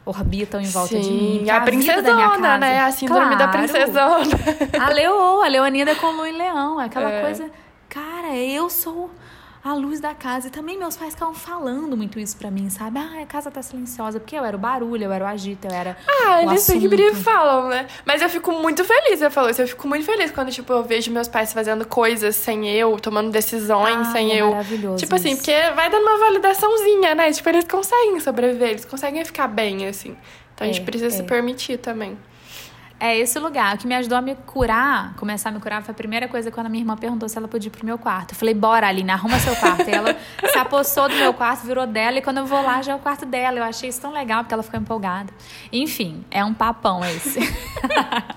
orbitam 0.05 0.59
em 0.59 0.65
volta 0.65 0.95
Sim, 0.95 1.01
de 1.01 1.11
mim. 1.11 1.49
a, 1.49 1.57
a 1.57 1.61
princesona, 1.61 2.57
né? 2.57 2.79
A 2.79 2.91
síndrome 2.91 3.35
claro. 3.35 3.37
da 3.37 3.47
princesona. 3.47 4.39
A 4.79 4.89
leoa, 4.89 5.45
a 5.45 5.47
leonina 5.47 5.95
com 5.95 6.11
lua 6.11 6.29
em 6.29 6.37
leão, 6.37 6.79
aquela 6.79 7.11
é. 7.11 7.21
coisa. 7.21 7.49
Cara, 7.87 8.35
eu 8.35 8.69
sou 8.69 9.11
a 9.63 9.73
luz 9.73 9.99
da 9.99 10.13
casa. 10.13 10.47
E 10.47 10.49
também 10.51 10.77
meus 10.77 10.97
pais 10.97 11.13
ficavam 11.13 11.33
falando 11.33 11.95
muito 11.95 12.19
isso 12.19 12.35
pra 12.37 12.49
mim, 12.49 12.69
sabe? 12.69 12.99
Ah, 12.99 13.21
a 13.21 13.25
casa 13.25 13.51
tá 13.51 13.61
silenciosa. 13.61 14.19
Porque 14.19 14.35
eu 14.35 14.43
era 14.43 14.55
o 14.55 14.59
barulho, 14.59 15.03
eu 15.03 15.11
era 15.11 15.23
o 15.23 15.27
agito, 15.27 15.67
eu 15.67 15.71
era. 15.71 15.97
Ah, 16.07 16.41
eles 16.43 16.61
sempre 16.61 17.13
falam, 17.15 17.69
né? 17.69 17.87
Mas 18.05 18.21
eu 18.21 18.29
fico 18.29 18.51
muito 18.51 18.83
feliz, 18.83 19.19
você 19.19 19.29
falou 19.29 19.49
isso. 19.49 19.61
Eu 19.61 19.67
fico 19.67 19.87
muito 19.87 20.05
feliz 20.05 20.31
quando, 20.31 20.51
tipo, 20.51 20.71
eu 20.73 20.83
vejo 20.83 21.11
meus 21.11 21.27
pais 21.27 21.53
fazendo 21.53 21.85
coisas 21.85 22.35
sem 22.35 22.69
eu, 22.69 22.99
tomando 22.99 23.31
decisões 23.31 24.07
ah, 24.07 24.11
sem 24.11 24.31
é 24.31 24.41
eu. 24.41 24.49
Maravilhoso. 24.51 24.97
Tipo 24.97 25.15
assim, 25.15 25.35
porque 25.35 25.53
vai 25.75 25.89
dando 25.89 26.03
uma 26.03 26.17
validaçãozinha, 26.17 27.15
né? 27.15 27.31
Tipo, 27.31 27.49
eles 27.49 27.65
conseguem 27.65 28.19
sobreviver, 28.19 28.69
eles 28.69 28.85
conseguem 28.85 29.23
ficar 29.25 29.47
bem, 29.47 29.87
assim. 29.87 30.15
Então 30.55 30.65
a 30.67 30.71
gente 30.71 30.81
É, 30.81 30.85
precisa 30.85 31.07
é. 31.07 31.17
se 31.17 31.23
permitir 31.23 31.77
também. 31.77 32.17
É 33.01 33.17
esse 33.17 33.39
lugar. 33.39 33.73
O 33.73 33.77
que 33.79 33.87
me 33.87 33.95
ajudou 33.95 34.15
a 34.15 34.21
me 34.21 34.35
curar, 34.35 35.15
começar 35.15 35.49
a 35.49 35.51
me 35.51 35.59
curar, 35.59 35.81
foi 35.81 35.91
a 35.91 35.95
primeira 35.95 36.27
coisa 36.27 36.51
quando 36.51 36.67
a 36.67 36.69
minha 36.69 36.83
irmã 36.83 36.95
perguntou 36.95 37.27
se 37.27 37.35
ela 37.35 37.47
podia 37.47 37.67
ir 37.67 37.71
pro 37.71 37.83
meu 37.83 37.97
quarto. 37.97 38.33
Eu 38.33 38.35
falei, 38.35 38.53
bora, 38.53 38.87
Aline, 38.87 39.09
arruma 39.09 39.39
seu 39.39 39.55
quarto. 39.55 39.89
E 39.89 39.91
ela 39.91 40.15
se 40.51 40.57
apossou 40.59 41.09
do 41.09 41.15
meu 41.15 41.33
quarto, 41.33 41.65
virou 41.65 41.87
dela, 41.87 42.19
e 42.19 42.21
quando 42.21 42.37
eu 42.37 42.45
vou 42.45 42.61
lá 42.61 42.79
já 42.83 42.91
é 42.91 42.95
o 42.95 42.99
quarto 42.99 43.25
dela. 43.25 43.57
Eu 43.57 43.63
achei 43.63 43.89
isso 43.89 43.99
tão 43.99 44.11
legal, 44.11 44.43
porque 44.43 44.53
ela 44.53 44.61
ficou 44.61 44.79
empolgada. 44.79 45.33
Enfim, 45.73 46.23
é 46.29 46.45
um 46.45 46.53
papão 46.53 47.03
esse. 47.03 47.39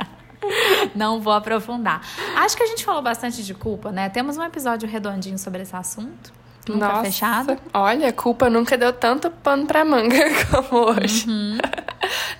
Não 0.96 1.20
vou 1.20 1.34
aprofundar. 1.34 2.00
Acho 2.34 2.56
que 2.56 2.62
a 2.62 2.66
gente 2.66 2.86
falou 2.86 3.02
bastante 3.02 3.44
de 3.44 3.52
culpa, 3.52 3.92
né? 3.92 4.08
Temos 4.08 4.38
um 4.38 4.42
episódio 4.42 4.88
redondinho 4.88 5.38
sobre 5.38 5.60
esse 5.60 5.76
assunto. 5.76 6.32
Nunca 6.66 6.88
Nossa, 6.88 7.04
fechado. 7.04 7.58
Olha, 7.74 8.10
culpa 8.14 8.48
nunca 8.48 8.78
deu 8.78 8.94
tanto 8.94 9.30
pano 9.30 9.66
pra 9.66 9.84
manga 9.84 10.16
como 10.50 10.86
hoje. 10.86 11.26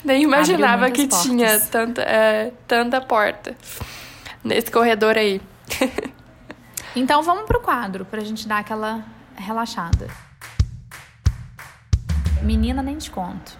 Nem 0.05 0.23
imaginava 0.23 0.91
que 0.91 1.01
muitas 1.01 1.23
tinha 1.23 1.49
portas. 1.49 1.69
tanta, 1.69 2.03
é, 2.03 2.53
tanta 2.69 3.01
porta 3.01 3.57
nesse 4.43 4.71
corredor 4.71 5.17
aí. 5.17 5.41
Então 6.97 7.25
vamos 7.25 7.45
pro 7.45 7.61
quadro, 7.61 8.05
pra 8.05 8.21
gente 8.21 8.47
dar 8.47 8.59
aquela 8.59 9.05
relaxada. 9.37 10.07
Menina, 12.41 12.85
nem 12.85 12.97
te 12.97 13.11
conto. 13.11 13.59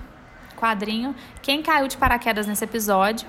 Quadrinho. 0.57 1.17
Quem 1.43 1.61
caiu 1.61 1.89
de 1.89 1.97
paraquedas 1.97 2.47
nesse 2.47 2.63
episódio? 2.63 3.27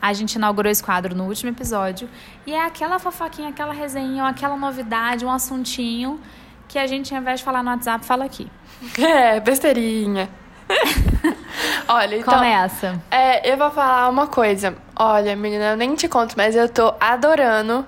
A 0.00 0.12
gente 0.12 0.34
inaugurou 0.36 0.70
esse 0.70 0.82
quadro 0.82 1.12
no 1.16 1.24
último 1.24 1.50
episódio. 1.50 2.08
E 2.46 2.52
é 2.54 2.64
aquela 2.64 3.00
fofoquinha, 3.00 3.48
aquela 3.48 3.72
resenha, 3.72 4.28
aquela 4.28 4.56
novidade, 4.56 5.24
um 5.24 5.30
assuntinho 5.30 6.20
que 6.68 6.78
a 6.78 6.86
gente, 6.86 7.12
ao 7.12 7.20
invés 7.20 7.40
de 7.40 7.44
falar 7.44 7.62
no 7.64 7.70
WhatsApp, 7.70 8.04
fala 8.04 8.24
aqui. 8.24 8.48
É, 8.96 9.40
besteirinha. 9.40 10.30
Olha, 11.88 12.16
então. 12.16 12.34
Começa. 12.34 13.00
É, 13.10 13.50
eu 13.50 13.56
vou 13.56 13.70
falar 13.70 14.08
uma 14.08 14.26
coisa. 14.26 14.74
Olha, 14.94 15.34
menina, 15.34 15.70
eu 15.70 15.76
nem 15.76 15.94
te 15.94 16.08
conto, 16.08 16.34
mas 16.36 16.54
eu 16.54 16.68
tô 16.68 16.94
adorando 17.00 17.86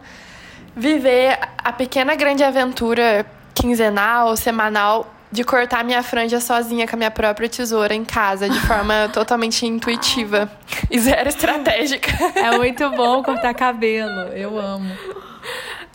viver 0.75 1.39
a 1.59 1.73
pequena 1.73 2.15
grande 2.15 2.43
aventura 2.43 3.27
quinzenal, 3.55 4.37
semanal, 4.37 5.13
de 5.31 5.45
cortar 5.45 5.85
minha 5.85 6.03
franja 6.03 6.41
sozinha 6.41 6.89
com 6.89 6.97
a 6.97 6.99
minha 6.99 7.11
própria 7.11 7.49
tesoura 7.49 7.95
em 7.95 8.05
casa, 8.05 8.49
de 8.49 8.59
forma 8.61 9.09
totalmente 9.13 9.65
intuitiva 9.67 10.51
e 10.91 10.99
zero 10.99 11.29
estratégica. 11.29 12.11
É 12.35 12.57
muito 12.57 12.89
bom 12.91 13.23
cortar 13.23 13.55
cabelo. 13.55 14.33
Eu 14.33 14.59
amo. 14.59 14.91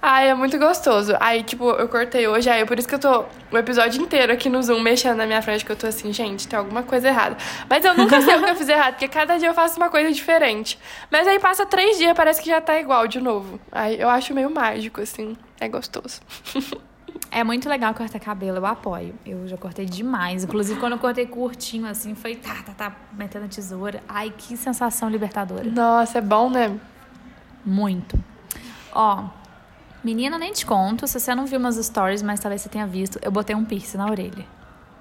Ai, 0.01 0.29
é 0.29 0.35
muito 0.35 0.57
gostoso. 0.59 1.15
Aí, 1.19 1.41
tipo, 1.41 1.69
eu 1.71 1.87
cortei 1.87 2.27
hoje, 2.27 2.49
aí 2.49 2.65
por 2.65 2.77
isso 2.77 2.87
que 2.87 2.95
eu 2.95 2.99
tô 2.99 3.25
o 3.51 3.57
episódio 3.57 4.01
inteiro 4.01 4.31
aqui 4.31 4.49
no 4.49 4.61
Zoom 4.61 4.79
mexendo 4.81 5.17
na 5.17 5.25
minha 5.25 5.41
frente, 5.41 5.65
que 5.65 5.71
eu 5.71 5.75
tô 5.75 5.87
assim, 5.87 6.13
gente, 6.13 6.47
tem 6.47 6.59
alguma 6.59 6.83
coisa 6.83 7.07
errada. 7.07 7.37
Mas 7.69 7.83
eu 7.83 7.95
nunca 7.97 8.21
sei 8.21 8.35
o 8.35 8.43
que 8.43 8.49
eu 8.51 8.55
fiz 8.55 8.69
errado, 8.69 8.93
porque 8.93 9.07
cada 9.07 9.37
dia 9.37 9.47
eu 9.47 9.53
faço 9.53 9.77
uma 9.77 9.89
coisa 9.89 10.11
diferente. 10.11 10.77
Mas 11.09 11.27
aí 11.27 11.39
passa 11.39 11.65
três 11.65 11.97
dias, 11.97 12.13
parece 12.15 12.41
que 12.41 12.49
já 12.49 12.61
tá 12.61 12.79
igual 12.79 13.07
de 13.07 13.19
novo. 13.19 13.59
Aí 13.71 13.99
eu 13.99 14.09
acho 14.09 14.33
meio 14.33 14.49
mágico, 14.49 15.01
assim, 15.01 15.35
é 15.59 15.67
gostoso. 15.67 16.21
É 17.31 17.43
muito 17.43 17.67
legal 17.67 17.93
cortar 17.93 18.19
cabelo, 18.19 18.57
eu 18.57 18.65
apoio. 18.65 19.13
Eu 19.25 19.45
já 19.47 19.57
cortei 19.57 19.85
demais. 19.85 20.45
Inclusive, 20.45 20.79
quando 20.79 20.93
eu 20.93 20.99
cortei 20.99 21.25
curtinho, 21.25 21.85
assim, 21.85 22.15
foi 22.15 22.35
tá, 22.35 22.63
tá, 22.65 22.73
tá, 22.73 22.95
metendo 23.11 23.43
a 23.43 23.47
tesoura. 23.49 24.01
Ai, 24.07 24.33
que 24.37 24.55
sensação 24.55 25.09
libertadora. 25.09 25.63
Nossa, 25.69 26.19
é 26.19 26.21
bom, 26.21 26.49
né? 26.49 26.79
Muito. 27.65 28.17
Ó, 28.93 29.25
menina, 30.05 30.37
nem 30.37 30.53
te 30.53 30.65
conto. 30.65 31.07
Se 31.07 31.19
você 31.19 31.33
não 31.33 31.45
viu 31.45 31.59
meus 31.59 31.75
stories, 31.75 32.21
mas 32.21 32.39
talvez 32.39 32.61
você 32.61 32.69
tenha 32.69 32.85
visto, 32.85 33.19
eu 33.21 33.31
botei 33.31 33.55
um 33.55 33.65
piercing 33.65 33.97
na 33.97 34.05
orelha. 34.09 34.45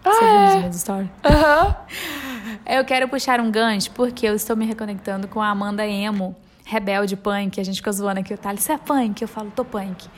Você 0.02 0.24
Ah, 0.24 0.26
viu 0.26 0.38
é? 0.40 0.44
nos 0.44 0.62
meus 0.62 0.76
stories? 0.76 1.10
Aham. 1.24 1.76
Eu 2.66 2.84
quero 2.84 3.08
puxar 3.08 3.40
um 3.40 3.50
gancho 3.50 3.90
porque 3.92 4.26
eu 4.26 4.34
estou 4.34 4.56
me 4.56 4.64
reconectando 4.66 5.28
com 5.28 5.40
a 5.40 5.48
Amanda 5.48 5.86
Emo, 5.86 6.34
rebelde 6.64 7.16
punk. 7.16 7.60
A 7.60 7.64
gente 7.64 7.76
ficou 7.76 7.92
zoando 7.92 8.20
aqui 8.20 8.32
o 8.32 8.38
Thales, 8.38 8.62
você 8.62 8.72
é 8.72 8.78
punk? 8.78 9.20
Eu 9.22 9.28
falo, 9.28 9.50
tô 9.54 9.64
punk. 9.64 10.08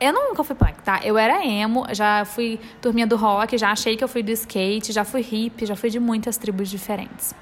Eu 0.00 0.12
nunca 0.14 0.42
fui 0.42 0.56
punk, 0.56 0.80
tá? 0.82 1.00
Eu 1.04 1.18
era 1.18 1.44
emo, 1.44 1.84
já 1.92 2.24
fui 2.24 2.58
turminha 2.80 3.06
do 3.06 3.16
rock, 3.16 3.58
já 3.58 3.70
achei 3.70 3.98
que 3.98 4.02
eu 4.02 4.08
fui 4.08 4.22
do 4.22 4.30
skate, 4.30 4.92
já 4.92 5.04
fui 5.04 5.20
hippie, 5.20 5.66
já 5.66 5.76
fui 5.76 5.90
de 5.90 6.00
muitas 6.00 6.38
tribos 6.38 6.70
diferentes. 6.70 7.34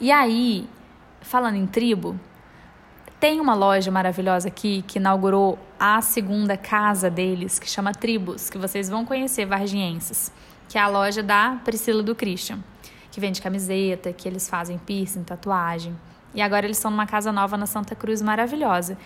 E 0.00 0.12
aí, 0.12 0.68
falando 1.20 1.56
em 1.56 1.66
tribo, 1.66 2.14
tem 3.18 3.40
uma 3.40 3.54
loja 3.54 3.90
maravilhosa 3.90 4.48
aqui 4.48 4.84
que 4.86 4.98
inaugurou 4.98 5.58
a 5.80 6.02
segunda 6.02 6.56
casa 6.56 7.08
deles, 7.08 7.58
que 7.58 7.68
chama 7.68 7.92
Tribos, 7.92 8.50
que 8.50 8.58
vocês 8.58 8.90
vão 8.90 9.06
conhecer, 9.06 9.46
vargienses, 9.46 10.30
que 10.68 10.76
é 10.76 10.80
a 10.80 10.88
loja 10.88 11.22
da 11.22 11.58
Priscila 11.64 12.02
do 12.02 12.14
Christian, 12.14 12.58
que 13.10 13.18
vende 13.18 13.40
camiseta, 13.40 14.12
que 14.12 14.28
eles 14.28 14.48
fazem 14.48 14.76
piercing, 14.76 15.24
tatuagem. 15.24 15.96
E 16.34 16.42
agora 16.42 16.66
eles 16.66 16.76
estão 16.76 16.90
numa 16.90 17.06
casa 17.06 17.32
nova 17.32 17.56
na 17.56 17.64
Santa 17.64 17.94
Cruz, 17.94 18.20
maravilhosa. 18.20 18.98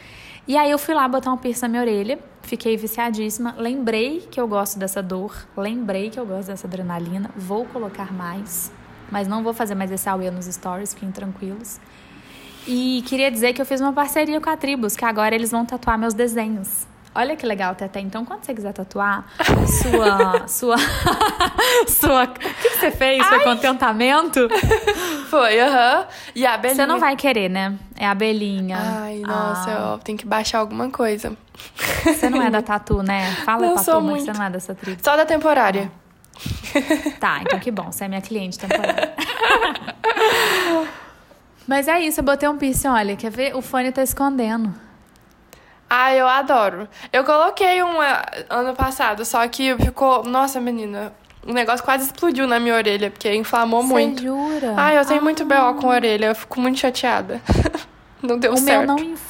E 0.48 0.56
aí 0.56 0.68
eu 0.68 0.78
fui 0.78 0.94
lá 0.94 1.06
botar 1.06 1.32
um 1.32 1.36
piercing 1.36 1.62
na 1.62 1.68
minha 1.68 1.82
orelha, 1.82 2.18
fiquei 2.42 2.76
viciadíssima, 2.76 3.54
lembrei 3.56 4.26
que 4.28 4.40
eu 4.40 4.48
gosto 4.48 4.76
dessa 4.76 5.00
dor, 5.00 5.46
lembrei 5.56 6.10
que 6.10 6.18
eu 6.18 6.26
gosto 6.26 6.48
dessa 6.48 6.66
adrenalina, 6.66 7.30
vou 7.36 7.64
colocar 7.66 8.12
mais, 8.12 8.72
mas 9.08 9.28
não 9.28 9.44
vou 9.44 9.54
fazer 9.54 9.76
mais 9.76 9.92
esse 9.92 10.08
auê 10.08 10.28
nos 10.32 10.46
stories, 10.46 10.94
fiquem 10.94 11.12
tranquilos. 11.12 11.78
E 12.66 13.02
queria 13.06 13.30
dizer 13.30 13.52
que 13.52 13.60
eu 13.60 13.66
fiz 13.66 13.80
uma 13.80 13.92
parceria 13.92 14.40
com 14.40 14.50
a 14.50 14.56
Tribus, 14.56 14.96
que 14.96 15.04
agora 15.04 15.34
eles 15.34 15.50
vão 15.50 15.64
tatuar 15.64 15.98
meus 15.98 16.14
desenhos. 16.14 16.86
Olha 17.12 17.34
que 17.34 17.44
legal, 17.44 17.74
Tete. 17.74 17.98
Então, 17.98 18.24
quando 18.24 18.44
você 18.44 18.54
quiser 18.54 18.72
tatuar 18.72 19.24
sua. 19.82 20.46
sua. 20.46 20.76
sua. 21.88 22.22
O 22.24 22.28
que, 22.62 22.70
você 22.70 22.90
fez? 22.92 23.26
Foi 23.26 23.40
contentamento? 23.42 24.48
Foi, 25.28 25.58
aham. 25.58 26.06
E 26.36 26.46
a 26.46 26.54
abelhinha. 26.54 26.76
Você 26.76 26.86
não 26.86 27.00
vai 27.00 27.16
querer, 27.16 27.48
né? 27.48 27.76
É 27.96 28.06
a 28.06 28.12
abelhinha. 28.12 28.78
Ai, 28.80 29.18
nossa, 29.26 29.70
Ah, 29.70 29.90
eu 29.94 29.98
tenho 29.98 30.16
que 30.16 30.24
baixar 30.24 30.58
alguma 30.60 30.88
coisa. 30.88 31.36
Você 32.04 32.30
não 32.30 32.40
é 32.40 32.48
da 32.48 32.62
tatu, 32.62 33.02
né? 33.02 33.34
Fala 33.44 33.66
Não 33.66 33.74
pra 33.74 33.82
turma 33.82 34.12
que 34.14 34.20
você 34.20 34.32
não 34.32 34.44
é 34.44 34.50
dessa 34.50 34.74
tribo. 34.74 35.00
Só 35.02 35.16
da 35.16 35.26
temporária. 35.26 35.90
Tá, 37.18 37.40
então 37.42 37.58
que 37.58 37.72
bom. 37.72 37.90
Você 37.90 38.04
é 38.04 38.08
minha 38.08 38.20
cliente 38.20 38.56
temporária. 38.56 39.12
Mas 41.70 41.86
é 41.86 42.00
isso, 42.00 42.18
eu 42.18 42.24
botei 42.24 42.48
um 42.48 42.58
piercing. 42.58 42.88
Olha, 42.88 43.14
quer 43.14 43.30
ver? 43.30 43.54
O 43.54 43.62
fone 43.62 43.92
tá 43.92 44.02
escondendo. 44.02 44.74
Ah, 45.88 46.12
eu 46.12 46.26
adoro. 46.26 46.88
Eu 47.12 47.22
coloquei 47.22 47.80
um 47.80 48.02
eh, 48.02 48.44
ano 48.50 48.74
passado, 48.74 49.24
só 49.24 49.46
que 49.46 49.76
ficou. 49.76 50.24
Nossa, 50.24 50.60
menina, 50.60 51.12
o 51.46 51.52
negócio 51.52 51.84
quase 51.84 52.06
explodiu 52.06 52.44
na 52.48 52.58
minha 52.58 52.74
orelha, 52.74 53.08
porque 53.08 53.32
inflamou 53.32 53.84
muito. 53.84 54.18
Você 54.20 54.26
jura? 54.26 54.74
Ah, 54.76 54.92
eu 54.94 55.04
tenho 55.04 55.22
muito 55.22 55.44
Ah. 55.48 55.72
BO 55.72 55.80
com 55.80 55.88
a 55.88 55.94
orelha, 55.94 56.26
eu 56.26 56.34
fico 56.34 56.60
muito 56.60 56.80
chateada. 56.80 57.40
não 58.20 58.36
deu 58.36 58.52
O 58.52 58.56
certo. 58.56 58.78
meu 58.78 58.86
não 58.88 58.98
inflama. 58.98 59.29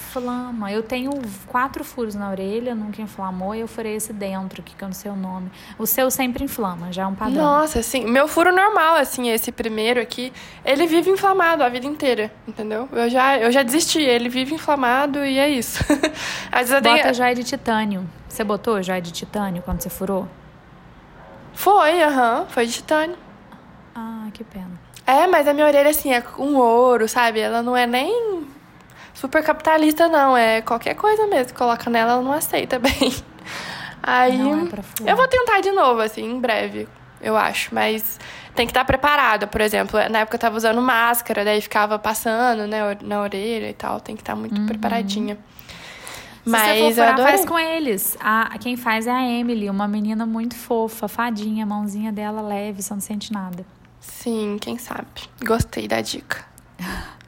Eu 0.72 0.82
tenho 0.82 1.12
quatro 1.46 1.84
furos 1.84 2.14
na 2.14 2.30
orelha, 2.30 2.74
nunca 2.74 3.00
inflamou, 3.00 3.54
e 3.54 3.60
eu 3.60 3.68
furei 3.68 3.94
esse 3.94 4.12
dentro, 4.12 4.62
que 4.62 4.74
eu 4.82 4.88
não 4.88 4.94
sei 4.94 5.10
o 5.10 5.16
nome. 5.16 5.50
O 5.78 5.86
seu 5.86 6.10
sempre 6.10 6.44
inflama, 6.44 6.92
já 6.92 7.02
é 7.02 7.06
um 7.06 7.14
padrão. 7.14 7.42
Nossa, 7.42 7.80
assim, 7.80 8.04
meu 8.04 8.26
furo 8.26 8.54
normal, 8.54 8.96
assim, 8.96 9.30
esse 9.30 9.52
primeiro 9.52 10.00
aqui, 10.00 10.32
ele 10.64 10.86
vive 10.86 11.10
inflamado 11.10 11.62
a 11.62 11.68
vida 11.68 11.86
inteira, 11.86 12.32
entendeu? 12.46 12.88
Eu 12.92 13.08
já, 13.08 13.38
eu 13.38 13.52
já 13.52 13.62
desisti, 13.62 14.00
ele 14.00 14.28
vive 14.28 14.54
inflamado 14.54 15.24
e 15.24 15.38
é 15.38 15.48
isso. 15.48 15.84
Às 16.50 16.68
vezes 16.68 16.82
Bota 16.82 17.02
tenho... 17.02 17.14
joia 17.14 17.34
de 17.34 17.44
titânio. 17.44 18.08
Você 18.28 18.44
botou 18.44 18.82
joia 18.82 19.00
de 19.00 19.12
titânio 19.12 19.62
quando 19.62 19.80
você 19.80 19.90
furou? 19.90 20.26
Foi, 21.52 22.02
aham, 22.02 22.46
foi 22.48 22.66
de 22.66 22.72
titânio. 22.72 23.16
Ah, 23.94 24.28
que 24.32 24.44
pena. 24.44 24.70
É, 25.06 25.26
mas 25.26 25.48
a 25.48 25.52
minha 25.52 25.66
orelha, 25.66 25.90
assim, 25.90 26.12
é 26.12 26.20
com 26.20 26.54
ouro, 26.54 27.08
sabe? 27.08 27.40
Ela 27.40 27.62
não 27.62 27.76
é 27.76 27.86
nem 27.86 28.46
super 29.20 29.42
capitalista, 29.44 30.08
não. 30.08 30.36
É 30.36 30.62
qualquer 30.62 30.94
coisa 30.94 31.26
mesmo. 31.26 31.56
Coloca 31.56 31.90
nela, 31.90 32.12
ela 32.12 32.22
não 32.22 32.32
aceita 32.32 32.78
bem. 32.80 33.14
Aí. 34.02 34.40
É 35.04 35.12
eu 35.12 35.16
vou 35.16 35.28
tentar 35.28 35.60
de 35.60 35.70
novo, 35.70 36.00
assim, 36.00 36.24
em 36.24 36.40
breve. 36.40 36.88
eu 37.20 37.36
acho. 37.36 37.74
Mas 37.74 38.18
tem 38.54 38.66
que 38.66 38.70
estar 38.70 38.84
preparada, 38.84 39.46
por 39.46 39.60
exemplo. 39.60 40.00
Na 40.08 40.20
época 40.20 40.36
eu 40.36 40.40
tava 40.40 40.56
usando 40.56 40.80
máscara, 40.80 41.44
daí 41.44 41.60
ficava 41.60 41.98
passando 41.98 42.66
né, 42.66 42.96
na 43.02 43.20
orelha 43.20 43.68
e 43.68 43.74
tal. 43.74 44.00
Tem 44.00 44.16
que 44.16 44.22
estar 44.22 44.34
muito 44.34 44.58
uhum. 44.58 44.66
preparadinha. 44.66 45.38
Mas 46.42 46.62
Se 46.62 46.68
você 46.68 46.94
for 46.94 46.94
furar, 46.94 47.18
faz 47.18 47.44
com 47.44 47.58
eles. 47.58 48.16
A, 48.18 48.56
quem 48.58 48.74
faz 48.74 49.06
é 49.06 49.10
a 49.10 49.22
Emily, 49.22 49.68
uma 49.68 49.86
menina 49.86 50.24
muito 50.24 50.56
fofa, 50.56 51.06
fadinha, 51.06 51.66
mãozinha 51.66 52.10
dela 52.10 52.40
leve, 52.40 52.82
você 52.82 52.94
não 52.94 53.00
sente 53.00 53.30
nada. 53.30 53.64
Sim, 54.00 54.56
quem 54.58 54.78
sabe. 54.78 55.06
Gostei 55.44 55.86
da 55.86 56.00
dica. 56.00 56.42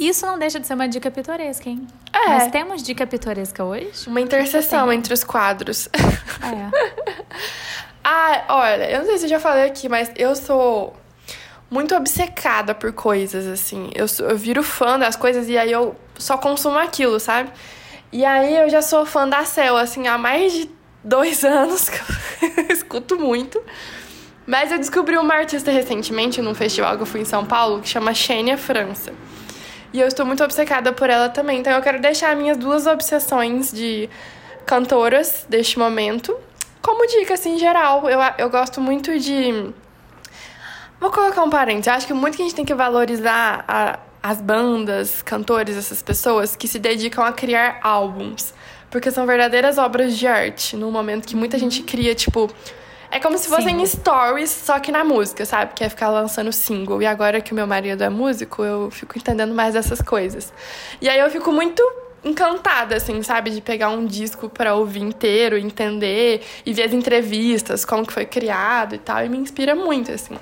Isso 0.00 0.24
não 0.24 0.38
deixa 0.38 0.58
de 0.58 0.66
ser 0.66 0.72
uma 0.72 0.88
dica 0.88 1.10
pitoresca, 1.10 1.68
hein? 1.68 1.86
É. 2.10 2.28
Mas 2.28 2.50
temos 2.50 2.82
dica 2.82 3.06
pitoresca 3.06 3.62
hoje? 3.62 4.08
Uma 4.08 4.22
interseção 4.22 4.90
entre 4.90 5.12
os 5.12 5.22
quadros. 5.22 5.90
É. 5.92 7.24
ah, 8.02 8.44
olha, 8.48 8.90
eu 8.90 9.00
não 9.00 9.06
sei 9.06 9.18
se 9.18 9.26
eu 9.26 9.28
já 9.28 9.38
falei 9.38 9.66
aqui, 9.66 9.90
mas 9.90 10.10
eu 10.16 10.34
sou 10.34 10.96
muito 11.70 11.94
obcecada 11.94 12.74
por 12.74 12.92
coisas, 12.92 13.46
assim. 13.46 13.90
Eu, 13.94 14.06
eu 14.26 14.38
viro 14.38 14.62
fã 14.62 14.98
das 14.98 15.16
coisas 15.16 15.50
e 15.50 15.58
aí 15.58 15.70
eu 15.70 15.94
só 16.16 16.38
consumo 16.38 16.78
aquilo, 16.78 17.20
sabe? 17.20 17.50
E 18.10 18.24
aí 18.24 18.56
eu 18.56 18.70
já 18.70 18.80
sou 18.80 19.04
fã 19.04 19.28
da 19.28 19.44
Cel, 19.44 19.76
assim, 19.76 20.08
há 20.08 20.16
mais 20.16 20.50
de 20.54 20.70
dois 21.04 21.44
anos 21.44 21.90
que 21.90 21.98
eu 22.58 22.66
escuto 22.74 23.18
muito. 23.18 23.62
Mas 24.46 24.72
eu 24.72 24.78
descobri 24.78 25.18
uma 25.18 25.34
artista 25.34 25.70
recentemente 25.70 26.40
num 26.40 26.54
festival 26.54 26.96
que 26.96 27.02
eu 27.02 27.06
fui 27.06 27.20
em 27.20 27.24
São 27.26 27.44
Paulo 27.44 27.82
que 27.82 27.88
chama 27.88 28.14
Xênia 28.14 28.56
França. 28.56 29.12
E 29.92 30.00
eu 30.00 30.06
estou 30.06 30.24
muito 30.24 30.42
obcecada 30.44 30.92
por 30.92 31.10
ela 31.10 31.28
também. 31.28 31.60
Então 31.60 31.72
eu 31.72 31.82
quero 31.82 32.00
deixar 32.00 32.34
minhas 32.36 32.56
duas 32.56 32.86
obsessões 32.86 33.72
de 33.72 34.08
cantoras 34.66 35.46
deste 35.48 35.78
momento 35.78 36.36
como 36.82 37.06
dica, 37.06 37.34
assim, 37.34 37.58
geral. 37.58 38.08
Eu, 38.08 38.18
eu 38.38 38.50
gosto 38.50 38.80
muito 38.80 39.18
de. 39.18 39.72
Vou 40.98 41.10
colocar 41.10 41.42
um 41.42 41.50
parênteses. 41.50 41.86
Eu 41.86 41.92
acho 41.94 42.06
que 42.06 42.12
muito 42.12 42.36
que 42.36 42.42
a 42.42 42.46
gente 42.46 42.54
tem 42.54 42.64
que 42.64 42.74
valorizar 42.74 43.64
a, 43.68 43.98
as 44.22 44.40
bandas, 44.40 45.22
cantores, 45.22 45.76
essas 45.76 46.02
pessoas 46.02 46.56
que 46.56 46.66
se 46.66 46.78
dedicam 46.78 47.24
a 47.24 47.32
criar 47.32 47.80
álbuns. 47.82 48.54
Porque 48.90 49.10
são 49.10 49.26
verdadeiras 49.26 49.78
obras 49.78 50.16
de 50.16 50.26
arte. 50.26 50.76
No 50.76 50.90
momento 50.90 51.26
que 51.26 51.36
muita 51.36 51.58
gente 51.58 51.82
cria, 51.82 52.14
tipo, 52.14 52.50
é 53.10 53.18
como 53.18 53.36
se 53.36 53.48
fossem 53.48 53.84
stories, 53.84 54.50
só 54.50 54.78
que 54.78 54.92
na 54.92 55.02
música, 55.02 55.44
sabe? 55.44 55.74
Que 55.74 55.82
é 55.82 55.88
ficar 55.88 56.10
lançando 56.10 56.52
single. 56.52 57.02
E 57.02 57.06
agora 57.06 57.40
que 57.40 57.52
o 57.52 57.54
meu 57.54 57.66
marido 57.66 58.04
é 58.04 58.08
músico, 58.08 58.62
eu 58.62 58.90
fico 58.90 59.18
entendendo 59.18 59.52
mais 59.52 59.74
dessas 59.74 60.00
coisas. 60.00 60.52
E 61.00 61.08
aí 61.08 61.18
eu 61.18 61.28
fico 61.28 61.50
muito 61.50 61.82
encantada, 62.24 62.96
assim, 62.96 63.20
sabe? 63.22 63.50
De 63.50 63.60
pegar 63.60 63.90
um 63.90 64.06
disco 64.06 64.48
para 64.48 64.74
ouvir 64.74 65.00
inteiro, 65.00 65.58
entender 65.58 66.42
e 66.64 66.72
ver 66.72 66.84
as 66.84 66.92
entrevistas, 66.92 67.84
como 67.84 68.06
que 68.06 68.12
foi 68.12 68.26
criado 68.26 68.94
e 68.94 68.98
tal. 68.98 69.24
E 69.24 69.28
me 69.28 69.38
inspira 69.38 69.74
muito, 69.74 70.12
assim. 70.12 70.36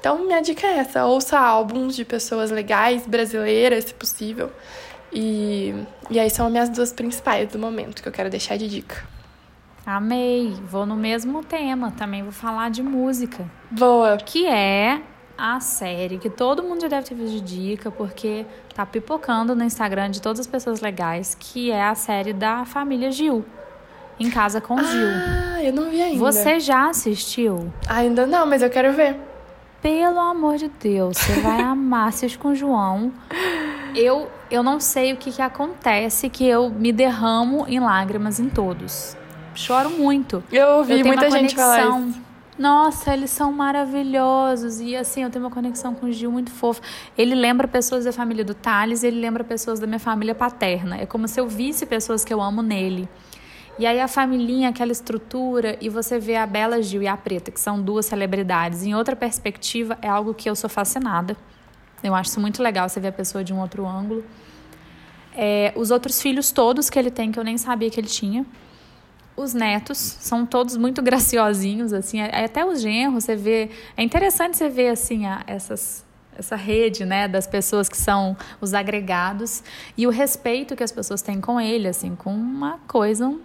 Então, 0.00 0.24
minha 0.24 0.40
dica 0.40 0.66
é 0.66 0.78
essa: 0.78 1.04
ouça 1.04 1.38
álbuns 1.38 1.94
de 1.94 2.04
pessoas 2.04 2.50
legais, 2.50 3.06
brasileiras, 3.06 3.84
se 3.84 3.94
possível. 3.94 4.50
E, 5.12 5.74
e 6.10 6.18
aí 6.18 6.30
são 6.30 6.46
as 6.46 6.52
minhas 6.52 6.68
duas 6.68 6.92
principais 6.92 7.48
do 7.50 7.58
momento 7.58 8.02
que 8.02 8.08
eu 8.08 8.12
quero 8.12 8.30
deixar 8.30 8.56
de 8.56 8.68
dica. 8.68 9.15
Amei. 9.86 10.52
Vou 10.68 10.84
no 10.84 10.96
mesmo 10.96 11.44
tema. 11.44 11.92
Também 11.92 12.24
vou 12.24 12.32
falar 12.32 12.70
de 12.70 12.82
música. 12.82 13.48
Boa. 13.70 14.16
Que 14.16 14.44
é 14.44 15.00
a 15.38 15.60
série 15.60 16.18
que 16.18 16.28
todo 16.28 16.60
mundo 16.60 16.80
já 16.80 16.88
deve 16.88 17.06
ter 17.06 17.14
visto 17.14 17.34
de 17.34 17.40
dica, 17.40 17.88
porque 17.88 18.44
tá 18.74 18.84
pipocando 18.84 19.54
no 19.54 19.62
Instagram 19.62 20.10
de 20.10 20.20
todas 20.20 20.40
as 20.40 20.46
pessoas 20.48 20.80
legais, 20.80 21.36
que 21.38 21.70
é 21.70 21.84
a 21.84 21.94
série 21.94 22.32
da 22.32 22.64
família 22.64 23.12
Gil. 23.12 23.44
Em 24.18 24.28
casa 24.28 24.60
com 24.60 24.76
Gil. 24.82 25.08
Ah, 25.54 25.62
eu 25.62 25.72
não 25.72 25.88
vi 25.88 26.02
ainda. 26.02 26.18
Você 26.18 26.58
já 26.58 26.88
assistiu? 26.88 27.72
Ainda 27.86 28.26
não, 28.26 28.44
mas 28.44 28.62
eu 28.62 28.70
quero 28.70 28.92
ver. 28.92 29.16
Pelo 29.80 30.18
amor 30.18 30.56
de 30.56 30.68
Deus, 30.68 31.16
você 31.16 31.40
vai 31.42 31.60
amar 31.60 32.08
assistir 32.08 32.38
com 32.38 32.48
o 32.48 32.54
João. 32.56 33.12
Eu, 33.94 34.28
eu 34.50 34.64
não 34.64 34.80
sei 34.80 35.12
o 35.12 35.16
que, 35.16 35.30
que 35.30 35.42
acontece 35.42 36.28
que 36.28 36.44
eu 36.44 36.70
me 36.70 36.90
derramo 36.90 37.66
em 37.68 37.78
lágrimas 37.78 38.40
em 38.40 38.48
todos 38.48 39.16
choro 39.56 39.90
muito. 39.90 40.42
Eu 40.52 40.78
ouvi 40.78 41.00
eu 41.00 41.06
muita 41.06 41.30
gente 41.30 41.54
falar 41.54 41.98
isso. 41.98 42.26
Nossa, 42.58 43.12
eles 43.12 43.30
são 43.30 43.52
maravilhosos. 43.52 44.80
E 44.80 44.96
assim, 44.96 45.22
eu 45.22 45.30
tenho 45.30 45.44
uma 45.44 45.50
conexão 45.50 45.94
com 45.94 46.06
o 46.06 46.12
Gil 46.12 46.32
muito 46.32 46.50
fofa. 46.50 46.80
Ele 47.16 47.34
lembra 47.34 47.68
pessoas 47.68 48.04
da 48.04 48.12
família 48.12 48.44
do 48.44 48.54
Thales, 48.54 49.04
ele 49.04 49.20
lembra 49.20 49.44
pessoas 49.44 49.78
da 49.78 49.86
minha 49.86 49.98
família 49.98 50.34
paterna. 50.34 50.96
É 50.96 51.06
como 51.06 51.28
se 51.28 51.38
eu 51.38 51.46
visse 51.46 51.84
pessoas 51.84 52.24
que 52.24 52.32
eu 52.32 52.40
amo 52.40 52.62
nele. 52.62 53.08
E 53.78 53.84
aí 53.84 54.00
a 54.00 54.08
família, 54.08 54.70
aquela 54.70 54.90
estrutura, 54.90 55.76
e 55.82 55.90
você 55.90 56.18
vê 56.18 56.36
a 56.36 56.46
Bela 56.46 56.80
Gil 56.80 57.02
e 57.02 57.06
a 57.06 57.16
Preta, 57.16 57.50
que 57.50 57.60
são 57.60 57.80
duas 57.80 58.06
celebridades. 58.06 58.84
Em 58.84 58.94
outra 58.94 59.14
perspectiva, 59.14 59.98
é 60.00 60.08
algo 60.08 60.32
que 60.32 60.48
eu 60.48 60.56
sou 60.56 60.70
fascinada. 60.70 61.36
Eu 62.02 62.14
acho 62.14 62.30
isso 62.30 62.40
muito 62.40 62.62
legal, 62.62 62.88
você 62.88 62.98
vê 63.00 63.08
a 63.08 63.12
pessoa 63.12 63.44
de 63.44 63.52
um 63.52 63.60
outro 63.60 63.86
ângulo. 63.86 64.24
É, 65.36 65.74
os 65.76 65.90
outros 65.90 66.22
filhos 66.22 66.50
todos 66.50 66.88
que 66.88 66.98
ele 66.98 67.10
tem, 67.10 67.30
que 67.30 67.38
eu 67.38 67.44
nem 67.44 67.58
sabia 67.58 67.90
que 67.90 68.00
ele 68.00 68.08
tinha. 68.08 68.46
Os 69.36 69.52
netos 69.52 69.98
são 69.98 70.46
todos 70.46 70.76
muito 70.76 71.02
graciosinhos, 71.02 71.92
assim, 71.92 72.20
é, 72.20 72.44
até 72.44 72.64
os 72.64 72.80
genros, 72.80 73.24
você 73.24 73.36
vê. 73.36 73.70
É 73.96 74.02
interessante 74.02 74.56
você 74.56 74.68
ver 74.68 74.88
assim 74.88 75.26
a, 75.26 75.42
essas 75.46 76.06
essa 76.38 76.56
rede, 76.56 77.04
né, 77.04 77.26
das 77.26 77.46
pessoas 77.46 77.88
que 77.88 77.96
são 77.96 78.36
os 78.60 78.74
agregados 78.74 79.62
e 79.96 80.06
o 80.06 80.10
respeito 80.10 80.76
que 80.76 80.82
as 80.82 80.92
pessoas 80.92 81.22
têm 81.22 81.40
com 81.40 81.60
ele, 81.60 81.88
assim, 81.88 82.14
com 82.14 82.30
uma 82.30 82.78
coisa, 82.86 83.26
um, 83.26 83.40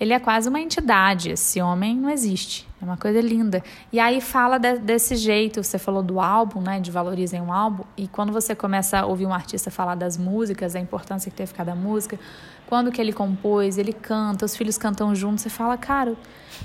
ele 0.00 0.14
é 0.14 0.18
quase 0.18 0.48
uma 0.48 0.58
entidade. 0.58 1.30
Esse 1.30 1.60
homem 1.60 1.94
não 1.94 2.08
existe. 2.08 2.66
É 2.80 2.84
uma 2.84 2.96
coisa 2.96 3.20
linda. 3.20 3.62
E 3.92 4.00
aí 4.00 4.18
fala 4.22 4.58
de, 4.58 4.78
desse 4.78 5.14
jeito. 5.14 5.62
Você 5.62 5.78
falou 5.78 6.02
do 6.02 6.18
álbum, 6.18 6.62
né? 6.62 6.80
De 6.80 6.90
valorizem 6.90 7.38
um 7.42 7.52
álbum. 7.52 7.84
E 7.98 8.08
quando 8.08 8.32
você 8.32 8.54
começa 8.54 9.00
a 9.00 9.06
ouvir 9.06 9.26
um 9.26 9.34
artista 9.34 9.70
falar 9.70 9.94
das 9.94 10.16
músicas, 10.16 10.74
a 10.74 10.80
importância 10.80 11.30
que 11.30 11.36
teve 11.36 11.52
cada 11.52 11.74
música, 11.74 12.18
quando 12.66 12.90
que 12.90 12.98
ele 12.98 13.12
compôs, 13.12 13.76
ele 13.76 13.92
canta, 13.92 14.46
os 14.46 14.56
filhos 14.56 14.78
cantam 14.78 15.14
juntos, 15.14 15.42
você 15.42 15.50
fala, 15.50 15.76
cara, 15.76 16.16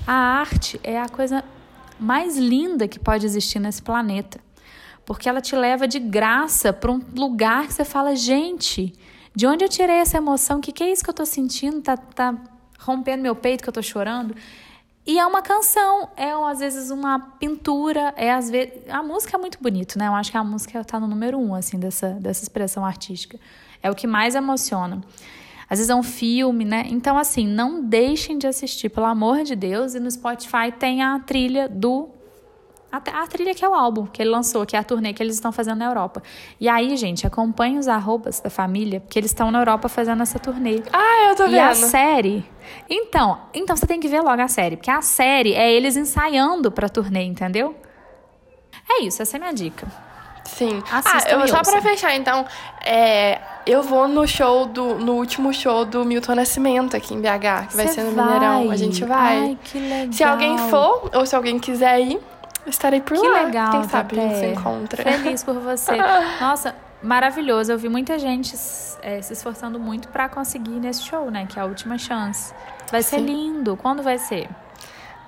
a 0.06 0.14
arte 0.14 0.80
é 0.82 0.98
a 0.98 1.08
coisa 1.08 1.44
mais 2.00 2.38
linda 2.38 2.88
que 2.88 2.98
pode 2.98 3.26
existir 3.26 3.58
nesse 3.58 3.82
planeta. 3.82 4.40
Porque 5.04 5.28
ela 5.28 5.42
te 5.42 5.54
leva 5.54 5.86
de 5.86 5.98
graça 5.98 6.72
para 6.72 6.90
um 6.90 7.00
lugar 7.14 7.66
que 7.66 7.74
você 7.74 7.84
fala, 7.84 8.16
gente, 8.16 8.94
de 9.34 9.46
onde 9.46 9.62
eu 9.62 9.68
tirei 9.68 9.96
essa 9.96 10.16
emoção? 10.16 10.58
O 10.58 10.60
que, 10.62 10.72
que 10.72 10.82
é 10.82 10.90
isso 10.90 11.04
que 11.04 11.10
eu 11.10 11.12
estou 11.12 11.26
sentindo? 11.26 11.82
Tá, 11.82 11.96
tá 11.96 12.34
rompendo 12.78 13.22
meu 13.22 13.34
peito 13.34 13.62
que 13.62 13.68
eu 13.68 13.72
tô 13.72 13.82
chorando. 13.82 14.34
E 15.06 15.20
é 15.20 15.26
uma 15.26 15.40
canção, 15.40 16.08
é 16.16 16.32
às 16.32 16.58
vezes 16.58 16.90
uma 16.90 17.20
pintura, 17.20 18.12
é 18.16 18.32
às 18.32 18.50
vezes. 18.50 18.72
A 18.88 19.04
música 19.04 19.36
é 19.36 19.40
muito 19.40 19.58
bonito, 19.62 19.96
né? 19.96 20.08
Eu 20.08 20.14
acho 20.14 20.32
que 20.32 20.36
a 20.36 20.42
música 20.42 20.82
tá 20.84 20.98
no 20.98 21.06
número 21.06 21.38
um, 21.38 21.54
assim, 21.54 21.78
dessa, 21.78 22.10
dessa 22.14 22.42
expressão 22.42 22.84
artística. 22.84 23.38
É 23.80 23.88
o 23.88 23.94
que 23.94 24.06
mais 24.06 24.34
emociona. 24.34 25.00
Às 25.70 25.78
vezes 25.78 25.90
é 25.90 25.94
um 25.94 26.02
filme, 26.02 26.64
né? 26.64 26.86
Então, 26.88 27.16
assim, 27.16 27.46
não 27.46 27.84
deixem 27.84 28.36
de 28.36 28.48
assistir, 28.48 28.88
pelo 28.88 29.06
amor 29.06 29.44
de 29.44 29.54
Deus. 29.54 29.94
E 29.94 30.00
no 30.00 30.10
Spotify 30.10 30.72
tem 30.76 31.02
a 31.02 31.20
trilha 31.20 31.68
do 31.68 32.08
a, 32.90 32.98
a, 32.98 33.26
trilha 33.26 33.54
que 33.54 33.64
é 33.64 33.68
o 33.68 33.74
álbum 33.74 34.06
que 34.06 34.22
ele 34.22 34.30
lançou, 34.30 34.64
que 34.64 34.76
é 34.76 34.78
a 34.78 34.84
turnê 34.84 35.12
que 35.12 35.22
eles 35.22 35.34
estão 35.34 35.52
fazendo 35.52 35.78
na 35.78 35.86
Europa. 35.86 36.22
E 36.60 36.68
aí, 36.68 36.96
gente, 36.96 37.26
acompanhe 37.26 37.78
os 37.78 37.88
arrobas 37.88 38.40
da 38.40 38.48
família, 38.48 39.00
porque 39.00 39.18
eles 39.18 39.30
estão 39.30 39.50
na 39.50 39.60
Europa 39.60 39.88
fazendo 39.88 40.22
essa 40.22 40.38
turnê. 40.38 40.82
Ah, 40.92 41.28
eu 41.28 41.36
tô 41.36 41.44
vendo. 41.44 41.54
E 41.54 41.58
a 41.58 41.74
série. 41.74 42.44
Então, 42.88 43.38
então 43.52 43.76
você 43.76 43.86
tem 43.86 44.00
que 44.00 44.08
ver 44.08 44.20
logo 44.20 44.40
a 44.40 44.48
série, 44.48 44.76
porque 44.76 44.90
a 44.90 45.02
série 45.02 45.54
é 45.54 45.70
eles 45.72 45.96
ensaiando 45.96 46.70
pra 46.70 46.88
turnê, 46.88 47.24
entendeu? 47.24 47.74
É 48.88 49.02
isso, 49.02 49.20
essa 49.20 49.36
é 49.36 49.38
a 49.38 49.40
minha 49.40 49.54
dica. 49.54 49.86
Sim. 50.46 50.82
Assistam 50.90 51.38
ah, 51.38 51.40
eu, 51.40 51.48
só 51.48 51.62
pra 51.62 51.82
fechar, 51.82 52.14
então, 52.14 52.46
é, 52.84 53.40
eu 53.66 53.82
vou 53.82 54.06
no 54.06 54.26
show 54.26 54.66
do. 54.66 54.94
no 54.94 55.14
último 55.14 55.52
show 55.52 55.84
do 55.84 56.04
Milton 56.04 56.36
Nascimento 56.36 56.96
aqui 56.96 57.14
em 57.14 57.20
BH, 57.20 57.68
que 57.70 57.76
vai 57.76 57.88
ser 57.88 58.04
no 58.04 58.12
vai? 58.12 58.24
Mineirão. 58.24 58.70
A 58.70 58.76
gente 58.76 59.04
vai. 59.04 59.38
Ai, 59.38 59.58
que 59.64 59.78
legal. 59.78 60.12
Se 60.12 60.24
alguém 60.24 60.56
for, 60.70 61.10
ou 61.12 61.26
se 61.26 61.34
alguém 61.34 61.58
quiser 61.58 62.00
ir, 62.00 62.20
Estarei 62.66 63.00
por 63.00 63.16
que 63.16 63.28
lá. 63.28 63.38
Que 63.38 63.44
legal, 63.46 63.70
Quem 63.70 63.88
sabe 63.88 64.18
a 64.18 64.22
gente 64.22 64.38
se 64.38 64.46
encontra. 64.46 65.02
Feliz 65.02 65.44
por 65.44 65.54
você. 65.54 65.96
Nossa, 66.40 66.74
maravilhoso. 67.02 67.72
Eu 67.72 67.78
vi 67.78 67.88
muita 67.88 68.18
gente 68.18 68.54
é, 69.02 69.22
se 69.22 69.32
esforçando 69.32 69.78
muito 69.78 70.08
para 70.08 70.28
conseguir 70.28 70.78
nesse 70.80 71.02
show, 71.02 71.30
né? 71.30 71.46
Que 71.48 71.58
é 71.58 71.62
a 71.62 71.64
última 71.64 71.96
chance. 71.96 72.52
Vai 72.90 73.02
Sim. 73.02 73.16
ser 73.16 73.22
lindo. 73.22 73.76
Quando 73.76 74.02
vai 74.02 74.18
ser? 74.18 74.48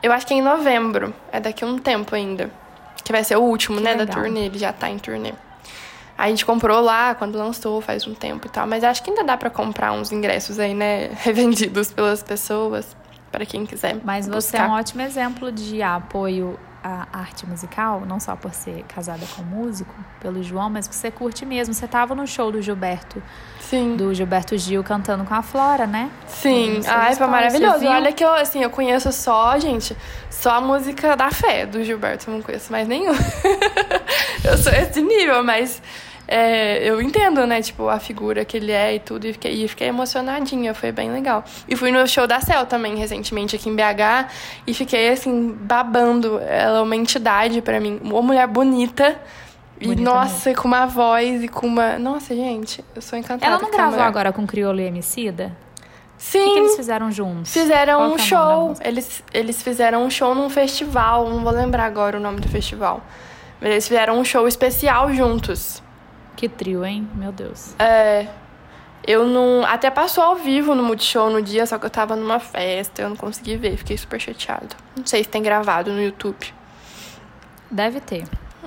Eu 0.02 0.12
acho 0.12 0.26
que 0.26 0.34
é 0.34 0.36
em 0.36 0.42
novembro. 0.42 1.14
É 1.30 1.40
daqui 1.40 1.64
a 1.64 1.66
um 1.66 1.78
tempo 1.78 2.14
ainda. 2.14 2.50
Que 3.04 3.12
vai 3.12 3.22
ser 3.22 3.36
o 3.36 3.42
último, 3.42 3.78
que 3.78 3.84
né, 3.84 3.92
legal. 3.92 4.06
da 4.06 4.12
turnê. 4.12 4.46
Ele 4.46 4.58
já 4.58 4.72
tá 4.72 4.90
em 4.90 4.98
turnê. 4.98 5.32
A 6.16 6.28
gente 6.28 6.44
comprou 6.44 6.80
lá 6.80 7.14
quando 7.14 7.38
lançou, 7.38 7.80
faz 7.80 8.04
um 8.06 8.14
tempo 8.14 8.48
e 8.48 8.50
tal. 8.50 8.66
Mas 8.66 8.82
acho 8.82 9.02
que 9.02 9.10
ainda 9.10 9.22
dá 9.22 9.36
para 9.36 9.50
comprar 9.50 9.92
uns 9.92 10.10
ingressos 10.10 10.58
aí, 10.58 10.74
né? 10.74 11.10
Revendidos 11.22 11.92
pelas 11.92 12.22
pessoas 12.22 12.96
para 13.30 13.46
quem 13.46 13.64
quiser. 13.64 13.96
Mas 14.02 14.26
você 14.26 14.56
buscar. 14.56 14.66
é 14.66 14.68
um 14.68 14.72
ótimo 14.72 15.02
exemplo 15.02 15.52
de 15.52 15.80
apoio 15.80 16.58
a 16.82 17.06
arte 17.12 17.46
musical, 17.46 18.04
não 18.06 18.20
só 18.20 18.36
por 18.36 18.52
ser 18.54 18.84
casada 18.84 19.24
com 19.34 19.42
músico, 19.42 19.94
pelo 20.20 20.42
João, 20.42 20.70
mas 20.70 20.86
que 20.86 20.94
você 20.94 21.10
curte 21.10 21.44
mesmo. 21.44 21.74
Você 21.74 21.86
tava 21.86 22.14
no 22.14 22.26
show 22.26 22.50
do 22.52 22.62
Gilberto. 22.62 23.22
Sim. 23.60 23.96
Do 23.96 24.14
Gilberto 24.14 24.56
Gil 24.56 24.82
cantando 24.82 25.24
com 25.24 25.34
a 25.34 25.42
Flora, 25.42 25.86
né? 25.86 26.10
Sim. 26.26 26.80
Ai, 26.86 27.14
foi 27.14 27.26
maravilhoso. 27.26 27.86
Olha 27.86 28.12
que 28.12 28.24
eu, 28.24 28.32
assim, 28.32 28.62
eu 28.62 28.70
conheço 28.70 29.12
só, 29.12 29.58
gente, 29.58 29.96
só 30.30 30.52
a 30.52 30.60
música 30.60 31.16
da 31.16 31.30
fé 31.30 31.66
do 31.66 31.82
Gilberto. 31.84 32.30
Eu 32.30 32.34
não 32.34 32.42
conheço 32.42 32.72
mais 32.72 32.88
nenhum. 32.88 33.14
eu 34.44 34.56
sou 34.56 34.72
esse 34.72 35.02
nível, 35.02 35.44
mas 35.44 35.82
é, 36.30 36.86
eu 36.86 37.00
entendo, 37.00 37.46
né, 37.46 37.62
tipo, 37.62 37.88
a 37.88 37.98
figura 37.98 38.44
que 38.44 38.58
ele 38.58 38.70
é 38.70 38.96
e 38.96 39.00
tudo, 39.00 39.26
e 39.26 39.32
fiquei, 39.32 39.64
e 39.64 39.66
fiquei 39.66 39.88
emocionadinha, 39.88 40.74
foi 40.74 40.92
bem 40.92 41.10
legal. 41.10 41.42
E 41.66 41.74
fui 41.74 41.90
no 41.90 42.06
show 42.06 42.26
da 42.26 42.38
Cel 42.38 42.66
também, 42.66 42.96
recentemente, 42.96 43.56
aqui 43.56 43.70
em 43.70 43.74
BH, 43.74 44.28
e 44.66 44.74
fiquei, 44.74 45.08
assim, 45.08 45.56
babando. 45.58 46.38
Ela 46.40 46.80
é 46.80 46.82
uma 46.82 46.94
entidade 46.94 47.62
para 47.62 47.80
mim, 47.80 47.98
uma 48.02 48.20
mulher 48.20 48.46
bonita. 48.46 49.18
Bonita 49.80 50.00
e, 50.00 50.04
nossa, 50.04 50.50
mesmo. 50.50 50.62
com 50.62 50.68
uma 50.68 50.84
voz 50.84 51.42
e 51.42 51.48
com 51.48 51.66
uma. 51.66 51.98
Nossa, 51.98 52.34
gente, 52.34 52.84
eu 52.94 53.00
sou 53.00 53.18
encantada. 53.18 53.50
Ela 53.50 53.62
não 53.62 53.70
gravou 53.70 54.00
agora 54.00 54.30
com 54.30 54.46
Criolo 54.46 54.80
e 54.80 54.84
Emicida? 54.84 55.56
Sim. 56.18 56.40
O 56.40 56.44
que, 56.44 56.52
que, 56.52 56.58
eles 56.58 56.76
fizeram 56.76 57.10
juntos? 57.10 57.52
Fizeram 57.52 57.98
Qual 58.00 58.10
um 58.10 58.14
é 58.16 58.18
show. 58.18 58.76
Eles, 58.84 59.24
eles 59.32 59.62
fizeram 59.62 60.04
um 60.04 60.10
show 60.10 60.34
num 60.34 60.50
festival. 60.50 61.30
Não 61.30 61.42
vou 61.42 61.52
lembrar 61.52 61.84
agora 61.84 62.18
o 62.18 62.20
nome 62.20 62.40
do 62.40 62.48
festival. 62.48 63.02
Mas 63.60 63.70
eles 63.70 63.88
fizeram 63.88 64.18
um 64.18 64.24
show 64.24 64.46
especial 64.46 65.10
juntos. 65.14 65.80
Que 66.38 66.48
trio, 66.48 66.84
hein? 66.84 67.08
Meu 67.16 67.32
Deus. 67.32 67.74
É. 67.80 68.28
Eu 69.04 69.26
não. 69.26 69.66
Até 69.66 69.90
passou 69.90 70.22
ao 70.22 70.36
vivo 70.36 70.72
no 70.72 70.84
Multishow 70.84 71.28
no 71.28 71.42
dia, 71.42 71.66
só 71.66 71.78
que 71.78 71.86
eu 71.86 71.90
tava 71.90 72.14
numa 72.14 72.38
festa, 72.38 73.02
eu 73.02 73.08
não 73.08 73.16
consegui 73.16 73.56
ver, 73.56 73.76
fiquei 73.76 73.98
super 73.98 74.20
chateado. 74.20 74.76
Não 74.96 75.04
sei 75.04 75.24
se 75.24 75.28
tem 75.28 75.42
gravado 75.42 75.92
no 75.92 76.00
YouTube. 76.00 76.54
Deve 77.68 78.00
ter. 78.00 78.22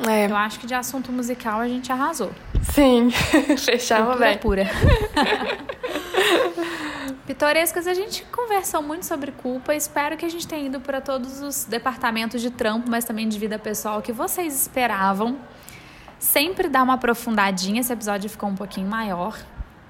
É. 0.06 0.30
Eu 0.30 0.36
acho 0.36 0.60
que 0.60 0.68
de 0.68 0.74
assunto 0.74 1.14
musical 1.14 1.62
a 1.62 1.68
gente 1.70 1.90
arrasou. 1.94 2.32
Sim, 2.74 3.10
fechamos 3.58 4.20
bem. 4.20 4.38
pura. 4.38 4.70
Pitorescas, 7.26 7.88
a 7.88 7.94
gente 7.94 8.26
conversou 8.26 8.82
muito 8.82 9.06
sobre 9.06 9.32
culpa. 9.32 9.74
Espero 9.74 10.18
que 10.18 10.26
a 10.26 10.30
gente 10.30 10.46
tenha 10.46 10.66
ido 10.66 10.82
para 10.82 11.00
todos 11.00 11.42
os 11.42 11.64
departamentos 11.64 12.42
de 12.42 12.52
trampo, 12.52 12.90
mas 12.90 13.06
também 13.06 13.30
de 13.30 13.40
vida 13.40 13.58
pessoal 13.58 14.02
que 14.02 14.12
vocês 14.12 14.54
esperavam 14.54 15.40
sempre 16.22 16.70
dá 16.70 16.82
uma 16.84 16.94
aprofundadinha. 16.94 17.82
Esse 17.82 17.92
episódio 17.92 18.30
ficou 18.30 18.48
um 18.48 18.56
pouquinho 18.56 18.88
maior. 18.88 19.38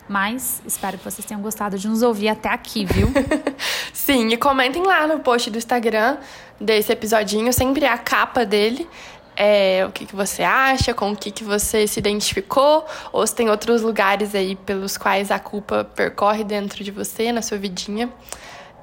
Mas 0.08 0.62
espero 0.66 0.98
que 0.98 1.04
vocês 1.04 1.26
tenham 1.26 1.42
gostado 1.42 1.78
de 1.78 1.88
nos 1.88 2.02
ouvir 2.02 2.30
até 2.30 2.50
aqui, 2.50 2.86
viu? 2.86 3.08
Sim, 3.94 4.30
e 4.30 4.38
comentem 4.38 4.84
lá 4.84 5.06
no 5.06 5.20
post 5.20 5.50
do 5.50 5.58
Instagram 5.58 6.18
desse 6.60 6.92
episodinho, 6.92 7.54
sempre 7.54 7.86
a 7.86 7.98
capa 7.98 8.46
dele. 8.46 8.90
É, 9.38 9.86
o 9.88 9.92
que, 9.92 10.06
que 10.06 10.16
você 10.16 10.44
acha, 10.44 10.94
com 10.94 11.12
o 11.12 11.16
que, 11.16 11.32
que 11.32 11.44
você 11.44 11.88
se 11.88 12.00
identificou, 12.00 12.86
ou 13.14 13.26
se 13.26 13.34
tem 13.34 13.50
outros 13.50 13.82
lugares 13.82 14.36
aí 14.36 14.58
pelos 14.58 14.98
quais 14.98 15.32
a 15.32 15.40
culpa 15.40 15.86
percorre 15.86 16.44
dentro 16.44 16.84
de 16.84 16.92
você, 16.92 17.32
na 17.32 17.42
sua 17.42 17.58
vidinha, 17.58 18.12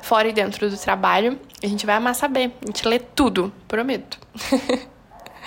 fora 0.01 0.29
e 0.29 0.33
dentro 0.33 0.71
do 0.71 0.79
trabalho. 0.79 1.39
A 1.63 1.67
gente 1.67 1.85
vai 1.85 1.97
amar 1.97 2.15
saber. 2.15 2.57
A 2.63 2.67
gente 2.67 2.89
lê 2.89 2.99
tudo, 2.99 3.53
prometo. 3.67 4.19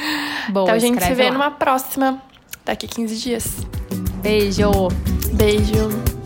Boa, 0.49 0.63
então 0.63 0.75
a 0.75 0.79
gente 0.79 1.03
se 1.03 1.13
vê 1.13 1.25
lá. 1.25 1.31
numa 1.31 1.51
próxima, 1.51 2.21
daqui 2.65 2.87
15 2.87 3.15
dias. 3.17 3.57
Beijo! 4.21 4.89
Beijo! 5.33 6.20